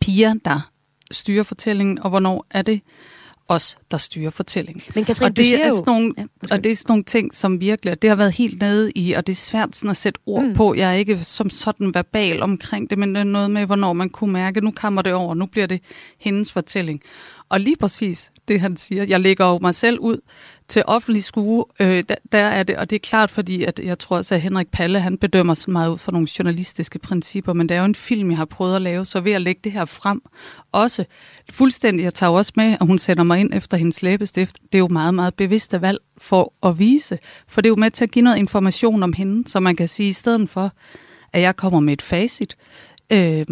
piger, 0.00 0.34
der 0.44 0.70
styrer 1.10 1.42
fortællingen, 1.42 1.98
og 1.98 2.10
hvornår 2.10 2.46
er 2.50 2.62
det 2.62 2.80
os, 3.48 3.78
der 3.90 3.96
styrer 3.96 4.30
fortællingen. 4.30 4.82
Men 4.94 5.04
Katrine, 5.04 5.30
og 5.30 5.36
det 5.36 5.64
er 5.64 5.70
sådan 5.70 5.82
nogle, 5.86 6.14
Ja, 6.18 6.54
og 6.54 6.64
det 6.64 6.72
er 6.72 6.76
sådan 6.76 6.92
nogle 6.92 7.04
ting, 7.04 7.34
som 7.34 7.60
virkelig, 7.60 8.02
det 8.02 8.10
har 8.10 8.16
været 8.16 8.32
helt 8.32 8.60
nede 8.60 8.92
i, 8.92 9.12
og 9.12 9.26
det 9.26 9.32
er 9.32 9.36
svært 9.36 9.76
sådan 9.76 9.90
at 9.90 9.96
sætte 9.96 10.20
ord 10.26 10.42
mm. 10.42 10.54
på. 10.54 10.74
Jeg 10.74 10.90
er 10.90 10.94
ikke 10.94 11.24
som 11.24 11.50
sådan 11.50 11.94
verbal 11.94 12.42
omkring 12.42 12.90
det, 12.90 12.98
men 12.98 13.14
det 13.14 13.20
er 13.20 13.24
noget 13.24 13.50
med, 13.50 13.66
hvornår 13.66 13.92
man 13.92 14.10
kunne 14.10 14.32
mærke, 14.32 14.60
nu 14.60 14.70
kommer 14.70 15.02
det 15.02 15.12
over, 15.14 15.34
nu 15.34 15.46
bliver 15.46 15.66
det 15.66 15.80
hendes 16.18 16.52
fortælling. 16.52 17.00
Og 17.48 17.60
lige 17.60 17.76
præcis 17.76 18.30
det, 18.48 18.60
han 18.60 18.76
siger, 18.76 19.04
jeg 19.04 19.20
lægger 19.20 19.46
jo 19.46 19.58
mig 19.58 19.74
selv 19.74 19.98
ud 19.98 20.18
til 20.68 20.82
offentlig 20.86 21.24
skue, 21.24 21.64
øh, 21.80 22.04
der, 22.08 22.14
der 22.32 22.38
er 22.38 22.62
det, 22.62 22.76
og 22.76 22.90
det 22.90 22.96
er 22.96 23.00
klart, 23.00 23.30
fordi 23.30 23.64
at 23.64 23.80
jeg 23.84 23.98
tror 23.98 24.16
også, 24.16 24.34
at 24.34 24.40
Henrik 24.40 24.68
Palle, 24.68 25.00
han 25.00 25.18
bedømmer 25.18 25.54
så 25.54 25.70
meget 25.70 25.90
ud 25.90 25.98
fra 25.98 26.12
nogle 26.12 26.28
journalistiske 26.38 26.98
principper, 26.98 27.52
men 27.52 27.68
det 27.68 27.74
er 27.74 27.78
jo 27.78 27.84
en 27.84 27.94
film, 27.94 28.30
jeg 28.30 28.38
har 28.38 28.44
prøvet 28.44 28.76
at 28.76 28.82
lave, 28.82 29.04
så 29.04 29.20
ved 29.20 29.32
at 29.32 29.42
lægge 29.42 29.60
det 29.64 29.72
her 29.72 29.84
frem, 29.84 30.22
også 30.72 31.04
fuldstændig, 31.50 32.04
jeg 32.04 32.14
tager 32.14 32.30
også 32.30 32.52
med, 32.56 32.76
at 32.80 32.86
hun 32.86 32.98
sender 32.98 33.24
mig 33.24 33.40
ind 33.40 33.50
efter 33.54 33.76
hendes 33.76 34.02
læbestift, 34.02 34.58
det 34.72 34.74
er 34.74 34.78
jo 34.78 34.88
meget, 34.88 35.14
meget 35.14 35.34
bevidste 35.34 35.80
valg 35.80 35.98
for 36.18 36.52
at 36.62 36.78
vise, 36.78 37.18
for 37.48 37.60
det 37.60 37.68
er 37.68 37.72
jo 37.72 37.76
med 37.76 37.90
til 37.90 38.04
at 38.04 38.10
give 38.10 38.22
noget 38.22 38.38
information 38.38 39.02
om 39.02 39.12
hende, 39.12 39.48
så 39.48 39.60
man 39.60 39.76
kan 39.76 39.88
sige, 39.88 40.08
i 40.08 40.12
stedet 40.12 40.48
for, 40.48 40.72
at 41.32 41.40
jeg 41.40 41.56
kommer 41.56 41.80
med 41.80 41.92
et 41.92 42.02
facit, 42.02 42.56
øh, 43.10 43.46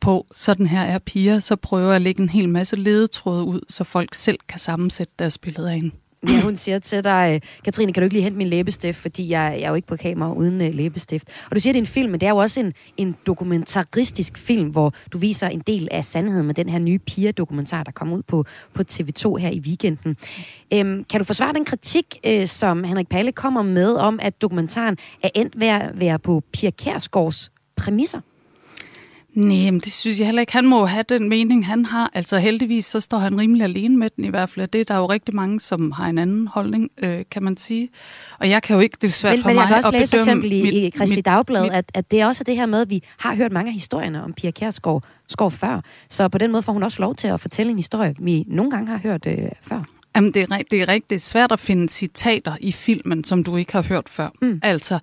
på, 0.00 0.26
sådan 0.34 0.66
her 0.66 0.82
er 0.82 0.98
piger, 0.98 1.38
så 1.40 1.56
prøver 1.56 1.86
jeg 1.86 1.96
at 1.96 2.02
lægge 2.02 2.22
en 2.22 2.28
hel 2.28 2.48
masse 2.48 2.76
ledetråde 2.76 3.44
ud, 3.44 3.60
så 3.68 3.84
folk 3.84 4.14
selv 4.14 4.38
kan 4.48 4.58
sammensætte 4.58 5.12
deres 5.18 5.38
billede 5.38 5.70
af 5.70 5.74
hende. 5.74 6.01
Ja, 6.28 6.40
hun 6.40 6.56
siger 6.56 6.78
til 6.78 7.04
dig, 7.04 7.42
Katrine, 7.64 7.92
kan 7.92 8.00
du 8.00 8.04
ikke 8.04 8.14
lige 8.14 8.22
hente 8.22 8.38
min 8.38 8.46
læbestift, 8.46 8.98
fordi 8.98 9.28
jeg, 9.28 9.56
jeg 9.58 9.64
er 9.64 9.68
jo 9.68 9.74
ikke 9.74 9.88
på 9.88 9.96
kamera 9.96 10.32
uden 10.32 10.60
uh, 10.60 10.74
læbestift. 10.74 11.28
Og 11.50 11.56
du 11.56 11.60
siger, 11.60 11.72
det 11.72 11.78
er 11.78 11.82
en 11.82 11.86
film, 11.86 12.10
men 12.10 12.20
det 12.20 12.26
er 12.26 12.30
jo 12.30 12.36
også 12.36 12.60
en, 12.60 12.72
en 12.96 13.16
dokumentaristisk 13.26 14.38
film, 14.38 14.68
hvor 14.68 14.94
du 15.12 15.18
viser 15.18 15.48
en 15.48 15.60
del 15.60 15.88
af 15.90 16.04
sandheden 16.04 16.46
med 16.46 16.54
den 16.54 16.68
her 16.68 16.78
nye 16.78 16.98
Pia-dokumentar, 16.98 17.82
der 17.82 17.92
kom 17.92 18.12
ud 18.12 18.22
på, 18.22 18.44
på 18.74 18.82
TV2 18.92 19.36
her 19.36 19.50
i 19.50 19.60
weekenden. 19.60 20.16
Øhm, 20.72 21.04
kan 21.04 21.20
du 21.20 21.24
forsvare 21.24 21.52
den 21.52 21.64
kritik, 21.64 22.18
øh, 22.26 22.46
som 22.46 22.84
Henrik 22.84 23.08
Palle 23.08 23.32
kommer 23.32 23.62
med, 23.62 23.94
om 23.94 24.18
at 24.22 24.42
dokumentaren 24.42 24.96
er 25.22 25.28
endt 25.34 25.60
ved 25.60 25.68
at 25.68 26.00
være 26.00 26.18
på 26.18 26.42
Pia 26.52 26.70
Kærsgaards 26.70 27.52
præmisser? 27.76 28.20
Nej, 29.34 29.70
men 29.70 29.80
det 29.80 29.92
synes 29.92 30.18
jeg 30.18 30.26
heller 30.26 30.40
ikke. 30.40 30.52
Han 30.52 30.66
må 30.66 30.86
have 30.86 31.04
den 31.08 31.28
mening, 31.28 31.66
han 31.66 31.84
har. 31.84 32.10
Altså 32.14 32.38
heldigvis, 32.38 32.84
så 32.84 33.00
står 33.00 33.18
han 33.18 33.38
rimelig 33.40 33.64
alene 33.64 33.96
med 33.96 34.10
den 34.16 34.24
i 34.24 34.28
hvert 34.28 34.48
fald. 34.48 34.68
Det 34.68 34.80
er 34.80 34.84
der 34.84 34.96
jo 34.96 35.06
rigtig 35.06 35.34
mange, 35.34 35.60
som 35.60 35.92
har 35.92 36.06
en 36.06 36.18
anden 36.18 36.46
holdning, 36.48 36.90
øh, 36.98 37.24
kan 37.30 37.42
man 37.42 37.56
sige. 37.56 37.88
Og 38.38 38.50
jeg 38.50 38.62
kan 38.62 38.74
jo 38.76 38.80
ikke, 38.80 38.98
det 39.00 39.08
er 39.08 39.12
svært 39.12 39.32
men, 39.32 39.42
for 39.42 39.48
men 39.48 39.54
mig 39.54 39.60
jeg 39.60 39.68
kan 39.68 39.76
også 39.76 39.90
læse 39.90 40.10
for 40.10 40.16
eksempel 40.16 40.52
i, 40.52 40.62
mit, 40.62 40.74
i 40.74 40.90
Kristi 40.90 41.20
Dagblad, 41.20 41.62
mit, 41.62 41.72
at, 41.72 41.84
at 41.94 42.10
det 42.10 42.20
er 42.20 42.26
også 42.26 42.44
det 42.44 42.56
her 42.56 42.66
med, 42.66 42.80
at 42.80 42.90
vi 42.90 43.02
har 43.18 43.34
hørt 43.34 43.52
mange 43.52 43.68
af 43.68 43.74
historierne 43.74 44.24
om 44.24 44.32
Pia 44.32 44.50
Kjærsgaard 44.50 45.04
skår 45.28 45.48
før. 45.48 45.80
Så 46.08 46.28
på 46.28 46.38
den 46.38 46.52
måde 46.52 46.62
får 46.62 46.72
hun 46.72 46.82
også 46.82 47.02
lov 47.02 47.14
til 47.14 47.28
at 47.28 47.40
fortælle 47.40 47.70
en 47.70 47.78
historie, 47.78 48.14
vi 48.18 48.44
nogle 48.46 48.70
gange 48.70 48.90
har 48.90 48.98
hørt 48.98 49.26
øh, 49.26 49.38
før. 49.62 49.84
Jamen, 50.16 50.32
det 50.32 50.42
er, 50.42 50.58
det 50.70 50.82
er 50.82 51.00
er 51.10 51.18
svært 51.18 51.52
at 51.52 51.60
finde 51.60 51.88
citater 51.88 52.56
i 52.60 52.72
filmen, 52.72 53.24
som 53.24 53.44
du 53.44 53.56
ikke 53.56 53.72
har 53.72 53.82
hørt 53.82 54.08
før. 54.08 54.28
Mm. 54.42 54.60
Altså, 54.62 54.98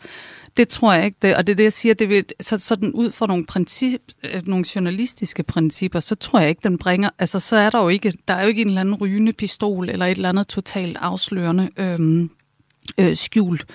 det 0.60 0.70
tror 0.70 0.93
jeg 0.93 1.05
ikke. 1.05 1.18
Det, 1.22 1.36
og 1.36 1.47
det 1.47 1.53
er 1.53 1.55
det, 1.55 1.64
jeg 1.64 1.74
siger, 1.74 1.93
det 1.93 2.10
vil, 2.10 2.26
så, 2.39 2.57
sådan 2.57 2.91
ud 2.91 3.12
fra 3.12 3.28
nogle, 3.28 3.45
princip, 3.45 4.01
øh, 4.24 4.41
nogle 4.45 4.66
journalistiske 4.76 5.43
principper, 5.43 5.99
så 5.99 6.16
tror 6.16 6.39
jeg 6.39 6.49
ikke, 6.49 6.62
den 6.64 6.78
bringer... 6.78 7.10
Altså, 7.20 7.39
så 7.39 7.55
er 7.55 7.70
der 7.70 7.82
jo 7.82 7.89
ikke... 7.89 8.14
Der 8.28 8.34
er 8.34 8.41
jo 8.41 8.47
ikke 8.47 8.62
en 8.62 8.68
eller 8.68 8.82
anden 8.82 8.95
rygende 8.95 9.34
pistol, 9.34 9.89
eller 9.89 10.05
et 10.05 10.12
eller 10.12 10.30
andet 10.30 10.47
totalt 10.47 10.97
afslørende 10.97 11.70
øhm, 11.78 12.30
øh, 12.97 13.16
skjult 13.16 13.66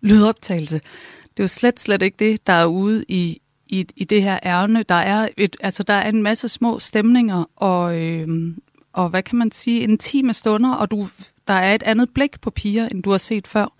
lydoptagelse. 0.00 0.80
Det 1.22 1.40
er 1.40 1.44
jo 1.44 1.48
slet, 1.48 1.80
slet 1.80 2.02
ikke 2.02 2.16
det, 2.18 2.46
der 2.46 2.52
er 2.52 2.66
ude 2.66 3.04
i, 3.08 3.40
i, 3.66 3.86
i 3.96 4.04
det 4.04 4.22
her 4.22 4.38
ærne. 4.44 4.82
Der 4.82 4.94
er, 4.94 5.28
et, 5.36 5.56
altså, 5.60 5.82
der 5.82 5.94
er 5.94 6.08
en 6.08 6.22
masse 6.22 6.48
små 6.48 6.78
stemninger, 6.78 7.44
og, 7.56 7.98
øhm, 7.98 8.62
og 8.92 9.08
hvad 9.08 9.22
kan 9.22 9.38
man 9.38 9.52
sige, 9.52 9.80
intime 9.80 10.32
stunder, 10.32 10.74
og 10.74 10.90
du, 10.90 11.08
der 11.48 11.54
er 11.54 11.74
et 11.74 11.82
andet 11.82 12.10
blik 12.14 12.40
på 12.40 12.50
piger, 12.50 12.88
end 12.88 13.02
du 13.02 13.10
har 13.10 13.18
set 13.18 13.46
før. 13.46 13.72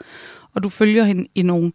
Og 0.55 0.63
du 0.63 0.69
følger 0.69 1.05
hende 1.05 1.29
i 1.35 1.43
nogle, 1.43 1.73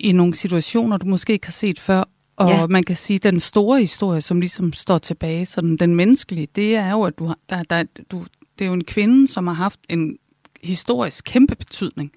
i 0.00 0.12
nogle 0.12 0.34
situationer, 0.34 0.96
du 0.96 1.06
måske 1.06 1.32
ikke 1.32 1.46
har 1.46 1.52
set 1.52 1.80
før. 1.80 2.04
Og 2.36 2.48
Ja. 2.48 2.66
man 2.66 2.82
kan 2.82 2.96
sige, 2.96 3.14
at 3.14 3.22
den 3.22 3.40
store 3.40 3.80
historie, 3.80 4.20
som 4.20 4.40
ligesom 4.40 4.72
står 4.72 4.98
tilbage, 4.98 5.46
sådan 5.46 5.76
den 5.76 5.94
menneskelige, 5.94 6.48
det 6.56 6.76
er 6.76 6.90
jo, 6.90 7.02
at 7.02 7.18
du 7.18 7.26
har, 7.26 7.36
der, 7.50 7.62
der, 7.62 7.84
du, 8.10 8.24
det 8.58 8.64
er 8.64 8.68
jo 8.68 8.74
en 8.74 8.84
kvinde, 8.84 9.28
som 9.28 9.46
har 9.46 9.54
haft 9.54 9.80
en 9.88 10.16
historisk 10.62 11.24
kæmpe 11.24 11.54
betydning 11.54 12.12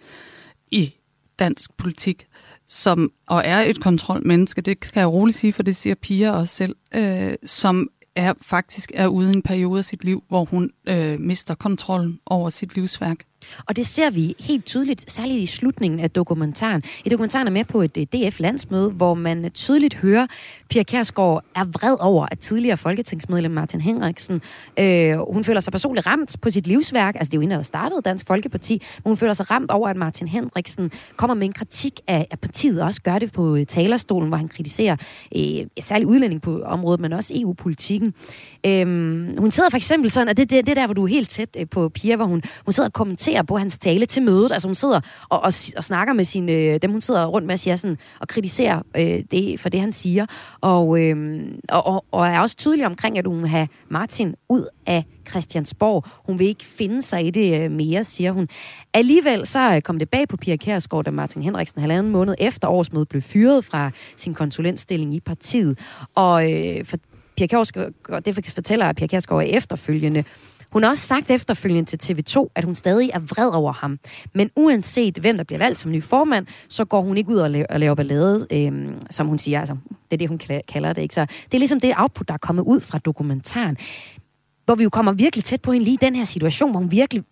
i 0.71 0.93
dansk 1.39 1.77
politik, 1.77 2.25
som, 2.67 3.11
og 3.27 3.41
er 3.45 3.59
et 3.61 3.81
kontrolmenneske, 3.81 4.61
det 4.61 4.79
kan 4.79 4.99
jeg 4.99 5.07
roligt 5.07 5.37
sige, 5.37 5.53
for 5.53 5.63
det 5.63 5.75
siger 5.75 5.95
Pia 5.95 6.31
også 6.31 6.55
selv, 6.55 6.75
øh, 6.95 7.33
som 7.45 7.89
er 8.15 8.33
faktisk 8.41 8.91
er 8.95 9.07
ude 9.07 9.31
i 9.31 9.35
en 9.35 9.41
periode 9.41 9.77
af 9.79 9.85
sit 9.85 10.03
liv, 10.03 10.23
hvor 10.27 10.43
hun 10.45 10.69
øh, 10.87 11.19
mister 11.19 11.55
kontrollen 11.55 12.19
over 12.25 12.49
sit 12.49 12.75
livsværk. 12.75 13.17
Og 13.65 13.75
det 13.75 13.87
ser 13.87 14.09
vi 14.09 14.35
helt 14.39 14.65
tydeligt, 14.65 15.11
særligt 15.11 15.39
i 15.39 15.45
slutningen 15.45 15.99
af 15.99 16.11
dokumentaren. 16.11 16.83
I 17.05 17.09
dokumentaren 17.09 17.47
er 17.47 17.51
med 17.51 17.65
på 17.65 17.81
et 17.81 17.97
DF-landsmøde, 17.97 18.91
hvor 18.91 19.13
man 19.13 19.51
tydeligt 19.53 19.95
hører, 19.95 20.27
Pia 20.69 20.83
Kærsgaard 20.83 21.43
er 21.55 21.63
vred 21.63 21.95
over, 21.99 22.27
at 22.31 22.39
tidligere 22.39 22.77
folketingsmedlem 22.77 23.51
Martin 23.51 23.81
Henriksen, 23.81 24.41
øh, 24.79 25.33
hun 25.33 25.43
føler 25.43 25.59
sig 25.59 25.71
personligt 25.71 26.07
ramt 26.07 26.35
på 26.41 26.49
sit 26.49 26.67
livsværk. 26.67 27.15
Altså 27.15 27.31
det 27.31 27.37
er 27.37 27.37
jo 27.37 27.41
inden, 27.41 27.57
der 27.57 27.63
startede 27.63 28.01
Dansk 28.05 28.27
Folkeparti, 28.27 28.73
men 28.73 29.09
hun 29.09 29.17
føler 29.17 29.33
sig 29.33 29.51
ramt 29.51 29.71
over, 29.71 29.89
at 29.89 29.97
Martin 29.97 30.27
Henriksen 30.27 30.91
kommer 31.15 31.33
med 31.33 31.47
en 31.47 31.53
kritik 31.53 31.99
af, 32.07 32.27
af 32.31 32.39
partiet, 32.39 32.81
og 32.81 32.87
også 32.87 33.01
gør 33.01 33.19
det 33.19 33.31
på 33.31 33.55
øh, 33.55 33.65
talerstolen, 33.65 34.27
hvor 34.27 34.37
han 34.37 34.47
kritiserer 34.47 34.95
øh, 35.35 35.65
særligt 35.81 36.07
udlænding 36.07 36.41
på 36.41 36.61
området, 36.61 36.99
men 36.99 37.13
også 37.13 37.33
EU-politikken. 37.35 38.13
Øh, 38.65 38.85
hun 39.37 39.51
sidder 39.51 39.69
for 39.69 39.77
eksempel 39.77 40.11
sådan, 40.11 40.27
og 40.27 40.37
det, 40.37 40.49
det, 40.49 40.65
det 40.65 40.71
er 40.71 40.81
der, 40.81 40.87
hvor 40.87 40.93
du 40.93 41.03
er 41.03 41.07
helt 41.07 41.29
tæt 41.29 41.57
øh, 41.59 41.69
på 41.69 41.89
Pia, 41.89 42.15
hvor 42.15 42.25
hun, 42.25 42.43
hun 42.65 42.73
sidder 42.73 42.89
og 42.89 42.93
kommenterer 42.93 43.32
på 43.41 43.57
hans 43.57 43.77
tale 43.77 44.05
til 44.05 44.23
mødet. 44.23 44.51
Altså 44.51 44.67
hun 44.67 44.75
sidder 44.75 45.01
og, 45.29 45.39
og, 45.39 45.53
og 45.77 45.83
snakker 45.83 46.13
med 46.13 46.25
sine, 46.25 46.51
øh, 46.51 46.79
dem 46.81 46.91
hun 46.91 47.01
sidder 47.01 47.25
rundt 47.25 47.47
med, 47.47 47.57
siger 47.57 47.75
sådan, 47.75 47.97
og 48.19 48.27
kritiserer 48.27 48.81
øh, 48.97 49.23
det 49.31 49.59
for 49.59 49.69
det, 49.69 49.79
han 49.79 49.91
siger. 49.91 50.25
Og, 50.61 50.99
øh, 50.99 51.45
og, 51.69 51.87
og, 51.87 52.05
og 52.11 52.27
er 52.27 52.39
også 52.39 52.55
tydelig 52.55 52.85
omkring, 52.85 53.17
at 53.17 53.27
hun 53.27 53.41
vil 53.41 53.49
have 53.49 53.67
Martin 53.89 54.35
ud 54.49 54.67
af 54.85 55.03
Christiansborg. 55.29 56.05
Hun 56.25 56.39
vil 56.39 56.47
ikke 56.47 56.65
finde 56.65 57.01
sig 57.01 57.27
i 57.27 57.29
det 57.29 57.61
øh, 57.61 57.71
mere, 57.71 58.03
siger 58.03 58.31
hun. 58.31 58.47
Alligevel 58.93 59.47
så 59.47 59.75
øh, 59.75 59.81
kom 59.81 59.99
det 59.99 60.09
bag 60.09 60.27
på 60.27 60.37
Pia 60.37 60.55
Kærsgaard, 60.55 61.05
da 61.05 61.11
Martin 61.11 61.43
Henriksen 61.43 61.81
halvanden 61.81 62.11
måned 62.11 62.35
efter 62.39 62.67
årsmødet 62.67 63.09
blev 63.09 63.21
fyret 63.21 63.65
fra 63.65 63.91
sin 64.17 64.33
konsulentstilling 64.33 65.15
i 65.15 65.19
partiet. 65.19 65.79
Og 66.15 66.51
øh, 66.51 66.85
for 66.85 66.97
Pia 67.37 67.47
Kærsgaard, 67.47 67.91
det 68.25 68.51
fortæller 68.53 68.93
Pia 68.93 69.07
Kærsgaard 69.07 69.43
efterfølgende. 69.47 70.23
Hun 70.73 70.83
har 70.83 70.89
også 70.89 71.07
sagt 71.07 71.31
efterfølgende 71.31 71.97
til 71.97 72.13
TV2, 72.13 72.47
at 72.55 72.63
hun 72.63 72.75
stadig 72.75 73.09
er 73.13 73.19
vred 73.19 73.49
over 73.49 73.73
ham. 73.73 73.99
Men 74.33 74.49
uanset 74.55 75.17
hvem 75.17 75.37
der 75.37 75.43
bliver 75.43 75.59
valgt 75.59 75.79
som 75.79 75.91
ny 75.91 76.03
formand, 76.03 76.47
så 76.69 76.85
går 76.85 77.01
hun 77.01 77.17
ikke 77.17 77.29
ud 77.29 77.37
og 77.37 77.51
laver, 77.51 77.65
og 77.69 77.79
laver 77.79 77.95
ballade, 77.95 78.47
øh, 78.51 78.71
som 79.09 79.27
hun 79.27 79.37
siger. 79.37 79.59
Altså, 79.59 79.75
det 79.93 80.13
er 80.13 80.17
det, 80.17 80.27
hun 80.27 80.39
kalder 80.67 80.93
det. 80.93 81.01
Ikke? 81.01 81.15
Så 81.15 81.25
det 81.25 81.53
er 81.53 81.57
ligesom 81.57 81.79
det 81.79 81.93
output, 81.97 82.27
der 82.27 82.33
er 82.33 82.37
kommet 82.37 82.63
ud 82.63 82.81
fra 82.81 82.97
dokumentaren. 82.97 83.77
Hvor 84.65 84.75
vi 84.75 84.83
jo 84.83 84.89
kommer 84.89 85.11
virkelig 85.11 85.43
tæt 85.43 85.61
på 85.61 85.71
hende 85.71 85.83
lige 85.83 85.93
i 85.93 86.05
den 86.05 86.15
her 86.15 86.25
situation, 86.25 86.71
hvor 86.71 86.79
hun 86.79 86.91
virkelig 86.91 87.23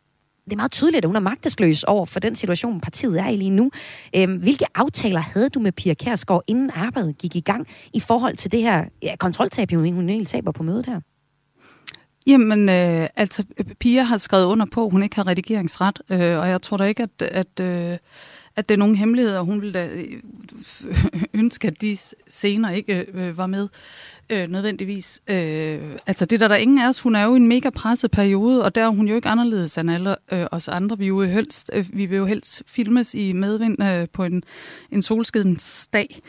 det 0.46 0.54
er 0.54 0.58
meget 0.58 0.72
tydeligt, 0.72 1.06
at 1.06 1.08
hun 1.08 1.16
er 1.16 1.20
magtesløs 1.20 1.84
over 1.84 2.06
for 2.06 2.20
den 2.20 2.36
situation, 2.36 2.82
partiet 2.82 3.20
er 3.20 3.28
i 3.28 3.38
lige 3.38 3.50
nu. 3.50 3.72
Øhm, 4.16 4.36
hvilke 4.36 4.66
aftaler 4.76 5.20
havde 5.20 5.50
du 5.50 5.60
med 5.60 5.72
Pia 5.72 5.94
Kærsgaard, 5.94 6.44
inden 6.48 6.72
arbejdet 6.74 7.18
gik 7.18 7.36
i 7.36 7.40
gang, 7.40 7.68
i 7.94 8.00
forhold 8.00 8.36
til 8.36 8.52
det 8.52 8.62
her 8.62 8.86
ja, 9.02 9.16
kontroltab, 9.20 9.72
hun 9.72 10.10
egentlig 10.10 10.28
taber 10.28 10.52
på 10.52 10.64
mødet 10.64 10.86
her? 10.86 11.00
Jamen, 12.28 12.70
øh, 12.70 13.08
altså, 13.16 13.44
Pia 13.80 14.02
har 14.02 14.18
skrevet 14.18 14.46
under 14.46 14.66
på, 14.66 14.86
at 14.86 14.92
hun 14.92 15.04
ikke 15.04 15.16
har 15.16 15.28
redigeringsret, 15.28 16.02
øh, 16.10 16.40
og 16.40 16.50
jeg 16.50 16.62
tror 16.62 16.78
da 16.78 16.84
ikke, 16.84 17.04
at, 17.04 17.22
at, 17.22 17.60
øh, 17.60 17.98
at 18.56 18.70
det 18.70 18.76
er 18.76 18.80
nogen 18.80 18.96
hemmeligheder. 18.96 19.42
Hun 19.42 19.62
ville 19.62 19.74
da 19.74 19.88
øh, 19.88 20.22
ønske, 21.34 21.68
at 21.68 21.82
de 21.82 21.98
scener 22.28 22.70
ikke 22.70 23.06
øh, 23.14 23.38
var 23.38 23.48
med 23.48 23.68
øh, 24.30 24.48
nødvendigvis. 24.50 25.22
Øh, 25.28 25.80
altså, 26.08 26.26
det 26.26 26.34
er 26.34 26.38
der, 26.38 26.48
der 26.48 26.56
ingen 26.56 26.80
af 26.80 26.90
os. 26.90 27.00
Hun 27.00 27.16
er 27.16 27.24
jo 27.24 27.34
i 27.34 27.38
en 27.38 27.48
mega 27.48 27.70
presset 27.70 28.12
periode, 28.12 28.64
og 28.64 28.76
der 28.76 28.84
er 28.84 28.90
hun 28.90 29.08
jo 29.08 29.16
ikke 29.16 29.30
anderledes 29.30 29.78
end 29.78 29.92
alle 29.92 30.16
øh, 30.32 30.46
os 30.52 30.68
andre. 30.68 30.98
Vi, 30.98 31.08
jo 31.08 31.22
helst, 31.22 31.72
øh, 31.74 31.86
vi 31.94 32.06
vil 32.06 32.18
jo 32.18 32.26
helst 32.26 32.64
filmes 32.68 33.14
i 33.14 33.32
medvind 33.32 33.84
øh, 33.84 34.08
på 34.14 34.24
en, 34.24 34.44
en 34.92 35.02
solskidens 35.02 35.88
dag 35.94 36.20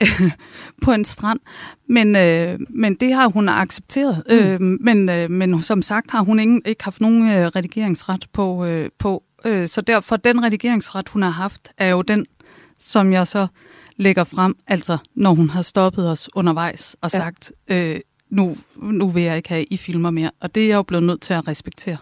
på 0.84 0.92
en 0.92 1.04
strand. 1.04 1.40
Men, 1.88 2.16
øh, 2.16 2.58
men 2.70 2.94
det 2.94 3.14
har 3.14 3.28
hun 3.28 3.48
accepteret. 3.48 4.22
Mm. 4.28 4.36
Øh, 4.36 4.60
men, 4.60 5.08
øh, 5.08 5.30
men 5.30 5.62
som 5.62 5.82
sagt 5.82 6.10
har 6.10 6.22
hun 6.22 6.38
ingen, 6.38 6.62
ikke 6.64 6.84
haft 6.84 7.00
nogen 7.00 7.30
øh, 7.30 7.46
redigeringsret 7.46 8.26
på, 8.32 8.64
øh, 8.64 8.90
på 8.98 9.22
øh, 9.46 9.68
så 9.68 9.80
derfor 9.80 10.16
den 10.16 10.44
redigeringsret, 10.44 11.08
hun 11.08 11.22
har 11.22 11.30
haft, 11.30 11.68
er 11.78 11.88
jo 11.88 12.02
den, 12.02 12.26
som 12.78 13.12
jeg 13.12 13.26
så 13.26 13.46
lægger 13.96 14.24
frem, 14.24 14.56
altså 14.66 14.98
når 15.14 15.34
hun 15.34 15.50
har 15.50 15.62
stoppet 15.62 16.10
os 16.10 16.28
undervejs 16.34 16.96
og 17.00 17.10
Ja. 17.12 17.18
sagt, 17.18 17.52
øh, 17.68 18.00
nu, 18.30 18.56
nu 18.76 19.10
vil 19.10 19.22
jeg 19.22 19.36
ikke 19.36 19.48
have, 19.48 19.64
I 19.64 19.76
filmer 19.76 20.10
mere. 20.10 20.30
Og 20.40 20.54
det 20.54 20.62
er 20.62 20.68
jeg 20.68 20.76
jo 20.76 20.82
blevet 20.82 21.04
nødt 21.04 21.20
til 21.20 21.34
at 21.34 21.48
respektere. 21.48 21.96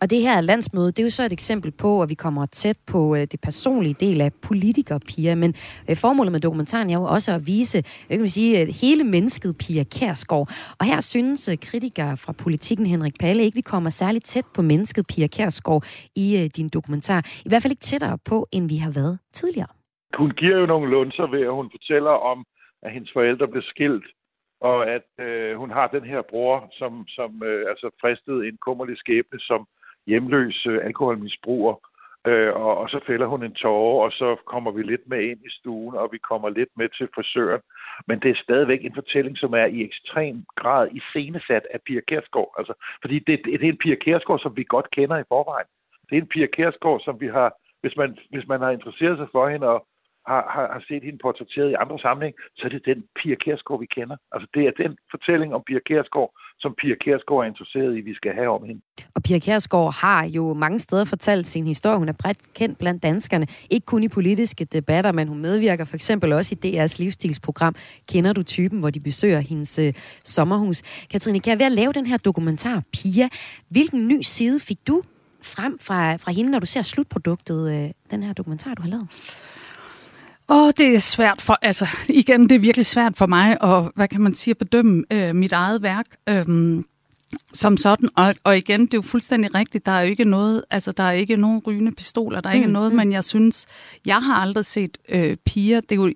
Og 0.00 0.10
det 0.10 0.20
her 0.20 0.40
landsmøde, 0.40 0.86
det 0.86 0.98
er 0.98 1.02
jo 1.02 1.10
så 1.10 1.24
et 1.24 1.32
eksempel 1.32 1.70
på, 1.70 2.02
at 2.02 2.08
vi 2.08 2.14
kommer 2.14 2.46
tæt 2.46 2.78
på 2.86 3.16
øh, 3.16 3.20
det 3.20 3.40
personlige 3.40 3.96
del 4.00 4.20
af 4.20 4.32
politikerpiger. 4.42 5.14
Pia. 5.14 5.34
Men 5.34 5.54
øh, 5.90 5.96
formålet 5.96 6.32
med 6.32 6.40
dokumentaren 6.40 6.90
er 6.90 6.94
jo 6.94 7.04
også 7.04 7.32
at 7.32 7.46
vise, 7.46 7.78
øh, 7.78 7.84
jeg 8.10 8.18
kan 8.18 8.28
sige, 8.28 8.60
øh, 8.60 8.68
hele 8.82 9.04
mennesket 9.04 9.56
Pia 9.58 9.84
Kærsgaard. 9.84 10.48
Og 10.80 10.86
her 10.86 11.00
synes 11.00 11.48
øh, 11.48 11.56
kritikere 11.68 12.16
fra 12.16 12.32
politikken 12.32 12.86
Henrik 12.86 13.16
Palle 13.20 13.42
ikke, 13.42 13.54
vi 13.54 13.60
kommer 13.60 13.90
særligt 13.90 14.24
tæt 14.24 14.46
på 14.54 14.62
mennesket 14.62 15.06
Pia 15.06 15.26
Kærsgaard 15.26 15.84
i 16.16 16.48
din 16.56 16.68
dokumentar. 16.68 17.20
I 17.46 17.48
hvert 17.48 17.62
fald 17.62 17.72
ikke 17.72 17.88
tættere 17.90 18.18
på, 18.24 18.48
end 18.52 18.68
vi 18.68 18.76
har 18.76 18.90
været 18.90 19.18
tidligere. 19.32 19.72
Hun 20.18 20.30
giver 20.30 20.56
jo 20.58 20.66
nogle 20.66 20.90
lunser 20.90 21.26
ved, 21.34 21.42
at 21.50 21.54
hun 21.60 21.68
fortæller 21.74 22.10
om, 22.10 22.44
at 22.82 22.92
hendes 22.92 23.10
forældre 23.12 23.48
blev 23.48 23.62
skilt 23.62 24.06
og 24.70 24.78
at 24.96 25.08
øh, 25.26 25.56
hun 25.56 25.70
har 25.70 25.86
den 25.86 26.04
her 26.04 26.22
bror, 26.22 26.68
som, 26.78 26.92
som 27.08 27.42
øh, 27.44 27.64
altså 27.70 27.90
fristede 28.00 28.48
en 28.48 28.56
kummerlig 28.56 28.98
skæbne 28.98 29.40
som 29.40 29.66
hjemløs 30.06 30.66
øh, 30.66 30.78
alkoholmisbruger. 30.84 31.74
Øh, 32.26 32.52
og, 32.54 32.78
og 32.78 32.88
så 32.88 33.00
fælder 33.06 33.26
hun 33.26 33.42
en 33.42 33.54
tårer, 33.54 34.04
og 34.04 34.12
så 34.12 34.36
kommer 34.46 34.70
vi 34.70 34.82
lidt 34.82 35.08
med 35.08 35.22
ind 35.30 35.40
i 35.48 35.50
stuen, 35.58 35.94
og 35.94 36.08
vi 36.12 36.18
kommer 36.18 36.48
lidt 36.48 36.72
med 36.76 36.88
til 36.88 37.08
frisøren. 37.14 37.60
Men 38.08 38.20
det 38.20 38.30
er 38.30 38.42
stadigvæk 38.42 38.84
en 38.84 38.94
fortælling, 38.94 39.38
som 39.38 39.52
er 39.52 39.64
i 39.64 39.84
ekstrem 39.84 40.44
grad 40.56 40.88
iscenesat 40.92 41.66
af 41.74 41.80
Pia 41.86 42.00
Kærsgaard. 42.08 42.54
Altså, 42.58 42.74
fordi 43.00 43.18
det, 43.18 43.40
det 43.44 43.54
er 43.54 43.68
en 43.68 43.82
Pia 43.84 43.94
Kærsgaard, 43.94 44.40
som 44.40 44.56
vi 44.56 44.64
godt 44.68 44.90
kender 44.90 45.16
i 45.18 45.28
forvejen. 45.28 45.66
Det 46.10 46.16
er 46.16 46.20
en 46.20 46.32
Pia 46.34 46.46
Kærsgaard, 46.46 47.00
som 47.00 47.20
vi 47.20 47.28
har, 47.28 47.52
hvis 47.82 47.96
man, 47.96 48.18
hvis 48.30 48.48
man 48.48 48.60
har 48.60 48.70
interesseret 48.70 49.18
sig 49.18 49.28
for 49.32 49.48
hende 49.48 49.66
og, 49.68 49.86
har, 50.30 50.42
har, 50.54 50.66
har 50.74 50.82
set 50.88 51.02
hende 51.06 51.18
portrætteret 51.24 51.70
i 51.70 51.80
andre 51.82 51.98
sammenhæng, 51.98 52.34
så 52.56 52.62
er 52.66 52.70
det 52.74 52.82
den 52.90 52.98
Pia 53.18 53.34
Kærsgaard, 53.44 53.80
vi 53.84 53.88
kender. 53.96 54.16
Altså 54.34 54.46
det 54.54 54.62
er 54.68 54.74
den 54.82 54.92
fortælling 55.14 55.54
om 55.56 55.62
Pia 55.68 55.80
Kærsgaard, 55.88 56.30
som 56.62 56.74
Pia 56.80 56.94
Kærsgaard 57.04 57.40
er 57.44 57.48
interesseret 57.52 57.96
i, 57.98 58.00
vi 58.00 58.14
skal 58.14 58.32
have 58.40 58.50
om 58.56 58.62
hende. 58.68 58.80
Og 59.14 59.22
Pia 59.22 59.38
Kærsgaard 59.38 59.94
har 60.04 60.24
jo 60.36 60.44
mange 60.64 60.78
steder 60.78 61.04
fortalt 61.04 61.46
sin 61.46 61.66
historie. 61.66 61.98
Hun 61.98 62.08
er 62.08 62.18
bredt 62.22 62.54
kendt 62.54 62.78
blandt 62.78 63.02
danskerne, 63.02 63.46
ikke 63.70 63.86
kun 63.86 64.02
i 64.02 64.08
politiske 64.08 64.64
debatter, 64.64 65.12
men 65.12 65.28
hun 65.28 65.38
medvirker 65.38 65.84
for 65.84 65.94
eksempel 65.94 66.32
også 66.32 66.50
i 66.54 66.58
DR's 66.64 66.96
livsstilsprogram 67.02 67.74
Kender 68.12 68.32
du 68.32 68.42
typen, 68.42 68.78
hvor 68.80 68.90
de 68.90 69.00
besøger 69.00 69.40
hendes 69.40 69.78
øh, 69.78 69.92
sommerhus. 70.24 70.82
Katrine 71.10 71.40
Kjær, 71.40 71.56
ved 71.56 71.66
at 71.66 71.72
lave 71.72 71.92
den 71.92 72.06
her 72.06 72.16
dokumentar, 72.16 72.82
Pia, 72.92 73.28
hvilken 73.68 74.08
ny 74.08 74.20
side 74.22 74.60
fik 74.60 74.78
du 74.86 75.02
frem 75.42 75.78
fra, 75.78 76.16
fra 76.16 76.32
hende, 76.32 76.50
når 76.50 76.58
du 76.58 76.66
ser 76.66 76.82
slutproduktet, 76.82 77.60
øh, 77.74 77.90
den 78.10 78.22
her 78.22 78.32
dokumentar, 78.32 78.74
du 78.74 78.82
har 78.82 78.88
lavet? 78.88 79.08
Åh, 80.48 80.66
oh, 80.66 80.72
det 80.76 80.94
er 80.94 80.98
svært 80.98 81.42
for, 81.42 81.58
altså 81.62 81.86
igen, 82.08 82.48
det 82.48 82.54
er 82.54 82.58
virkelig 82.58 82.86
svært 82.86 83.16
for 83.16 83.26
mig 83.26 83.56
at, 83.62 83.90
hvad 83.94 84.08
kan 84.08 84.20
man 84.20 84.34
sige, 84.34 84.52
at 84.52 84.58
bedømme 84.58 85.04
øh, 85.10 85.34
mit 85.34 85.52
eget 85.52 85.82
værk 85.82 86.06
øh, 86.28 86.82
som 87.52 87.76
sådan. 87.76 88.08
Og, 88.16 88.34
og 88.44 88.56
igen, 88.58 88.80
det 88.80 88.94
er 88.94 88.98
jo 88.98 89.02
fuldstændig 89.02 89.54
rigtigt, 89.54 89.86
der 89.86 89.92
er 89.92 90.02
jo 90.02 90.10
ikke 90.10 90.24
noget, 90.24 90.64
altså 90.70 90.92
der 90.92 91.02
er 91.02 91.12
ikke 91.12 91.36
nogen 91.36 91.62
rygende 91.66 91.92
pistoler, 91.92 92.40
der 92.40 92.50
er 92.50 92.54
ikke 92.54 92.66
mm, 92.66 92.72
noget, 92.72 92.92
mm. 92.92 92.96
men 92.96 93.12
jeg 93.12 93.24
synes, 93.24 93.66
jeg 94.06 94.22
har 94.22 94.34
aldrig 94.34 94.66
set 94.66 94.98
øh, 95.08 95.36
piger, 95.46 95.80
det 95.80 95.92
er 95.92 95.96
jo, 95.96 96.12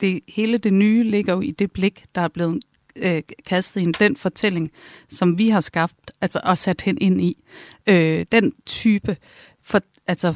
det, 0.00 0.20
hele 0.28 0.58
det 0.58 0.72
nye 0.72 1.02
ligger 1.02 1.32
jo 1.32 1.40
i 1.40 1.50
det 1.50 1.72
blik, 1.72 2.04
der 2.14 2.20
er 2.20 2.28
blevet 2.28 2.62
øh, 2.96 3.22
kastet 3.46 3.80
ind, 3.80 3.94
den 3.94 4.16
fortælling, 4.16 4.70
som 5.08 5.38
vi 5.38 5.48
har 5.48 5.60
skabt, 5.60 6.10
altså 6.20 6.40
og 6.44 6.58
sat 6.58 6.80
hen 6.80 6.98
ind 7.00 7.20
i. 7.20 7.36
Øh, 7.86 8.26
den 8.32 8.52
type 8.66 9.16
for, 9.62 9.80
altså, 10.06 10.34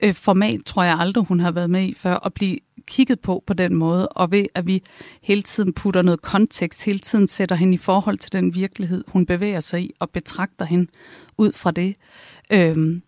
øh, 0.00 0.14
format, 0.14 0.60
tror 0.66 0.82
jeg 0.82 0.96
aldrig, 0.98 1.24
hun 1.24 1.40
har 1.40 1.50
været 1.50 1.70
med 1.70 1.88
i 1.88 1.94
før, 1.94 2.26
at 2.26 2.34
blive 2.34 2.58
kigget 2.86 3.20
på 3.20 3.42
på 3.46 3.54
den 3.54 3.74
måde, 3.74 4.08
og 4.08 4.30
ved 4.30 4.46
at 4.54 4.66
vi 4.66 4.82
hele 5.22 5.42
tiden 5.42 5.72
putter 5.72 6.02
noget 6.02 6.22
kontekst, 6.22 6.84
hele 6.84 6.98
tiden 6.98 7.28
sætter 7.28 7.56
hende 7.56 7.74
i 7.74 7.78
forhold 7.78 8.18
til 8.18 8.32
den 8.32 8.54
virkelighed, 8.54 9.04
hun 9.08 9.26
bevæger 9.26 9.60
sig 9.60 9.82
i, 9.82 9.92
og 9.98 10.10
betragter 10.10 10.64
hende 10.64 10.86
ud 11.38 11.52
fra 11.52 11.70
det. 11.70 11.94
Øhm, 12.50 13.02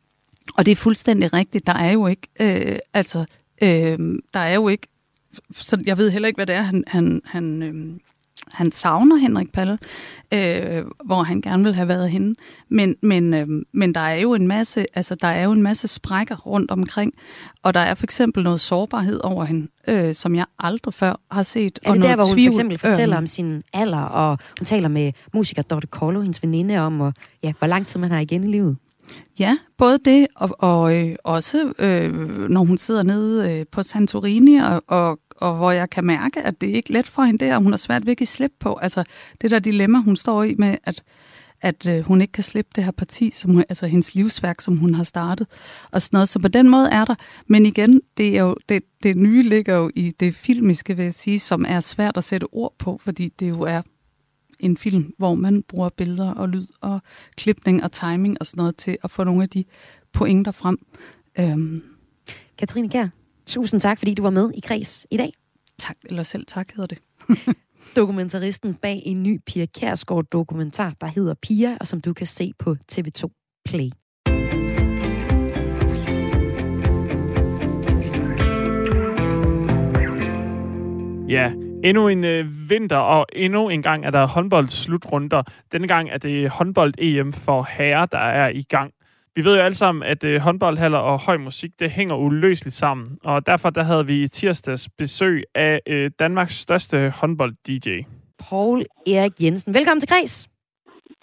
og 0.56 0.66
det 0.66 0.72
er 0.72 0.76
fuldstændig 0.76 1.32
rigtigt, 1.32 1.66
der 1.66 1.72
er 1.74 1.92
jo 1.92 2.06
ikke, 2.06 2.28
øh, 2.40 2.78
altså, 2.94 3.24
øh, 3.62 3.98
der 4.34 4.40
er 4.40 4.54
jo 4.54 4.68
ikke, 4.68 4.86
så 5.54 5.82
jeg 5.86 5.98
ved 5.98 6.10
heller 6.10 6.28
ikke, 6.28 6.38
hvad 6.38 6.46
det 6.46 6.54
er, 6.54 6.62
han, 6.62 6.84
han, 6.86 7.22
han 7.24 7.62
øh, 7.62 8.00
han 8.52 8.72
savner 8.72 9.16
Henrik 9.16 9.52
Palle, 9.52 9.78
øh, 10.34 10.84
hvor 11.04 11.22
han 11.22 11.40
gerne 11.40 11.64
vil 11.64 11.74
have 11.74 11.88
været 11.88 12.10
henne. 12.10 12.34
Men, 12.68 12.96
men, 13.02 13.34
øh, 13.34 13.46
men 13.72 13.94
der 13.94 14.00
er 14.00 14.14
jo 14.14 14.34
en 14.34 14.46
masse, 14.46 14.86
altså 14.94 15.14
der 15.14 15.28
er 15.28 15.44
jo 15.44 15.52
en 15.52 15.62
masse 15.62 15.88
sprækker 15.88 16.36
rundt 16.36 16.70
omkring, 16.70 17.12
og 17.62 17.74
der 17.74 17.80
er 17.80 17.94
for 17.94 18.04
eksempel 18.04 18.42
noget 18.42 18.60
sårbarhed 18.60 19.20
over 19.24 19.44
hende, 19.44 19.68
øh, 19.88 20.14
som 20.14 20.34
jeg 20.34 20.44
aldrig 20.58 20.94
før 20.94 21.20
har 21.30 21.42
set. 21.42 21.78
Er 21.82 21.92
det 21.92 22.02
og 22.02 22.08
der, 22.08 22.14
hvor 22.14 22.24
hun 22.24 22.34
tvivl, 22.34 22.52
for 22.52 22.58
eksempel 22.58 22.78
fortæller 22.78 23.16
øh, 23.16 23.22
om 23.22 23.26
sin 23.26 23.62
alder, 23.72 24.02
og 24.02 24.38
hun 24.58 24.64
taler 24.66 24.88
med 24.88 25.12
musiker 25.34 25.62
Dorte 25.62 25.86
Kollo, 25.86 26.20
hendes 26.20 26.42
veninde, 26.42 26.78
om, 26.78 27.00
og, 27.00 27.12
ja, 27.42 27.52
hvor 27.58 27.66
lang 27.66 27.86
tid 27.86 28.00
man 28.00 28.10
har 28.10 28.18
igen 28.18 28.44
i 28.44 28.46
livet? 28.46 28.76
Ja, 29.38 29.58
både 29.78 29.98
det, 30.04 30.26
og, 30.36 30.50
og 30.58 30.94
øh, 30.96 31.16
også 31.24 31.72
øh, 31.78 32.12
når 32.50 32.64
hun 32.64 32.78
sidder 32.78 33.02
nede 33.02 33.52
øh, 33.52 33.66
på 33.72 33.82
Santorini 33.82 34.56
og, 34.56 34.82
og 34.88 35.18
og 35.36 35.56
hvor 35.56 35.70
jeg 35.70 35.90
kan 35.90 36.04
mærke, 36.04 36.42
at 36.42 36.60
det 36.60 36.70
er 36.70 36.74
ikke 36.74 36.92
let 36.92 37.08
for 37.08 37.22
hende 37.22 37.44
der, 37.44 37.56
og 37.56 37.62
hun 37.62 37.72
har 37.72 37.76
svært 37.76 38.06
ved 38.06 38.22
at 38.22 38.28
slippe 38.28 38.56
på. 38.60 38.74
Altså 38.74 39.04
det 39.40 39.50
der 39.50 39.58
dilemma, 39.58 39.98
hun 39.98 40.16
står 40.16 40.42
i 40.42 40.54
med, 40.54 40.76
at, 40.84 41.02
at 41.60 41.86
øh, 41.88 42.04
hun 42.04 42.20
ikke 42.20 42.32
kan 42.32 42.44
slippe 42.44 42.70
det 42.76 42.84
her 42.84 42.90
parti, 42.90 43.30
som 43.30 43.50
hun, 43.50 43.64
altså 43.68 43.86
hendes 43.86 44.14
livsværk, 44.14 44.60
som 44.60 44.76
hun 44.76 44.94
har 44.94 45.04
startet, 45.04 45.46
og 45.92 46.02
sådan 46.02 46.16
noget. 46.16 46.28
Så 46.28 46.38
på 46.38 46.48
den 46.48 46.68
måde 46.68 46.90
er 46.90 47.04
der. 47.04 47.14
Men 47.46 47.66
igen, 47.66 48.00
det, 48.16 48.38
er 48.38 48.42
jo, 48.42 48.56
det, 48.68 48.82
det 49.02 49.16
nye 49.16 49.42
ligger 49.42 49.76
jo 49.76 49.90
i 49.94 50.12
det 50.20 50.34
filmiske, 50.34 50.96
vil 50.96 51.02
jeg 51.02 51.14
sige, 51.14 51.38
som 51.38 51.64
er 51.68 51.80
svært 51.80 52.16
at 52.16 52.24
sætte 52.24 52.44
ord 52.52 52.74
på, 52.78 53.00
fordi 53.04 53.32
det 53.40 53.48
jo 53.48 53.60
er 53.60 53.82
en 54.60 54.76
film, 54.76 55.14
hvor 55.18 55.34
man 55.34 55.62
bruger 55.62 55.88
billeder 55.88 56.34
og 56.34 56.48
lyd 56.48 56.66
og 56.80 57.00
klipning 57.36 57.84
og 57.84 57.92
timing 57.92 58.36
og 58.40 58.46
sådan 58.46 58.60
noget 58.60 58.76
til 58.76 58.96
at 59.04 59.10
få 59.10 59.24
nogle 59.24 59.42
af 59.42 59.48
de 59.48 59.64
pointer 60.12 60.52
frem. 60.52 60.78
Øhm. 61.38 61.82
Katrine 62.58 62.88
Kær, 62.88 63.08
Tusind 63.46 63.80
tak, 63.80 63.98
fordi 63.98 64.14
du 64.14 64.22
var 64.22 64.30
med 64.30 64.50
i 64.54 64.60
Kreds 64.60 65.06
i 65.10 65.16
dag. 65.16 65.32
Tak, 65.78 65.96
eller 66.04 66.22
selv 66.22 66.46
tak 66.46 66.72
hedder 66.76 66.86
det. 66.86 66.98
Dokumentaristen 67.96 68.74
bag 68.74 69.02
en 69.04 69.22
ny 69.22 69.40
Pia 69.46 69.66
Kærsgaard 69.66 70.24
dokumentar, 70.24 70.94
der 71.00 71.06
hedder 71.06 71.34
Pia, 71.42 71.76
og 71.80 71.86
som 71.86 72.00
du 72.00 72.12
kan 72.12 72.26
se 72.26 72.52
på 72.58 72.76
TV2 72.92 73.60
Play. 73.64 73.90
Ja, 81.28 81.52
endnu 81.84 82.08
en 82.08 82.24
øh, 82.24 82.70
vinter, 82.70 82.96
og 82.96 83.26
endnu 83.32 83.68
en 83.68 83.82
gang 83.82 84.04
er 84.04 84.10
der 84.10 84.26
håndboldslutrunder. 84.26 85.42
Denne 85.72 85.88
gang 85.88 86.10
er 86.10 86.18
det 86.18 86.50
håndbold-EM 86.50 87.32
for 87.32 87.66
herrer, 87.70 88.06
der 88.06 88.18
er 88.18 88.48
i 88.48 88.62
gang. 88.62 88.92
Vi 89.36 89.44
ved 89.44 89.56
jo 89.56 89.62
alle 89.62 89.74
sammen, 89.74 90.02
at 90.02 90.24
øh, 90.24 90.40
håndboldhaller 90.40 90.98
og 90.98 91.20
høj 91.20 91.36
musik, 91.36 91.70
det 91.78 91.90
hænger 91.90 92.14
uløseligt 92.14 92.76
sammen. 92.76 93.18
Og 93.24 93.46
derfor 93.46 93.70
der 93.70 93.82
havde 93.82 94.06
vi 94.06 94.22
i 94.22 94.28
tirsdags 94.28 94.88
besøg 94.98 95.44
af 95.54 95.80
øh, 95.86 96.10
Danmarks 96.18 96.54
største 96.54 97.12
håndbold-DJ. 97.20 97.88
Paul 98.38 98.84
Erik 99.06 99.32
Jensen. 99.40 99.74
Velkommen 99.74 100.00
til 100.00 100.08
Græs. 100.08 100.48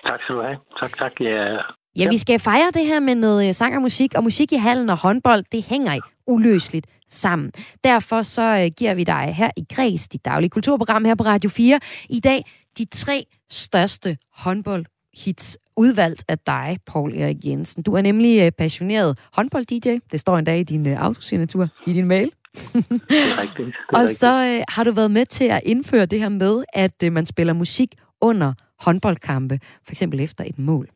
Tak 0.08 0.20
skal 0.24 0.36
du 0.36 0.42
have. 0.42 0.58
Tak, 0.82 0.98
tak. 0.98 1.12
Ja. 1.20 1.58
Ja, 1.96 2.10
vi 2.10 2.18
skal 2.18 2.40
fejre 2.40 2.72
det 2.74 2.86
her 2.86 3.00
med 3.00 3.16
noget 3.16 3.48
øh, 3.48 3.54
sang 3.54 3.76
og 3.76 3.82
musik, 3.82 4.14
og 4.16 4.24
musik 4.24 4.52
i 4.52 4.56
hallen 4.56 4.90
og 4.90 4.98
håndbold, 4.98 5.44
det 5.52 5.64
hænger 5.64 6.00
uløseligt 6.28 6.88
sammen. 7.10 7.52
Derfor 7.84 8.22
så 8.22 8.42
øh, 8.42 8.72
giver 8.78 8.94
vi 8.94 9.04
dig 9.04 9.34
her 9.36 9.50
i 9.58 9.66
Græs, 9.76 10.08
dit 10.08 10.26
daglige 10.26 10.50
kulturprogram 10.50 11.06
her 11.06 11.16
på 11.16 11.24
Radio 11.24 11.50
4, 11.50 11.80
i 12.10 12.20
dag 12.20 12.46
de 12.78 12.86
tre 12.86 13.26
største 13.50 14.18
håndbold 14.38 14.86
hits 15.26 15.58
udvalgt 15.78 16.24
af 16.28 16.40
dig, 16.40 16.78
Paul 16.88 17.18
Erik 17.18 17.46
Jensen. 17.46 17.84
Du 17.84 17.94
er 17.94 18.02
nemlig 18.02 18.42
øh, 18.42 18.52
passioneret 18.52 19.18
håndbold-DJ. 19.32 19.90
Det 20.12 20.20
står 20.20 20.38
endda 20.38 20.56
i 20.56 20.64
din 20.64 20.92
uh, 20.92 21.06
autosignatur 21.06 21.68
i 21.88 21.94
din 21.94 22.08
mail. 22.08 22.32
rigtigt. 22.76 23.68
Det 23.68 23.76
og 23.94 24.10
så 24.10 24.58
uh, 24.58 24.64
har 24.74 24.84
du 24.84 24.92
været 24.92 25.12
med 25.12 25.26
til 25.26 25.46
at 25.46 25.62
indføre 25.66 26.06
det 26.06 26.20
her 26.20 26.30
med, 26.30 26.64
at 26.74 27.04
uh, 27.06 27.12
man 27.12 27.26
spiller 27.26 27.54
musik 27.54 27.96
under 28.22 28.54
håndboldkampe, 28.80 29.60
for 29.86 29.92
eksempel 29.92 30.20
efter 30.20 30.44
et 30.48 30.60
mål. 30.60 30.90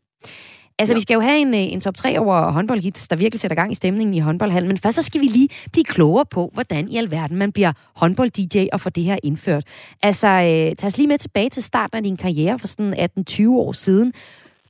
Altså, 0.80 0.94
ja. 0.94 0.96
vi 0.96 1.02
skal 1.02 1.14
jo 1.14 1.20
have 1.20 1.40
en, 1.40 1.54
øh, 1.54 1.74
en 1.74 1.82
top 1.82 1.98
3 1.98 2.20
over 2.20 2.52
håndboldhits, 2.52 3.08
der 3.08 3.16
virkelig 3.16 3.40
sætter 3.40 3.56
gang 3.56 3.72
i 3.72 3.76
stemningen 3.76 4.14
i 4.14 4.20
håndboldhallen. 4.20 4.68
Men 4.68 4.78
først 4.78 4.96
så 4.96 5.02
skal 5.02 5.22
vi 5.22 5.26
lige 5.26 5.50
blive 5.72 5.84
klogere 5.84 6.26
på, 6.26 6.52
hvordan 6.54 6.90
i 6.90 6.98
alverden 6.98 7.38
man 7.38 7.52
bliver 7.52 7.72
håndbold-DJ 7.94 8.68
og 8.74 8.82
får 8.82 8.90
det 8.90 9.04
her 9.04 9.18
indført. 9.24 9.64
Altså, 10.04 10.28
øh, 10.28 10.76
tag 10.76 10.88
os 10.88 10.98
lige 10.98 11.08
med 11.08 11.18
tilbage 11.18 11.50
til 11.50 11.64
starten 11.64 11.98
af 11.98 12.04
din 12.04 12.18
karriere 12.18 12.60
for 12.60 12.68
sådan 12.68 12.94
18-20 13.30 13.50
år 13.50 13.72
siden. 13.72 14.14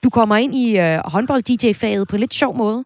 Du 0.03 0.09
kommer 0.09 0.35
ind 0.35 0.55
i 0.55 0.77
øh, 0.79 0.99
håndbold-DJ-faget 1.13 2.07
på 2.07 2.15
en 2.15 2.19
lidt 2.19 2.33
sjov 2.33 2.57
måde. 2.57 2.83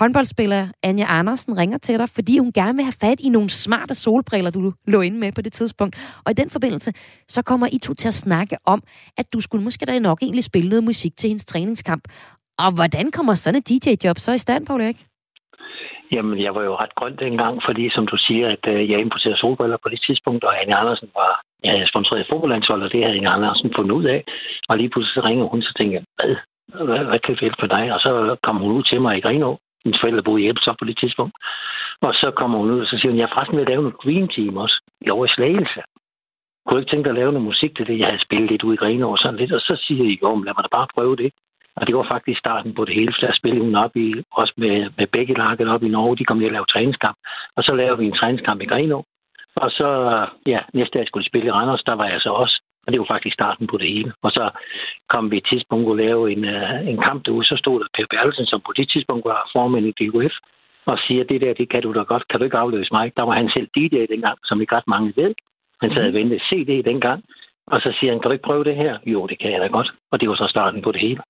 Håndboldspiller 0.00 0.62
Anja 0.82 1.06
Andersen 1.08 1.56
ringer 1.56 1.78
til 1.78 1.98
dig, 1.98 2.08
fordi 2.08 2.38
hun 2.38 2.52
gerne 2.52 2.76
vil 2.76 2.84
have 2.84 3.00
fat 3.00 3.20
i 3.20 3.28
nogle 3.28 3.50
smarte 3.50 3.94
solbriller, 3.94 4.50
du 4.50 4.72
lå 4.86 5.00
inde 5.00 5.18
med 5.18 5.32
på 5.32 5.42
det 5.42 5.52
tidspunkt. 5.52 6.20
Og 6.24 6.30
i 6.30 6.34
den 6.34 6.50
forbindelse, 6.50 6.92
så 7.28 7.42
kommer 7.42 7.66
I 7.72 7.78
to 7.78 7.94
til 7.94 8.08
at 8.08 8.14
snakke 8.14 8.56
om, 8.66 8.82
at 9.18 9.32
du 9.32 9.40
skulle 9.40 9.64
måske 9.64 9.86
da 9.86 9.98
nok 9.98 10.18
egentlig 10.22 10.44
spille 10.44 10.68
noget 10.68 10.84
musik 10.84 11.12
til 11.16 11.28
hendes 11.28 11.44
træningskamp. 11.44 12.04
Og 12.58 12.70
hvordan 12.74 13.10
kommer 13.10 13.34
sådan 13.34 13.60
et 13.60 13.68
DJ-job 13.68 14.18
så 14.18 14.32
i 14.32 14.38
stand, 14.38 14.66
Paul 14.66 14.80
Erik? 14.80 15.00
Jamen, 16.12 16.42
jeg 16.42 16.54
var 16.54 16.62
jo 16.62 16.74
ret 16.82 16.94
grøn 16.94 17.16
dengang, 17.16 17.54
fordi 17.66 17.90
som 17.90 18.06
du 18.06 18.16
siger, 18.16 18.46
at 18.48 18.64
øh, 18.74 18.90
jeg 18.90 19.00
importerede 19.00 19.38
solbriller 19.38 19.78
på 19.82 19.88
det 19.88 20.00
tidspunkt, 20.06 20.44
og 20.44 20.60
Anja 20.60 20.80
Andersen 20.80 21.08
var 21.14 21.32
jeg 21.64 21.88
sponsoreret 21.88 22.26
fodboldlandshold, 22.30 22.82
og 22.82 22.92
det 22.92 23.04
havde 23.04 23.16
Anja 23.16 23.34
Andersen 23.36 23.72
fundet 23.76 23.92
ud 23.98 24.04
af. 24.04 24.24
Og 24.68 24.76
lige 24.76 24.90
pludselig 24.90 25.14
så 25.14 25.22
ringer 25.28 25.44
hun, 25.44 25.62
så 25.62 25.72
tænker 25.78 25.94
jeg, 25.98 26.04
hvad? 26.18 26.36
Hvad, 26.68 27.04
hvad 27.04 27.18
kan 27.18 27.34
vi 27.34 27.38
hjælpe 27.40 27.60
for 27.60 27.66
dig? 27.66 27.92
Og 27.94 28.00
så 28.00 28.36
kom 28.42 28.56
hun 28.56 28.72
ud 28.72 28.82
til 28.82 29.00
mig 29.00 29.16
i 29.16 29.20
Grenå. 29.20 29.58
Hendes 29.84 30.00
forældre 30.00 30.22
boede 30.22 30.42
i 30.42 30.48
Ebsop 30.48 30.76
på 30.78 30.84
det 30.84 30.98
tidspunkt. 30.98 31.34
Og 32.00 32.14
så 32.14 32.30
kommer 32.30 32.58
hun 32.58 32.70
ud, 32.70 32.80
og 32.80 32.86
så 32.86 32.98
siger 32.98 33.10
hun, 33.12 33.18
jeg 33.18 33.28
er 33.28 33.34
faktisk 33.34 33.54
ved 33.54 33.62
at 33.62 33.68
lave 33.68 33.82
noget 33.82 33.98
Green 33.98 34.28
Team 34.28 34.56
også. 34.56 34.76
I 35.00 35.10
over 35.10 35.24
i 35.26 35.34
Slagelse. 35.34 35.80
Kunne 36.66 36.80
ikke 36.80 36.90
tænke 36.90 37.04
dig 37.04 37.10
at 37.10 37.20
lave 37.20 37.32
noget 37.32 37.46
musik 37.50 37.76
til 37.76 37.86
det? 37.86 37.98
Jeg 37.98 38.06
havde 38.06 38.24
spillet 38.26 38.50
lidt 38.50 38.62
ud 38.62 38.74
i 38.74 38.76
Grenå 38.76 39.10
og 39.10 39.18
sådan 39.18 39.40
lidt. 39.40 39.52
Og 39.52 39.60
så 39.60 39.74
siger 39.86 40.04
jeg, 40.04 40.22
jo, 40.22 40.42
lad 40.42 40.54
mig 40.56 40.64
da 40.64 40.68
bare 40.78 40.94
prøve 40.94 41.16
det. 41.16 41.32
Og 41.76 41.86
det 41.86 41.96
var 41.96 42.06
faktisk 42.14 42.38
starten 42.38 42.74
på 42.74 42.84
det 42.84 42.94
hele. 42.94 43.12
Så 43.12 43.26
der 43.26 43.32
spillede 43.32 43.64
hun 43.64 43.74
op 43.74 43.96
i, 43.96 44.14
også 44.32 44.54
med, 44.56 44.90
med 44.98 45.06
begge 45.06 45.34
laget 45.34 45.68
op 45.68 45.82
i 45.82 45.88
Norge. 45.88 46.16
De 46.16 46.24
kom 46.24 46.38
lige 46.38 46.46
at 46.48 46.52
lave 46.52 46.66
træningskamp. 46.72 47.16
Og 47.56 47.64
så 47.64 47.74
lavede 47.74 47.98
vi 47.98 48.06
en 48.06 48.18
træningskamp 48.20 48.60
i 48.62 48.66
Grenå. 48.66 49.04
Og 49.56 49.70
så, 49.70 49.88
ja, 50.46 50.58
næste 50.74 50.98
dag 50.98 51.06
skulle 51.06 51.24
de 51.24 51.28
spille 51.28 51.46
i 51.46 51.50
Randers, 51.50 51.82
der 51.82 51.94
var 51.94 52.06
jeg 52.06 52.20
så 52.20 52.30
også. 52.30 52.63
Og 52.84 52.92
det 52.92 53.00
var 53.00 53.12
faktisk 53.14 53.34
starten 53.34 53.66
på 53.66 53.76
det 53.76 53.88
hele. 53.94 54.12
Og 54.22 54.30
så 54.30 54.50
kom 55.08 55.30
vi 55.30 55.36
et 55.36 55.48
tidspunkt 55.50 55.90
at 55.90 55.96
lave 55.96 56.32
en, 56.32 56.44
uh, 56.44 56.88
en 56.90 56.98
kamp 57.06 57.26
derude. 57.26 57.44
Så 57.44 57.56
stod 57.56 57.80
der 57.80 57.86
Per 57.94 58.06
Bertelsen, 58.10 58.46
som 58.46 58.60
på 58.66 58.72
det 58.76 58.90
tidspunkt 58.92 59.24
var 59.24 59.50
formand 59.52 59.86
i 59.86 59.94
DUF, 59.98 60.34
og 60.86 60.98
siger, 61.06 61.24
det 61.24 61.40
der, 61.40 61.54
det 61.54 61.68
kan 61.68 61.82
du 61.82 61.92
da 61.92 62.02
godt. 62.02 62.28
Kan 62.28 62.38
du 62.40 62.44
ikke 62.44 62.62
afløse 62.64 62.92
mig? 62.92 63.12
Der 63.16 63.22
var 63.22 63.34
han 63.40 63.50
selv 63.50 63.68
DJ 63.76 63.96
dengang, 64.14 64.38
som 64.44 64.60
ikke 64.60 64.76
ret 64.76 64.88
mange 64.88 65.12
ved. 65.16 65.34
Han 65.80 65.90
sad 65.90 66.08
og 66.08 66.14
ventede 66.14 66.40
CD 66.48 66.84
dengang. 66.84 67.24
Og 67.66 67.80
så 67.80 67.96
siger 67.98 68.12
han, 68.12 68.20
kan 68.20 68.28
du 68.28 68.32
ikke 68.32 68.48
prøve 68.50 68.64
det 68.64 68.76
her? 68.76 68.98
Jo, 69.06 69.26
det 69.26 69.38
kan 69.38 69.52
jeg 69.52 69.60
da 69.60 69.66
godt. 69.66 69.90
Og 70.10 70.20
det 70.20 70.28
var 70.28 70.34
så 70.34 70.46
starten 70.50 70.82
på 70.82 70.92
det 70.92 71.00
hele. 71.00 71.20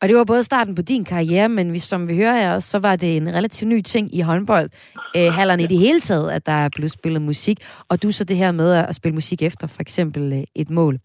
Og 0.00 0.08
det 0.08 0.16
var 0.16 0.24
både 0.24 0.44
starten 0.44 0.74
på 0.74 0.82
din 0.82 1.04
karriere, 1.04 1.48
men 1.48 1.70
hvis, 1.70 1.82
som 1.82 2.08
vi 2.08 2.16
hører 2.16 2.40
her, 2.40 2.60
så 2.60 2.78
var 2.78 2.96
det 2.96 3.16
en 3.16 3.34
relativt 3.34 3.68
ny 3.68 3.80
ting 3.80 4.14
i 4.14 4.20
håndbold. 4.20 4.70
Øh, 5.16 5.32
hallerne 5.32 5.62
i 5.62 5.66
det 5.66 5.78
hele 5.78 6.00
taget, 6.00 6.30
at 6.30 6.46
der 6.46 6.52
er 6.52 6.68
blevet 6.74 6.90
spillet 6.90 7.22
musik, 7.22 7.58
og 7.88 8.02
du 8.02 8.12
så 8.12 8.24
det 8.24 8.36
her 8.36 8.52
med 8.52 8.72
at 8.72 8.94
spille 8.94 9.14
musik 9.14 9.42
efter 9.42 9.66
for 9.66 9.80
eksempel 9.80 10.32
øh, 10.32 10.44
et 10.54 10.70
mål. 10.70 10.98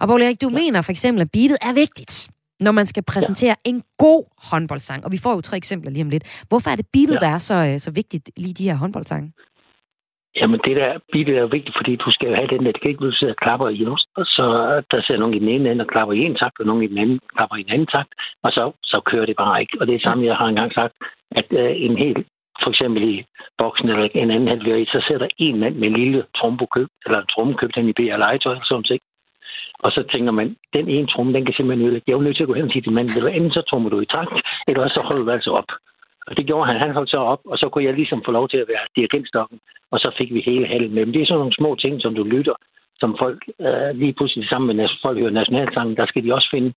Og 0.00 0.08
Paul 0.08 0.22
Erik, 0.22 0.40
du 0.42 0.48
ja. 0.48 0.54
mener 0.54 0.82
for 0.82 0.92
eksempel, 0.92 1.22
at 1.22 1.30
beatet 1.30 1.56
er 1.62 1.72
vigtigt, 1.72 2.28
når 2.60 2.72
man 2.72 2.86
skal 2.86 3.02
præsentere 3.02 3.56
ja. 3.64 3.70
en 3.70 3.82
god 3.98 4.24
håndboldsang. 4.38 5.04
Og 5.04 5.12
vi 5.12 5.18
får 5.18 5.34
jo 5.34 5.40
tre 5.40 5.56
eksempler 5.56 5.90
lige 5.90 6.02
om 6.02 6.10
lidt. 6.10 6.24
Hvorfor 6.48 6.70
er 6.70 6.76
det 6.76 6.86
beatet, 6.92 7.14
ja. 7.14 7.18
der 7.18 7.28
er 7.28 7.38
så, 7.38 7.54
øh, 7.54 7.80
så 7.80 7.90
vigtigt 7.90 8.30
lige 8.36 8.54
de 8.54 8.64
her 8.64 8.74
håndboldsange? 8.74 9.32
Jamen, 10.40 10.60
det 10.64 10.76
der 10.76 10.98
beat 11.12 11.28
er 11.28 11.46
vigtigt, 11.46 11.76
fordi 11.78 11.96
du 11.96 12.10
skal 12.10 12.28
jo 12.28 12.34
have 12.34 12.48
den 12.48 12.64
der, 12.64 12.72
det 12.72 12.80
kan 12.80 12.90
ikke 12.90 13.02
blive 13.04 13.12
sidder 13.12 13.34
og 13.34 13.42
klapper 13.44 13.68
i 13.68 13.86
os, 13.86 14.02
så 14.36 14.46
der 14.90 15.02
sidder 15.02 15.20
nogen 15.20 15.34
i 15.34 15.38
den 15.38 15.48
ene 15.48 15.70
ende 15.70 15.84
og 15.84 15.88
klapper 15.88 16.14
i 16.14 16.18
en 16.18 16.34
takt, 16.34 16.60
og 16.60 16.66
nogen 16.66 16.82
i 16.82 16.86
den 16.86 16.98
anden 16.98 17.20
klapper 17.36 17.56
i 17.56 17.60
en 17.60 17.72
anden 17.74 17.86
takt, 17.86 18.12
og 18.42 18.50
så, 18.52 18.72
så 18.82 19.00
kører 19.00 19.26
det 19.26 19.36
bare 19.36 19.60
ikke. 19.60 19.76
Og 19.80 19.86
det 19.86 19.94
er 19.94 20.06
samme, 20.08 20.26
jeg 20.26 20.36
har 20.36 20.46
engang 20.46 20.72
sagt, 20.72 20.94
at 21.30 21.46
øh, 21.50 21.72
en 21.86 21.96
helt, 21.98 22.26
for 22.62 22.70
eksempel 22.70 23.02
i 23.02 23.24
boksen 23.58 23.88
eller 23.88 24.08
en 24.14 24.30
anden 24.30 24.48
halvdel, 24.48 24.86
så 24.86 25.04
sætter 25.08 25.28
en 25.38 25.60
mand 25.60 25.74
med 25.76 25.88
en 25.88 25.96
lille 25.96 26.24
trombokøb, 26.36 26.88
eller 27.06 27.18
en 27.20 27.32
trommekøb, 27.34 27.70
den 27.74 27.88
i 27.88 27.92
B 27.92 28.00
eller 28.00 28.16
legetøj, 28.16 28.52
eller 28.52 28.64
sådan 28.64 28.84
set. 28.84 29.00
Og 29.78 29.92
så 29.92 30.02
tænker 30.12 30.32
man, 30.32 30.56
den 30.72 30.88
ene 30.88 31.06
tromme, 31.06 31.32
den 31.32 31.44
kan 31.44 31.54
simpelthen 31.54 31.86
ødelægge. 31.86 32.04
Jeg 32.06 32.12
er 32.12 32.18
jo 32.18 32.24
nødt 32.24 32.36
til 32.36 32.42
at 32.42 32.48
gå 32.48 32.54
hen 32.54 32.64
og 32.64 32.72
sige 32.72 32.82
til 32.82 32.92
manden, 32.92 33.34
enten 33.34 33.50
så 33.50 33.62
trommer 33.62 33.90
du 33.90 34.00
i 34.00 34.12
takt, 34.16 34.36
eller 34.68 34.88
så 34.88 35.00
holder 35.00 35.24
du 35.24 35.30
altså 35.30 35.50
op. 35.50 35.70
Og 36.26 36.36
det 36.36 36.46
gjorde 36.46 36.66
han. 36.66 36.80
Han 36.80 36.92
holdt 36.92 37.10
så 37.10 37.16
op, 37.16 37.40
og 37.44 37.58
så 37.58 37.68
kunne 37.68 37.84
jeg 37.84 37.94
ligesom 37.94 38.22
få 38.24 38.30
lov 38.32 38.48
til 38.48 38.56
at 38.56 38.68
være 38.68 38.86
dirigentstokken, 38.96 39.60
og 39.90 39.98
så 39.98 40.14
fik 40.18 40.34
vi 40.34 40.40
hele 40.40 40.66
halen 40.66 40.94
med. 40.94 41.04
Men 41.04 41.14
det 41.14 41.22
er 41.22 41.26
sådan 41.26 41.38
nogle 41.38 41.60
små 41.60 41.74
ting, 41.74 42.02
som 42.02 42.14
du 42.14 42.22
lytter, 42.22 42.54
som 43.00 43.16
folk 43.18 43.40
øh, 43.60 43.90
lige 44.02 44.12
pludselig 44.12 44.48
sammen 44.48 44.76
med 44.76 44.88
folk 45.02 45.18
hører 45.18 45.30
nationalsangen, 45.30 45.96
der 45.96 46.06
skal 46.06 46.24
de 46.24 46.34
også 46.34 46.48
finde. 46.50 46.72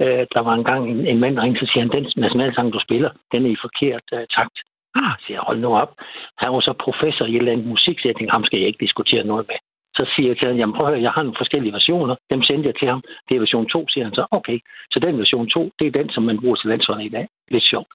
Øh, 0.00 0.26
der 0.34 0.40
var 0.40 0.54
engang 0.54 0.90
en, 0.90 1.06
en 1.06 1.18
mand, 1.20 1.36
der 1.36 1.42
ringte, 1.42 1.60
så 1.60 1.72
siger 1.72 1.82
han, 1.84 1.92
den 1.96 2.12
nationalsang, 2.16 2.72
du 2.72 2.80
spiller, 2.86 3.10
den 3.32 3.46
er 3.46 3.50
i 3.50 3.62
forkert 3.64 4.06
øh, 4.12 4.26
takt. 4.36 4.56
Ah, 4.94 5.14
siger 5.24 5.36
jeg, 5.36 5.44
hold 5.46 5.60
nu 5.60 5.76
op. 5.76 5.92
Han 6.38 6.52
var 6.52 6.60
så 6.60 6.72
professor 6.86 7.24
i 7.26 7.34
et 7.34 7.36
eller 7.36 7.52
andet 7.52 7.66
musik, 7.66 7.96
så 7.98 8.08
jeg 8.08 8.16
tænkte, 8.16 8.32
ham 8.32 8.44
skal 8.44 8.58
jeg 8.58 8.68
ikke 8.68 8.84
diskutere 8.86 9.24
noget 9.24 9.46
med. 9.48 9.58
Så 9.98 10.04
siger 10.14 10.28
jeg 10.28 10.38
til 10.38 10.48
ham, 10.48 10.56
jamen 10.56 10.74
prøv 10.76 10.86
at 10.86 10.92
høre, 10.92 11.02
jeg 11.02 11.10
har 11.10 11.22
nogle 11.22 11.40
forskellige 11.42 11.72
versioner. 11.72 12.14
Dem 12.30 12.42
sendte 12.42 12.66
jeg 12.66 12.76
til 12.76 12.88
ham. 12.88 13.02
Det 13.28 13.34
er 13.34 13.40
version 13.40 13.66
2, 13.68 13.88
siger 13.88 14.04
han 14.04 14.14
så. 14.14 14.26
Okay, 14.30 14.58
så 14.92 14.98
den 14.98 15.18
version 15.18 15.48
2, 15.48 15.70
det 15.78 15.86
er 15.86 15.90
den, 15.90 16.08
som 16.10 16.22
man 16.22 16.40
bruger 16.40 16.56
til 16.56 16.68
landsholdet 16.68 17.04
i 17.04 17.14
dag. 17.16 17.28
Lidt 17.50 17.64
sjovt. 17.64 17.88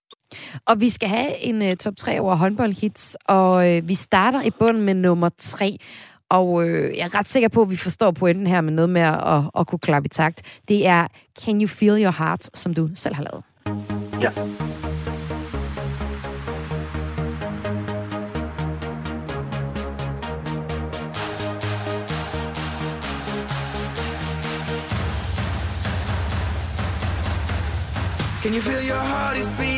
Og 0.65 0.81
vi 0.81 0.89
skal 0.89 1.09
have 1.09 1.43
en 1.43 1.61
uh, 1.61 1.77
top 1.77 1.95
3 1.97 2.19
over 2.19 2.35
håndboldhits, 2.35 3.17
og 3.27 3.77
uh, 3.77 3.87
vi 3.89 3.95
starter 3.95 4.41
i 4.41 4.49
bunden 4.49 4.83
med 4.83 4.93
nummer 4.93 5.29
3. 5.39 5.77
Og 6.29 6.53
uh, 6.53 6.67
jeg 6.67 6.99
er 6.99 7.15
ret 7.15 7.29
sikker 7.29 7.49
på, 7.49 7.61
at 7.61 7.69
vi 7.69 7.75
forstår 7.75 8.11
pointen 8.11 8.47
her 8.47 8.61
med 8.61 8.73
noget 8.73 8.89
med 8.89 9.01
at, 9.01 9.27
at, 9.27 9.41
at 9.59 9.67
kunne 9.67 9.79
klappe 9.79 10.05
i 10.05 10.09
takt. 10.09 10.41
Det 10.67 10.87
er 10.87 11.07
Can 11.43 11.61
You 11.61 11.67
Feel 11.67 12.03
Your 12.03 12.15
Heart, 12.17 12.49
som 12.53 12.73
du 12.73 12.89
selv 12.95 13.15
har 13.15 13.23
lavet. 13.23 13.43
Ja. 14.21 14.31
Can 28.47 28.53
you 28.53 28.61
feel 28.61 28.81
your 28.81 28.95
heart 28.95 29.35
is 29.35 29.47
beating? 29.57 29.76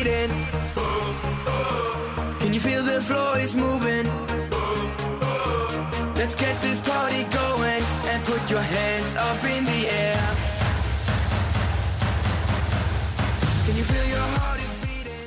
Can 2.40 2.52
you 2.52 2.60
feel 2.60 2.82
the 2.82 3.00
floor 3.02 3.38
is 3.44 3.54
moving? 3.54 4.06
Let's 6.16 6.34
get 6.34 6.60
this 6.60 6.78
party 6.92 7.22
going 7.40 7.82
and 8.10 8.24
put 8.24 8.42
your 8.50 8.60
hands 8.60 9.12
up 9.16 9.40
in 9.56 9.64
the 9.64 9.88
air. 10.02 10.20
Can 13.66 13.76
you 13.78 13.84
feel 13.84 14.06
your 14.14 14.28
heart 14.38 14.60
is 14.60 14.70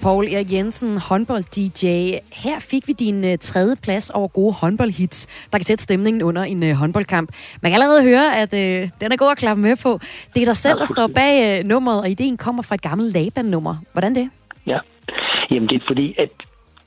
Paul 0.02 0.28
Erik 0.28 0.52
Jensen, 0.52 0.98
håndbold-DJ. 0.98 1.86
Her 2.32 2.60
fik 2.60 2.88
vi 2.88 2.94
din 2.94 3.24
uh, 3.24 3.34
tredje 3.42 3.76
plads 3.76 4.10
over 4.10 4.28
gode 4.28 4.54
håndboldhits, 4.54 5.28
der 5.52 5.58
kan 5.58 5.66
sætte 5.66 5.84
stemningen 5.84 6.22
under 6.22 6.44
en 6.44 6.64
uh, 6.64 6.70
håndboldkamp. 6.70 7.32
Man 7.62 7.72
kan 7.72 7.82
allerede 7.82 8.04
høre, 8.04 8.38
at 8.38 8.54
uh, 8.54 8.90
den 9.02 9.12
er 9.12 9.16
god 9.16 9.32
at 9.32 9.38
klappe 9.38 9.62
med 9.62 9.76
på. 9.76 10.00
Det 10.36 10.42
er 10.42 10.46
dig 10.46 10.58
selv, 10.58 10.80
der 10.80 10.86
står 10.86 11.08
bag 11.08 11.60
uh, 11.60 11.68
nummeret, 11.68 12.00
og 12.00 12.10
ideen 12.10 12.38
kommer 12.38 12.62
fra 12.64 12.76
et 12.76 12.82
gammelt 12.82 13.14
Laban-nummer. 13.14 13.76
Hvordan 13.94 14.16
det? 14.16 14.30
Ja, 14.68 14.80
jamen 15.52 15.70
det 15.70 15.76
er 15.76 15.86
fordi, 15.88 16.16
at 16.18 16.30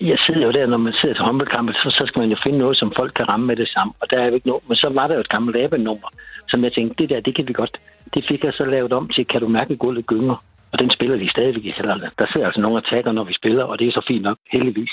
jeg 0.00 0.18
sidder 0.26 0.46
jo 0.46 0.52
der, 0.52 0.66
når 0.66 0.76
man 0.76 0.92
sidder 0.92 1.14
til 1.14 1.24
håndboldkamp, 1.24 1.72
så, 1.72 1.88
så 1.98 2.02
skal 2.06 2.20
man 2.20 2.30
jo 2.30 2.36
finde 2.44 2.58
noget, 2.58 2.76
som 2.76 2.92
folk 2.96 3.12
kan 3.16 3.28
ramme 3.28 3.46
med 3.46 3.56
det 3.56 3.68
samme. 3.68 3.92
Og 4.00 4.10
der 4.10 4.18
er 4.20 4.26
jo 4.26 4.34
ikke 4.34 4.48
noget. 4.48 4.62
Men 4.68 4.76
så 4.76 4.88
var 4.94 5.06
der 5.06 5.14
jo 5.14 5.20
et 5.20 5.28
gammelt 5.28 5.56
Laban-nummer, 5.56 6.08
som 6.48 6.64
jeg 6.64 6.72
tænkte, 6.72 7.02
det 7.02 7.10
der, 7.10 7.20
det 7.20 7.34
kan 7.34 7.48
vi 7.48 7.52
godt. 7.52 7.78
Det 8.14 8.24
fik 8.28 8.44
jeg 8.44 8.52
så 8.52 8.64
lavet 8.64 8.92
om 8.92 9.08
til, 9.08 9.26
kan 9.26 9.40
du 9.40 9.48
mærke 9.48 9.76
gulvet 9.76 10.06
gynger? 10.06 10.36
Og 10.72 10.78
den 10.78 10.90
spiller 10.90 11.16
de 11.16 11.30
stadigvæk 11.30 11.64
i 11.64 11.72
Sjælland. 11.72 12.02
Der 12.18 12.26
sidder 12.26 12.46
altså 12.46 12.60
nogle 12.60 12.78
attacker, 12.78 13.12
når 13.12 13.24
vi 13.24 13.34
spiller, 13.34 13.64
og 13.64 13.78
det 13.78 13.88
er 13.88 13.92
så 13.92 14.04
fint 14.08 14.22
nok, 14.22 14.38
heldigvis. 14.52 14.90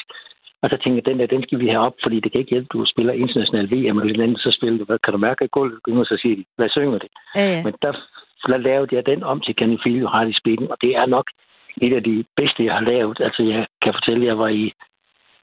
Og 0.61 0.69
så 0.69 0.77
tænker 0.77 0.97
jeg, 0.97 1.05
den 1.05 1.19
der, 1.19 1.25
den 1.35 1.43
skal 1.43 1.59
vi 1.59 1.67
have 1.67 1.85
op, 1.87 1.95
fordi 2.03 2.19
det 2.19 2.31
kan 2.31 2.39
ikke 2.39 2.49
hjælpe, 2.49 2.67
du 2.73 2.85
spiller 2.85 3.13
international 3.13 3.71
VM, 3.71 3.97
eller 3.99 4.23
andet, 4.23 4.39
så 4.39 4.51
spiller 4.57 4.77
du, 4.77 4.85
hvad, 4.85 4.99
kan 4.99 5.13
du 5.13 5.17
mærke 5.17 5.47
gulvet 5.47 5.83
gynger? 5.83 6.03
Så 6.03 6.17
siger 6.21 6.35
de, 6.35 6.45
hvad 6.55 6.69
synger 6.69 6.97
det? 6.97 7.09
Ja, 7.35 7.45
ja. 7.53 7.63
Men 7.63 7.73
der 7.81 8.57
lavede 8.57 8.95
jeg 8.95 9.05
den 9.05 9.23
om 9.23 9.39
til 9.41 9.55
Can 9.55 9.71
You 9.71 9.79
Feel 9.83 10.01
Your 10.01 10.11
Heart 10.13 10.29
i 10.29 10.39
Speeden, 10.41 10.71
og 10.71 10.77
det 10.81 10.91
er 10.95 11.05
nok 11.05 11.27
et 11.81 11.93
af 11.93 12.03
de 12.03 12.23
bedste, 12.37 12.65
jeg 12.65 12.73
har 12.73 12.81
lavet. 12.81 13.17
Altså, 13.21 13.43
jeg 13.43 13.65
kan 13.81 13.93
fortælle, 13.93 14.21
at 14.21 14.27
jeg 14.27 14.37
var 14.37 14.47
i 14.47 14.73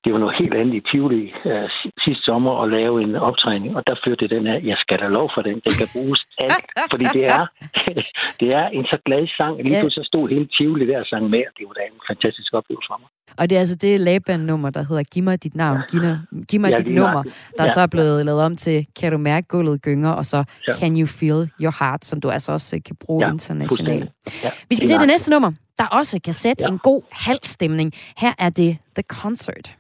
det 0.05 0.13
var 0.13 0.19
noget 0.19 0.37
helt 0.41 0.55
andet 0.55 0.75
i 0.75 0.83
Tivoli 0.91 1.23
uh, 1.45 1.69
sidste 2.05 2.25
sommer 2.25 2.63
at 2.63 2.71
lave 2.71 3.03
en 3.03 3.17
optræning, 3.17 3.77
og 3.77 3.83
der 3.87 3.95
førte 4.05 4.29
den 4.29 4.47
her, 4.47 4.59
jeg 4.71 4.77
skal 4.79 4.99
da 4.99 5.07
lov 5.07 5.31
for 5.35 5.43
den, 5.43 5.57
den 5.67 5.75
kan 5.81 5.89
bruges 5.95 6.21
alt, 6.39 6.67
fordi 6.93 7.05
det 7.17 7.25
er, 7.37 7.43
det 8.41 8.49
er 8.61 8.67
en 8.69 8.85
så 8.85 8.99
glad 9.07 9.27
sang, 9.37 9.63
lige 9.63 9.77
ja. 9.77 9.89
så 9.89 10.03
stod 10.11 10.29
hele 10.29 10.47
Tivoli 10.57 10.87
der 10.87 11.01
og 11.01 11.07
sang 11.07 11.25
med, 11.35 11.43
og 11.49 11.53
det 11.59 11.65
var 11.69 11.75
da 11.79 11.83
en 11.93 12.01
fantastisk 12.11 12.51
oplevelse 12.59 12.89
for 12.91 12.99
mig. 13.03 13.09
Og 13.39 13.51
det 13.51 13.57
er 13.57 13.61
altså 13.61 13.77
det 13.77 14.01
Laban-nummer, 14.01 14.71
der 14.71 14.83
hedder 14.89 15.03
Giv 15.03 15.25
mig 15.25 15.43
dit 15.43 15.55
navn, 15.55 15.79
giv, 15.91 16.01
giv 16.49 16.61
mig 16.61 16.71
ja, 16.71 16.77
dit 16.77 16.95
nummer, 16.95 17.23
der 17.59 17.65
ja. 17.65 17.69
så 17.69 17.81
er 17.81 17.87
blevet 17.87 18.27
lavet 18.27 18.43
om 18.43 18.57
til 18.57 18.87
Kan 19.01 19.13
du 19.13 19.19
mærke 19.19 19.49
gulvet 19.49 19.83
gynger, 19.83 20.11
og 20.11 20.27
så 20.27 20.45
ja. 20.69 20.73
Can 20.73 21.01
you 21.01 21.07
feel 21.07 21.51
your 21.63 21.85
heart, 21.85 22.05
som 22.05 22.21
du 22.21 22.31
altså 22.31 22.53
også 22.53 22.77
øh, 22.77 22.83
kan 22.83 22.97
bruge 22.97 23.27
ja, 23.27 23.33
internationalt. 23.33 24.11
Ja, 24.45 24.51
Vi 24.69 24.75
skal 24.75 24.89
til 24.89 24.99
det 24.99 25.07
næste 25.07 25.31
nummer, 25.31 25.53
der 25.81 25.87
også 25.87 26.21
kan 26.25 26.35
sætte 26.35 26.65
ja. 26.65 26.71
en 26.71 26.79
god 26.79 27.03
halvstemning. 27.11 27.93
Her 28.17 28.33
er 28.39 28.51
det 28.51 28.79
The 28.95 29.03
Concert. 29.03 29.77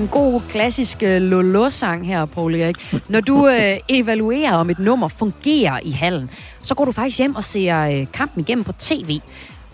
En 0.00 0.08
god 0.08 0.40
klassisk 0.48 1.02
uh, 1.02 1.16
Lolo-sang 1.22 2.06
her, 2.06 2.24
Paul 2.26 2.54
Erik. 2.54 2.76
Når 3.08 3.20
du 3.20 3.34
uh, 3.34 3.52
evaluerer, 3.88 4.54
om 4.56 4.70
et 4.70 4.78
nummer 4.78 5.08
fungerer 5.08 5.80
i 5.82 5.90
hallen, 5.90 6.30
så 6.62 6.74
går 6.74 6.84
du 6.84 6.92
faktisk 6.92 7.18
hjem 7.18 7.34
og 7.36 7.44
ser 7.44 8.00
uh, 8.00 8.12
kampen 8.12 8.40
igennem 8.40 8.64
på 8.64 8.72
tv 8.72 9.20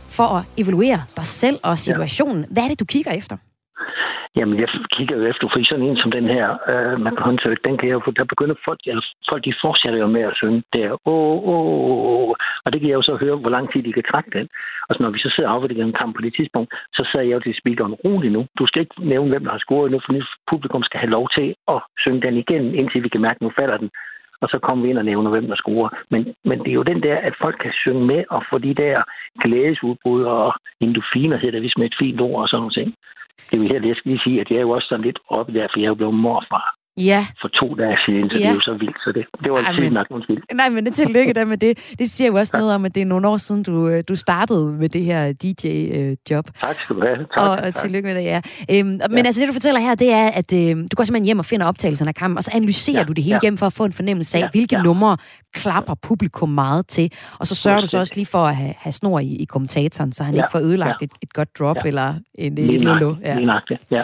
for 0.08 0.26
at 0.26 0.44
evaluere 0.56 1.02
dig 1.16 1.26
selv 1.26 1.58
og 1.62 1.78
situationen. 1.78 2.40
Ja. 2.40 2.46
Hvad 2.50 2.62
er 2.62 2.68
det, 2.68 2.80
du 2.80 2.84
kigger 2.84 3.12
efter? 3.12 3.36
Jamen, 4.36 4.60
jeg 4.60 4.68
kigger 4.96 5.16
jo 5.16 5.24
efter, 5.26 5.48
fordi 5.52 5.64
sådan 5.64 5.84
en 5.84 5.96
som 5.96 6.10
den 6.10 6.26
her, 6.36 6.46
øh, 6.70 7.00
man 7.00 7.14
kan 7.16 7.24
håndtrykke, 7.24 7.66
den 7.68 7.76
kan 7.78 7.88
jeg 7.88 7.94
jo, 7.94 8.12
der 8.16 8.24
begynder 8.24 8.54
folk, 8.64 8.80
eller 8.86 9.02
folk 9.30 9.44
de 9.44 9.60
fortsætter 9.64 9.98
jo 9.98 10.06
med 10.06 10.22
at 10.22 10.36
synge 10.36 10.62
der, 10.72 10.90
åh, 11.12 11.36
åh, 11.52 12.28
åh, 12.28 12.34
og 12.64 12.68
det 12.72 12.80
kan 12.80 12.90
jeg 12.90 12.96
jo 13.00 13.02
så 13.02 13.16
høre, 13.16 13.36
hvor 13.36 13.50
lang 13.50 13.72
tid 13.72 13.82
de 13.82 13.92
kan 13.92 14.08
trække 14.10 14.30
den. 14.38 14.48
Og 14.88 14.94
så 14.94 15.02
når 15.02 15.10
vi 15.10 15.18
så 15.18 15.30
sidder 15.34 15.50
og 15.50 15.54
afværdiger 15.54 15.84
en 15.84 16.00
kamp 16.00 16.16
på 16.16 16.22
det 16.22 16.34
tidspunkt, 16.34 16.74
så 16.96 17.08
sagde 17.12 17.28
jeg 17.28 17.34
jo 17.34 17.40
til 17.40 17.60
speakeren, 17.60 17.94
rolig 18.04 18.30
nu, 18.30 18.46
du 18.58 18.66
skal 18.66 18.80
ikke 18.80 19.08
nævne, 19.12 19.30
hvem 19.30 19.44
der 19.44 19.50
har 19.50 19.58
scoret 19.58 19.90
nu, 19.90 20.00
for 20.06 20.12
publikum 20.50 20.82
skal 20.82 21.00
have 21.00 21.10
lov 21.10 21.28
til 21.36 21.54
at 21.68 21.80
synge 22.02 22.22
den 22.26 22.36
igen, 22.36 22.74
indtil 22.74 23.02
vi 23.02 23.08
kan 23.08 23.20
mærke, 23.20 23.38
at 23.40 23.46
nu 23.46 23.52
falder 23.58 23.76
den. 23.76 23.90
og 24.40 24.48
så 24.48 24.58
kommer 24.58 24.82
vi 24.82 24.90
ind 24.90 24.98
og 24.98 25.04
nævner, 25.04 25.30
hvem 25.30 25.46
der 25.46 25.56
scorer. 25.56 25.88
Men, 26.10 26.34
men 26.44 26.58
det 26.58 26.68
er 26.68 26.80
jo 26.80 26.82
den 26.82 27.02
der, 27.02 27.16
at 27.16 27.34
folk 27.40 27.56
kan 27.62 27.72
synge 27.72 28.04
med 28.06 28.24
og 28.30 28.42
få 28.50 28.58
de 28.58 28.74
der 28.74 29.02
glædesudbrud 29.42 30.22
og 30.22 30.54
endofiner, 30.80 31.36
hedder 31.36 31.50
det 31.50 31.60
hvis 31.60 31.78
med 31.78 31.86
et 31.86 31.96
fint 31.98 32.20
ord 32.20 32.42
og 32.42 32.48
sådan 32.48 32.60
noget 32.60 32.74
ting. 32.74 32.94
Det 33.50 33.60
vil 33.60 33.70
jeg, 33.72 33.84
jeg 33.90 33.96
skal 33.96 34.08
lige 34.12 34.22
sige, 34.26 34.40
at 34.40 34.46
jeg 34.50 34.56
er 34.56 34.60
jo 34.68 34.70
også 34.70 34.88
sådan 34.88 35.04
lidt 35.04 35.18
oppe 35.30 35.52
der, 35.56 35.66
for 35.72 35.78
jeg 35.80 35.84
er 35.86 35.92
jo 35.94 35.94
blevet 35.94 36.14
morfar 36.14 36.66
Ja. 37.10 37.26
for 37.40 37.48
to 37.48 37.74
dage 37.74 37.96
siden, 38.06 38.30
så 38.30 38.38
ja. 38.38 38.38
det 38.38 38.44
Ja. 38.44 38.50
er 38.50 38.54
jo 38.54 38.60
så 38.60 38.72
vildt. 38.72 38.96
Så 39.04 39.12
det, 39.16 39.24
det 39.44 39.52
var 39.52 39.58
Ej, 39.58 39.72
men- 39.80 39.92
nok, 39.92 40.06
undskyld. 40.10 40.42
Nej, 40.54 40.68
men 40.68 40.86
det 40.86 40.94
tillykke 40.94 41.32
der 41.32 41.44
med 41.44 41.58
det. 41.58 41.94
Det 41.98 42.10
siger 42.10 42.28
jo 42.28 42.34
også 42.34 42.56
noget 42.56 42.74
om, 42.74 42.84
at 42.84 42.94
det 42.94 43.00
er 43.00 43.04
nogle 43.06 43.28
år 43.28 43.36
siden, 43.36 43.62
du, 43.62 43.88
øh, 43.88 44.04
du 44.08 44.14
startede 44.16 44.72
med 44.72 44.88
det 44.88 45.04
her 45.04 45.32
DJ-job. 45.32 46.44
Tak 46.60 46.76
skal 46.80 46.96
du 46.96 47.00
have. 47.00 47.16
Tak, 47.16 47.26
og, 47.36 47.50
og 47.50 47.62
tak. 47.62 47.74
tillykke 47.74 48.06
med 48.08 48.14
det, 48.16 48.22
ja. 48.24 48.40
Øhm, 48.72 48.98
Men 49.10 49.26
altså 49.26 49.40
det, 49.40 49.48
du 49.48 49.52
fortæller 49.52 49.80
her, 49.80 49.94
det 49.94 50.12
er, 50.12 50.26
at 50.40 50.52
øh, 50.52 50.76
du 50.76 50.94
går 50.96 51.04
simpelthen 51.04 51.24
hjem 51.24 51.38
og 51.38 51.44
finder 51.44 51.66
optagelserne 51.66 52.08
af 52.08 52.14
kampen, 52.14 52.36
og 52.38 52.44
så 52.44 52.50
analyserer 52.54 52.98
Ja, 52.98 53.04
du 53.04 53.12
det 53.12 53.24
hele 53.24 53.34
ja. 53.34 53.40
igennem 53.42 53.58
for 53.58 53.66
at 53.66 53.72
få 53.72 53.84
en 53.84 53.92
fornemmelse 53.92 54.38
af, 54.38 54.42
Ja, 54.42 54.48
hvilke 54.52 54.76
ja. 54.76 54.82
numre 54.82 55.16
klapper 55.62 55.94
publikum 56.08 56.48
meget 56.64 56.86
til. 56.96 57.06
Og 57.40 57.44
så 57.50 57.54
sørger 57.62 57.80
du 57.80 57.86
så 57.86 57.98
også 57.98 58.14
lige 58.20 58.30
for 58.34 58.38
at 58.52 58.56
have, 58.62 58.74
have 58.84 58.92
snor 59.00 59.18
i, 59.28 59.32
i 59.44 59.44
kommentatoren, 59.54 60.12
så 60.12 60.20
han 60.24 60.34
Ja, 60.34 60.40
ikke 60.40 60.52
får 60.56 60.62
ødelagt 60.68 60.98
ja. 61.00 61.04
et, 61.06 61.12
et 61.24 61.32
godt 61.38 61.50
drop 61.58 61.76
Ja. 61.84 61.88
eller 61.90 62.08
en 62.44 62.52
et 62.58 62.80
lolo. 62.88 63.10
Ja. 63.28 63.34
ja. 63.98 64.02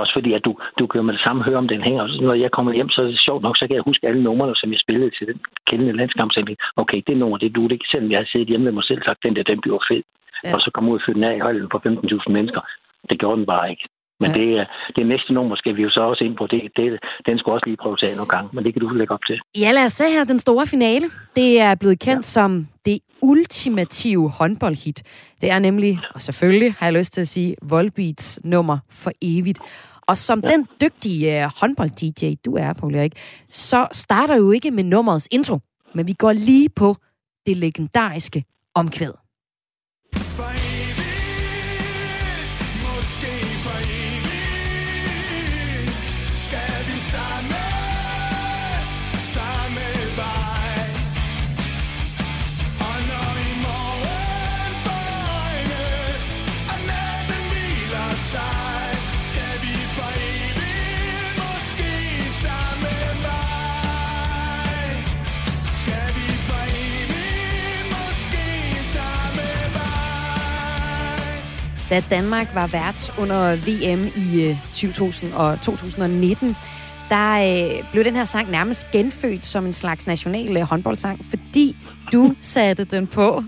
Også 0.00 0.12
fordi, 0.16 0.30
at 0.38 0.42
du, 0.46 0.52
du 0.78 0.84
kan 0.86 0.98
jo 1.00 1.04
med 1.08 1.14
det 1.16 1.22
samme 1.26 1.40
høre, 1.48 1.58
om 1.64 1.68
den 1.68 1.82
hænger. 1.88 2.02
Så 2.08 2.18
når 2.28 2.34
jeg 2.44 2.50
kommer 2.56 2.72
hjem, 2.78 2.88
så 2.94 2.98
er 3.02 3.06
det 3.06 3.20
sjovt 3.28 3.42
nok, 3.46 3.56
så 3.56 3.64
kan 3.66 3.76
jeg 3.76 3.82
huske 3.90 4.06
alle 4.08 4.22
numrene, 4.22 4.54
som 4.56 4.72
jeg 4.72 4.80
spillede 4.84 5.10
til 5.18 5.26
den 5.30 5.38
kendende 5.68 5.92
landskampsætning. 6.00 6.56
Okay, 6.82 7.00
det 7.06 7.16
nummer, 7.16 7.36
det 7.38 7.46
er 7.48 7.54
du, 7.58 7.62
det 7.64 7.72
ikke. 7.72 7.88
Selvom 7.92 8.10
jeg 8.10 8.18
har 8.20 8.28
siddet 8.32 8.48
hjemme 8.48 8.64
med 8.64 8.72
mig 8.78 8.84
selv 8.90 9.02
sagt, 9.04 9.18
den 9.26 9.36
der, 9.36 9.42
den 9.42 9.60
bliver 9.64 9.80
fed. 9.90 10.02
Ja. 10.44 10.54
Og 10.54 10.60
så 10.60 10.68
komme 10.74 10.90
ud 10.90 10.98
og 10.98 11.02
fyre 11.06 11.14
den 11.18 11.24
af 11.24 11.36
i 11.36 11.44
holdet 11.46 11.70
på 11.74 11.78
15.000 11.86 12.32
mennesker. 12.36 12.62
Det 13.10 13.16
gjorde 13.20 13.36
den 13.40 13.46
bare 13.46 13.70
ikke. 13.70 13.84
Men 14.20 14.30
ja. 14.30 14.36
det, 14.40 14.48
er- 14.60 14.66
det 14.96 15.06
næste 15.06 15.32
nummer 15.32 15.56
skal 15.56 15.76
vi 15.76 15.82
jo 15.82 15.90
så 15.90 16.00
også 16.00 16.24
ind 16.24 16.36
på. 16.36 16.46
Det, 16.46 16.60
det, 16.76 16.84
den 17.26 17.38
skal 17.38 17.50
også 17.52 17.66
lige 17.66 17.76
prøve 17.82 17.96
til 17.96 18.16
nogle 18.16 18.28
gange, 18.28 18.50
men 18.52 18.64
det 18.64 18.72
kan 18.72 18.80
du 18.82 18.88
lægge 18.88 19.14
op 19.14 19.20
til. 19.28 19.40
Ja, 19.62 19.70
lad 19.72 19.84
os 19.84 19.92
se 19.92 20.04
her 20.04 20.24
den 20.24 20.38
store 20.38 20.66
finale. 20.66 21.06
Det 21.36 21.60
er 21.60 21.74
blevet 21.74 21.98
kendt 22.00 22.16
ja. 22.26 22.32
som 22.36 22.66
det 22.84 22.98
ultimative 23.22 24.30
håndboldhit. 24.30 25.02
Det 25.40 25.50
er 25.50 25.58
nemlig, 25.58 26.00
og 26.14 26.22
selvfølgelig 26.22 26.74
har 26.78 26.86
jeg 26.86 26.94
lyst 26.94 27.12
til 27.12 27.20
at 27.20 27.28
sige, 27.28 27.56
Volbeats 27.62 28.40
nummer 28.44 28.78
for 28.90 29.10
evigt. 29.22 29.58
Og 30.08 30.18
som 30.18 30.40
ja. 30.44 30.48
den 30.48 30.66
dygtige 30.80 31.44
uh, 31.44 31.50
håndbold-DJ, 31.60 32.34
du 32.44 32.56
er, 32.56 32.72
Paul 32.72 32.94
Erik, 32.94 33.12
så 33.50 33.86
starter 33.92 34.36
jo 34.36 34.50
ikke 34.50 34.70
med 34.70 34.84
nummerets 34.84 35.28
intro, 35.30 35.58
men 35.94 36.06
vi 36.06 36.12
går 36.12 36.32
lige 36.32 36.68
på 36.76 36.96
det 37.46 37.56
legendariske 37.56 38.44
omkvæd. 38.74 39.12
Da 71.90 72.00
Danmark 72.10 72.54
var 72.54 72.66
vært 72.66 73.18
under 73.18 73.56
VM 73.66 74.02
i 74.26 74.48
øh, 74.48 74.56
2000 74.74 75.32
og 75.32 75.58
2019, 75.62 76.56
der 77.08 77.32
øh, 77.34 77.92
blev 77.92 78.04
den 78.04 78.16
her 78.16 78.24
sang 78.24 78.50
nærmest 78.50 78.90
genfødt 78.90 79.46
som 79.46 79.66
en 79.66 79.72
slags 79.72 80.06
national 80.06 80.56
øh, 80.56 80.62
håndboldsang, 80.62 81.24
fordi 81.24 81.76
du 82.12 82.34
satte 82.40 82.84
den 82.84 83.06
på. 83.06 83.42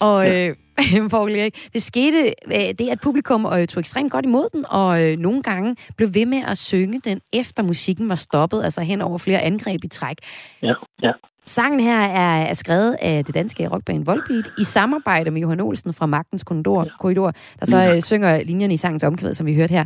Og 0.00 0.36
øh, 0.36 0.56
Erik, 1.38 1.70
det 1.72 1.82
skete, 1.82 2.34
øh, 2.46 2.74
det 2.78 2.88
at 2.88 3.00
publikum 3.02 3.46
øh, 3.46 3.66
tog 3.66 3.80
ekstremt 3.80 4.12
godt 4.12 4.24
imod 4.24 4.48
den, 4.52 4.64
og 4.68 5.02
øh, 5.02 5.18
nogle 5.18 5.42
gange 5.42 5.76
blev 5.96 6.14
ved 6.14 6.26
med 6.26 6.42
at 6.46 6.58
synge 6.58 7.00
den, 7.04 7.20
efter 7.32 7.62
musikken 7.62 8.08
var 8.08 8.14
stoppet, 8.14 8.64
altså 8.64 8.80
hen 8.80 9.00
over 9.00 9.18
flere 9.18 9.40
angreb 9.40 9.84
i 9.84 9.88
træk. 9.88 10.16
Ja, 10.62 10.74
ja. 11.02 11.12
Sangen 11.56 11.80
her 11.80 12.00
er, 12.00 12.54
skrevet 12.54 12.96
af 13.02 13.24
det 13.24 13.34
danske 13.34 13.68
rockband 13.68 14.04
Volbeat 14.04 14.46
i 14.58 14.64
samarbejde 14.64 15.30
med 15.30 15.40
Johan 15.40 15.60
Olsen 15.60 15.92
fra 15.94 16.06
Magtens 16.06 16.44
Korridor, 16.44 16.86
Korridor 17.00 17.30
der 17.60 17.66
så 17.66 17.78
øh, 17.94 18.00
synger 18.02 18.42
linjerne 18.44 18.74
i 18.74 18.76
sangens 18.76 19.04
omkvæd, 19.04 19.34
som 19.34 19.46
vi 19.46 19.54
hørte 19.54 19.74
her. 19.78 19.84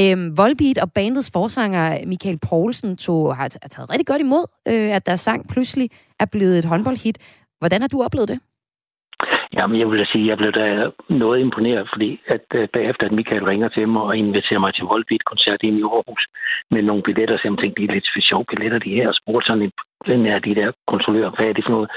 Øhm, 0.00 0.38
Volbeat 0.38 0.78
og 0.84 0.92
bandets 0.92 1.30
forsanger 1.36 1.84
Michael 2.06 2.38
Poulsen 2.48 2.96
tog, 2.96 3.36
har, 3.36 3.48
har 3.62 3.68
taget 3.74 3.90
rigtig 3.92 4.06
godt 4.06 4.22
imod, 4.26 4.44
øh, 4.70 4.96
at 4.96 5.06
deres 5.06 5.20
sang 5.20 5.48
pludselig 5.52 5.88
er 6.22 6.26
blevet 6.34 6.58
et 6.58 6.64
håndboldhit. 6.64 7.18
Hvordan 7.60 7.80
har 7.80 7.88
du 7.88 8.02
oplevet 8.02 8.28
det? 8.28 8.38
Jamen, 9.56 9.80
jeg 9.80 9.86
vil 9.90 9.98
da 9.98 10.06
sige, 10.12 10.24
at 10.24 10.30
jeg 10.30 10.38
blev 10.38 10.52
da 10.52 10.66
noget 11.08 11.38
imponeret, 11.40 11.88
fordi 11.92 12.10
at 12.34 12.46
uh, 12.58 12.64
bagefter, 12.76 13.04
at 13.06 13.12
Michael 13.18 13.44
ringer 13.44 13.68
til 13.68 13.88
mig 13.88 14.02
og 14.02 14.16
inviterer 14.16 14.60
mig 14.64 14.74
til 14.74 14.84
Volbeat-koncert 14.84 15.60
i 15.62 15.68
Aarhus 15.68 16.24
med 16.70 16.82
nogle 16.82 17.02
billetter, 17.02 17.36
så 17.36 17.44
jeg 17.44 17.58
tænkte, 17.58 17.78
de 17.80 17.86
er 17.88 17.94
lidt 17.94 18.08
for 18.14 18.20
sjove 18.28 18.44
billetter, 18.50 18.78
de 18.78 18.96
her, 18.98 19.08
og 19.08 19.18
spurgte 19.20 19.46
sådan 19.46 19.62
en, 19.62 19.72
den 20.06 20.26
er 20.26 20.38
de 20.38 20.54
der 20.54 20.72
kontrollører, 20.86 21.30
hvad 21.30 21.46
er 21.46 21.52
det 21.52 21.64
for 21.64 21.70
noget? 21.72 21.90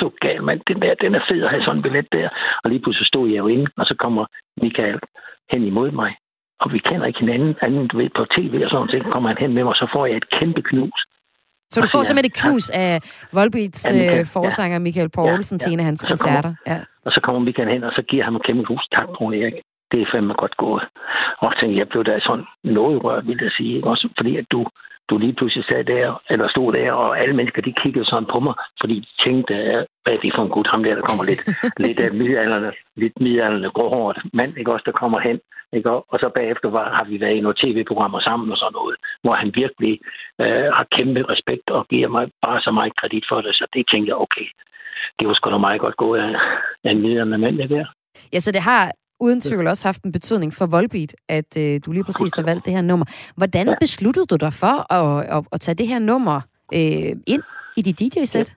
Så 0.00 0.10
gal, 0.20 0.42
mand, 0.42 0.60
den 0.68 0.82
der, 0.82 0.94
den 0.94 1.14
er 1.14 1.20
fed 1.28 1.42
at 1.44 1.50
have 1.50 1.62
sådan 1.62 1.76
en 1.76 1.82
billet 1.82 2.06
der. 2.12 2.28
Og 2.64 2.70
lige 2.70 2.82
pludselig 2.82 3.06
stod 3.06 3.28
jeg 3.28 3.38
jo 3.38 3.46
inde, 3.46 3.66
og 3.76 3.86
så 3.86 3.94
kommer 3.98 4.24
Michael 4.62 4.98
hen 5.52 5.62
imod 5.64 5.90
mig. 5.90 6.12
Og 6.60 6.72
vi 6.72 6.78
kender 6.78 7.06
ikke 7.06 7.20
hinanden, 7.20 7.54
anden, 7.62 7.88
du 7.88 7.96
ved, 7.96 8.08
på 8.16 8.24
tv 8.24 8.52
og 8.64 8.70
sådan 8.70 8.86
noget, 8.86 9.04
så 9.04 9.10
kommer 9.12 9.28
han 9.28 9.38
hen 9.38 9.52
med 9.54 9.62
mig, 9.64 9.70
og 9.70 9.76
så 9.82 9.86
får 9.92 10.06
jeg 10.06 10.16
et 10.16 10.30
kæmpe 10.30 10.62
knus. 10.62 11.00
Så 11.72 11.80
du 11.80 11.86
får 11.86 12.02
simpelthen 12.02 12.30
et 12.32 12.38
knus 12.42 12.70
af 12.70 12.92
Volbeats 13.32 13.80
Ja, 13.90 13.96
Michael, 13.98 14.20
øh, 14.20 14.26
forsanger 14.36 14.78
Michael 14.78 15.10
Poulsen 15.16 15.58
til 15.58 15.72
en 15.72 15.78
af 15.80 15.84
hans 15.84 16.02
Og 16.04 16.08
så 16.18 16.24
kommer- 16.24 16.42
koncerter. 16.42 16.54
Ja. 16.72 16.78
Og 17.06 17.12
så 17.12 17.20
kommer 17.20 17.40
Michael 17.40 17.68
hen, 17.74 17.84
og 17.84 17.92
så 17.96 18.02
giver 18.02 18.24
han 18.24 18.32
mig 18.32 18.42
kæmpe 18.42 18.64
hus. 18.70 18.84
Tak, 18.96 19.08
Rune 19.20 19.36
Erik. 19.40 19.54
Det 19.92 20.02
er 20.02 20.06
fandme 20.12 20.34
godt 20.34 20.56
gået. 20.56 20.84
Og 21.38 21.52
tænkte, 21.60 21.78
jeg 21.78 21.88
blev 21.88 22.04
da 22.04 22.20
sådan 22.20 22.44
noget 22.64 23.04
rørt, 23.04 23.26
vil 23.26 23.38
jeg 23.42 23.50
sige. 23.58 23.84
Også 23.84 24.08
fordi, 24.18 24.36
at 24.36 24.46
du, 24.52 24.66
du 25.10 25.18
lige 25.18 25.32
pludselig 25.38 25.64
sad 25.64 25.84
der, 25.84 26.22
eller 26.30 26.48
stod 26.48 26.72
der, 26.72 26.92
og 26.92 27.20
alle 27.20 27.36
mennesker, 27.36 27.62
de 27.62 27.80
kiggede 27.82 28.04
sådan 28.04 28.28
på 28.32 28.40
mig, 28.40 28.54
fordi 28.80 28.94
de 29.00 29.24
tænkte, 29.24 29.54
at 29.54 29.86
hvad 30.02 30.14
er 30.14 30.20
det 30.20 30.32
for 30.36 30.42
en 30.42 30.54
gut, 30.54 30.66
ham 30.66 30.82
der, 30.84 30.94
der 30.94 31.02
kommer 31.02 31.24
lidt, 31.24 31.42
lidt 31.84 32.00
af 32.00 32.12
middelalderne, 32.12 32.72
lidt 32.96 33.20
middelalderne 33.20 33.70
gråhårdt 33.70 34.18
mand, 34.34 34.58
ikke 34.58 34.72
også, 34.72 34.84
der 34.86 35.00
kommer 35.02 35.20
hen. 35.20 35.40
Ikke? 35.76 35.90
Og 35.90 36.06
og 36.12 36.18
så 36.18 36.28
bagefter 36.34 36.68
var, 36.70 36.86
har 36.98 37.04
vi 37.04 37.20
været 37.20 37.36
i 37.36 37.40
nogle 37.40 37.60
tv-programmer 37.62 38.20
sammen 38.20 38.52
og 38.52 38.58
sådan 38.58 38.72
noget, 38.72 38.96
hvor 39.22 39.34
han 39.34 39.50
virkelig 39.54 40.00
øh, 40.40 40.68
har 40.76 40.86
kæmpe 40.96 41.20
respekt 41.32 41.70
og 41.70 41.86
giver 41.88 42.08
mig 42.08 42.24
bare 42.42 42.60
så 42.60 42.70
meget 42.70 42.96
kredit 42.96 43.24
for 43.28 43.40
det. 43.40 43.54
Så 43.54 43.66
det 43.74 43.84
tænkte 43.92 44.08
jeg, 44.10 44.16
okay, 44.16 44.46
det 45.18 45.28
var 45.28 45.34
sgu 45.34 45.50
da 45.50 45.58
meget 45.58 45.80
godt 45.80 45.96
gået 45.96 46.20
af, 46.20 46.34
af 46.84 46.90
en 46.90 47.00
middelalderne 47.02 47.38
mand, 47.38 47.58
det 47.58 47.70
der. 47.70 47.86
Ja, 48.32 48.40
så 48.40 48.52
det 48.52 48.60
har 48.60 48.92
uden 49.20 49.40
tvivl 49.40 49.66
også 49.66 49.84
haft 49.88 50.02
en 50.02 50.12
betydning 50.12 50.50
for 50.58 50.66
Volbeat, 50.74 51.12
at 51.28 51.50
øh, 51.62 51.80
du 51.84 51.92
lige 51.92 52.04
præcis 52.04 52.32
har 52.38 52.44
valgt 52.50 52.64
det 52.66 52.72
her 52.72 52.82
nummer. 52.90 53.06
Hvordan 53.36 53.66
Ja. 53.68 53.74
besluttede 53.80 54.26
du 54.32 54.36
dig 54.46 54.52
for 54.62 54.76
at, 54.98 55.10
at, 55.36 55.42
at 55.54 55.60
tage 55.60 55.74
det 55.80 55.88
her 55.92 55.98
nummer 55.98 56.36
øh, 56.78 57.12
ind 57.34 57.42
i 57.78 57.82
dit 57.82 57.98
DJ-sæt? 58.00 58.48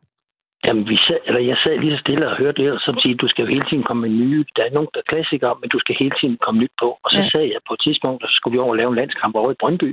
Jamen, 0.65 0.85
vi 0.91 0.97
sad, 1.07 1.19
eller 1.27 1.41
jeg 1.51 1.57
sad 1.63 1.73
lige 1.83 1.93
så 1.95 1.99
stille 2.05 2.23
og 2.29 2.37
hørte 2.41 2.61
det, 2.63 2.71
og 2.75 2.79
så 2.85 2.89
siger, 3.01 3.15
du 3.23 3.27
skal 3.27 3.41
jo 3.45 3.49
hele 3.55 3.65
tiden 3.69 3.83
komme 3.87 4.01
med 4.05 4.11
nye. 4.21 4.45
Der 4.55 4.63
er 4.65 4.71
nogle, 4.77 4.89
der 4.93 4.99
er 5.03 5.09
klassikere, 5.13 5.55
men 5.61 5.69
du 5.73 5.79
skal 5.83 5.95
hele 5.99 6.15
tiden 6.19 6.37
komme 6.45 6.59
nyt 6.63 6.75
på. 6.83 6.89
Og 7.03 7.09
så 7.11 7.17
Ja. 7.19 7.23
ja. 7.23 7.29
sad 7.33 7.45
jeg 7.53 7.61
på 7.67 7.73
et 7.77 7.81
tidspunkt, 7.85 8.19
og 8.23 8.29
så 8.29 8.35
skulle 8.37 8.53
vi 8.55 8.59
over 8.65 8.73
og 8.75 8.79
lave 8.81 8.89
en 8.93 8.99
landskamp 9.01 9.33
over 9.41 9.51
i 9.51 9.59
Brøndby. 9.61 9.89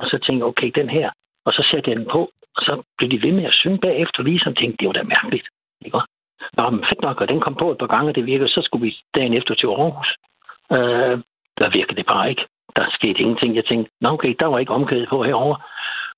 Og 0.00 0.04
så 0.10 0.16
tænkte 0.24 0.40
jeg, 0.42 0.50
okay, 0.52 0.70
den 0.80 0.88
her. 0.96 1.08
Og 1.46 1.52
så 1.56 1.62
satte 1.70 1.86
jeg 1.90 1.96
den 2.00 2.08
på, 2.16 2.20
og 2.56 2.60
så 2.66 2.72
blev 2.98 3.08
de 3.14 3.22
ved 3.26 3.32
med 3.38 3.44
at 3.50 3.54
synge 3.60 3.78
bagefter, 3.88 4.18
lige 4.28 4.40
som 4.44 4.54
tænkte, 4.54 4.76
det 4.80 4.86
var 4.88 4.96
da 4.98 5.02
mærkeligt. 5.16 5.46
Ikke? 5.86 5.98
Nå, 6.56 6.70
men 6.70 6.84
fedt 6.88 7.02
nok, 7.02 7.20
og 7.20 7.28
den 7.28 7.40
kom 7.40 7.54
på 7.54 7.70
et 7.70 7.78
par 7.78 7.86
gange, 7.86 8.10
og 8.10 8.14
det 8.14 8.26
virkede. 8.26 8.48
Så 8.48 8.60
skulle 8.62 8.86
vi 8.86 8.96
dagen 9.14 9.34
efter 9.34 9.54
til 9.54 9.66
Aarhus. 9.66 10.10
Øh, 10.72 11.16
der 11.58 11.76
virkede 11.78 11.96
det 11.96 12.06
bare 12.06 12.30
ikke. 12.30 12.44
Der 12.76 12.84
skete 12.90 13.20
ingenting. 13.20 13.56
Jeg 13.56 13.64
tænkte, 13.64 13.90
nå 14.00 14.08
okay, 14.08 14.34
der 14.40 14.46
var 14.46 14.58
ikke 14.58 14.72
omkædet 14.72 15.08
på 15.08 15.22
herover. 15.22 15.56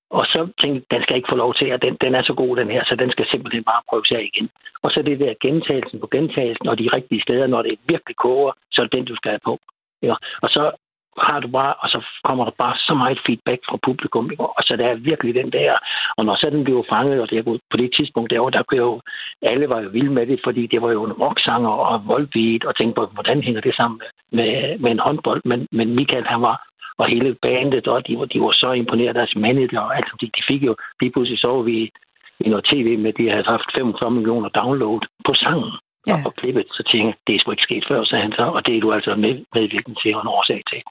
Og 0.09 0.25
så 0.25 0.39
tænkte 0.61 0.77
jeg, 0.79 0.91
den 0.91 1.03
skal 1.03 1.15
ikke 1.15 1.31
få 1.31 1.35
lov 1.35 1.53
til, 1.53 1.65
at 1.65 1.81
den, 1.81 1.97
den 2.01 2.15
er 2.15 2.23
så 2.23 2.33
god, 2.33 2.57
den 2.57 2.69
her, 2.71 2.83
så 2.83 2.95
den 2.95 3.11
skal 3.11 3.25
simpelthen 3.31 3.63
bare 3.63 3.81
prøves 3.89 4.11
af 4.11 4.29
igen. 4.33 4.49
Og 4.83 4.91
så 4.91 5.01
det 5.01 5.19
der 5.19 5.33
gentagelsen 5.41 5.99
på 5.99 6.07
gentagelsen, 6.11 6.67
og 6.67 6.79
de 6.79 6.89
rigtige 6.93 7.21
steder, 7.21 7.47
når 7.47 7.61
det 7.61 7.79
virkelig 7.87 8.15
koger, 8.15 8.51
så 8.71 8.81
er 8.81 8.85
det 8.85 8.93
den, 8.93 9.05
du 9.05 9.15
skal 9.15 9.31
have 9.31 9.45
på. 9.45 9.59
Ja. 10.01 10.15
Og 10.41 10.49
så 10.49 10.71
har 11.17 11.39
du 11.39 11.47
bare, 11.47 11.73
og 11.73 11.89
så 11.89 12.05
kommer 12.23 12.43
der 12.45 12.51
bare 12.57 12.77
så 12.77 12.93
meget 12.93 13.19
feedback 13.25 13.61
fra 13.69 13.77
publikum, 13.87 14.31
ikke? 14.31 14.43
og 14.43 14.63
så 14.63 14.75
der 14.75 14.87
er 14.87 14.95
virkelig 14.95 15.35
den 15.35 15.51
der, 15.51 15.73
og 16.17 16.25
når 16.25 16.35
så 16.35 16.49
den 16.49 16.63
blev 16.63 16.85
fanget, 16.89 17.21
og 17.21 17.29
det 17.29 17.37
er 17.37 17.57
på 17.71 17.77
det 17.77 17.91
tidspunkt 17.97 18.31
derovre, 18.31 18.51
der 18.51 18.63
kunne 18.63 18.77
jo, 18.77 19.01
alle 19.41 19.69
var 19.69 19.79
jo 19.81 19.89
vilde 19.89 20.11
med 20.11 20.25
det, 20.27 20.39
fordi 20.43 20.67
det 20.67 20.81
var 20.81 20.91
jo 20.91 21.03
en 21.05 21.13
rocksanger 21.13 21.69
og 21.69 22.07
voldbeat, 22.07 22.63
og 22.65 22.75
tænkte 22.75 22.95
på, 22.95 23.05
hvordan 23.05 23.43
hænger 23.43 23.61
det 23.61 23.75
sammen 23.75 24.01
med, 24.31 24.79
med 24.79 24.91
en 24.91 24.99
håndbold, 24.99 25.41
men, 25.45 25.67
men 25.71 25.95
Michael, 25.95 26.27
han 26.27 26.41
var, 26.41 26.67
og 26.97 27.05
hele 27.07 27.35
bandet, 27.41 27.87
og 27.87 28.07
de 28.07 28.17
var, 28.19 28.25
de 28.25 28.41
var 28.41 28.51
så 28.51 28.71
imponeret 28.71 29.07
af 29.07 29.13
deres 29.13 29.35
manager, 29.35 29.79
og 29.79 29.95
alt, 29.95 30.11
de, 30.21 30.25
de 30.25 30.43
fik 30.47 30.63
jo, 30.63 30.75
lige 31.01 31.11
pludselig 31.11 31.39
så 31.39 31.61
vi 31.61 31.91
i 32.39 32.49
noget 32.49 32.65
tv 32.65 32.97
med, 32.97 33.13
de 33.13 33.29
havde 33.29 33.43
haft 33.43 33.69
45 33.77 34.11
millioner 34.11 34.49
download 34.49 35.01
på 35.25 35.33
sangen. 35.33 35.71
Ja. 36.07 36.17
Og 36.25 36.33
klippet, 36.39 36.65
så 36.77 36.83
tænkte 36.89 37.07
jeg, 37.07 37.15
det 37.27 37.35
er 37.35 37.39
sgu 37.39 37.51
ikke 37.51 37.67
sket 37.69 37.85
før, 37.89 38.03
sagde 38.03 38.23
han 38.23 38.31
så, 38.31 38.45
og 38.57 38.65
det 38.65 38.77
er 38.77 38.81
du 38.81 38.93
altså 38.93 39.15
med, 39.15 39.33
medvirkende 39.55 39.97
til 40.01 40.15
og 40.15 40.21
en 40.21 40.27
årsag 40.27 40.61
til. 40.71 40.81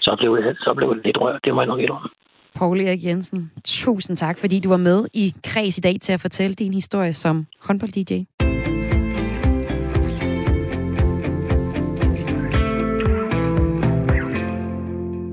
Så 0.00 0.16
blev, 0.18 0.30
jeg, 0.44 0.54
så 0.58 0.74
blev 0.76 0.94
det 0.94 1.04
lidt 1.04 1.20
rørt, 1.20 1.40
det 1.44 1.54
må 1.54 1.60
jeg 1.60 1.68
nok 1.72 1.80
ikke 1.80 1.92
om. 1.92 2.10
Paul 2.54 2.80
Erik 2.80 3.04
Jensen, 3.04 3.52
tusind 3.64 4.16
tak, 4.16 4.38
fordi 4.38 4.60
du 4.60 4.68
var 4.68 4.76
med 4.76 5.06
i 5.14 5.34
Kreds 5.44 5.78
i 5.78 5.80
dag 5.80 5.96
til 6.00 6.12
at 6.12 6.20
fortælle 6.20 6.54
din 6.54 6.74
historie 6.74 7.12
som 7.12 7.46
håndbold-DJ. 7.66 8.12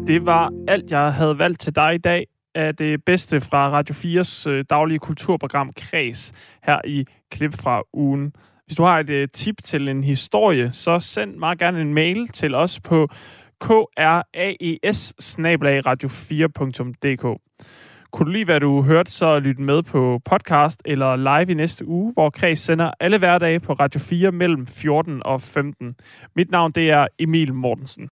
Det 0.08 0.26
var 0.26 0.52
alt, 0.68 0.92
jeg 0.92 1.14
havde 1.14 1.40
valgt 1.40 1.60
til 1.60 1.76
dig 1.76 1.96
i 1.96 1.98
dag 1.98 2.26
af 2.56 2.76
det 2.76 3.04
bedste 3.06 3.42
fra 3.42 3.70
Radio 3.70 3.96
4's 3.96 4.50
øh, 4.50 4.64
daglige 4.70 5.00
kulturprogram 5.00 5.72
Kreds 5.78 6.34
her 6.64 6.82
i 6.86 7.06
Klip 7.32 7.54
fra 7.62 7.82
ugen. 7.94 8.34
Hvis 8.70 8.76
du 8.76 8.84
har 8.84 9.00
et 9.00 9.10
øh, 9.10 9.28
tip 9.34 9.64
til 9.64 9.88
en 9.88 10.04
historie, 10.04 10.72
så 10.72 11.00
send 11.00 11.36
meget 11.36 11.60
gerne 11.60 11.82
en 11.82 11.94
mail 11.94 12.28
til 12.28 12.56
os 12.56 12.80
på 12.80 13.08
kraes 13.60 14.24
radio 15.86 16.10
4dk 16.10 17.48
Kunne 18.12 18.26
du 18.26 18.32
lide, 18.32 18.46
hvad 18.46 18.60
du 18.60 18.82
hørte, 18.82 19.12
så 19.12 19.40
lyt 19.40 19.60
med 19.60 19.84
på 19.84 20.22
podcast 20.26 20.82
eller 20.86 21.16
live 21.16 21.52
i 21.52 21.54
næste 21.54 21.88
uge, 21.88 22.14
hvor 22.14 22.30
Kreds 22.30 22.60
sender 22.60 22.92
alle 23.00 23.18
hverdage 23.18 23.60
på 23.60 23.74
Radio 23.74 24.00
4 24.00 24.32
mellem 24.32 24.68
14 24.68 25.22
og 25.26 25.42
15. 25.42 25.96
Mit 26.36 26.52
navn 26.52 26.72
det 26.72 26.90
er 26.90 27.08
Emil 27.20 27.54
Mortensen. 27.54 28.10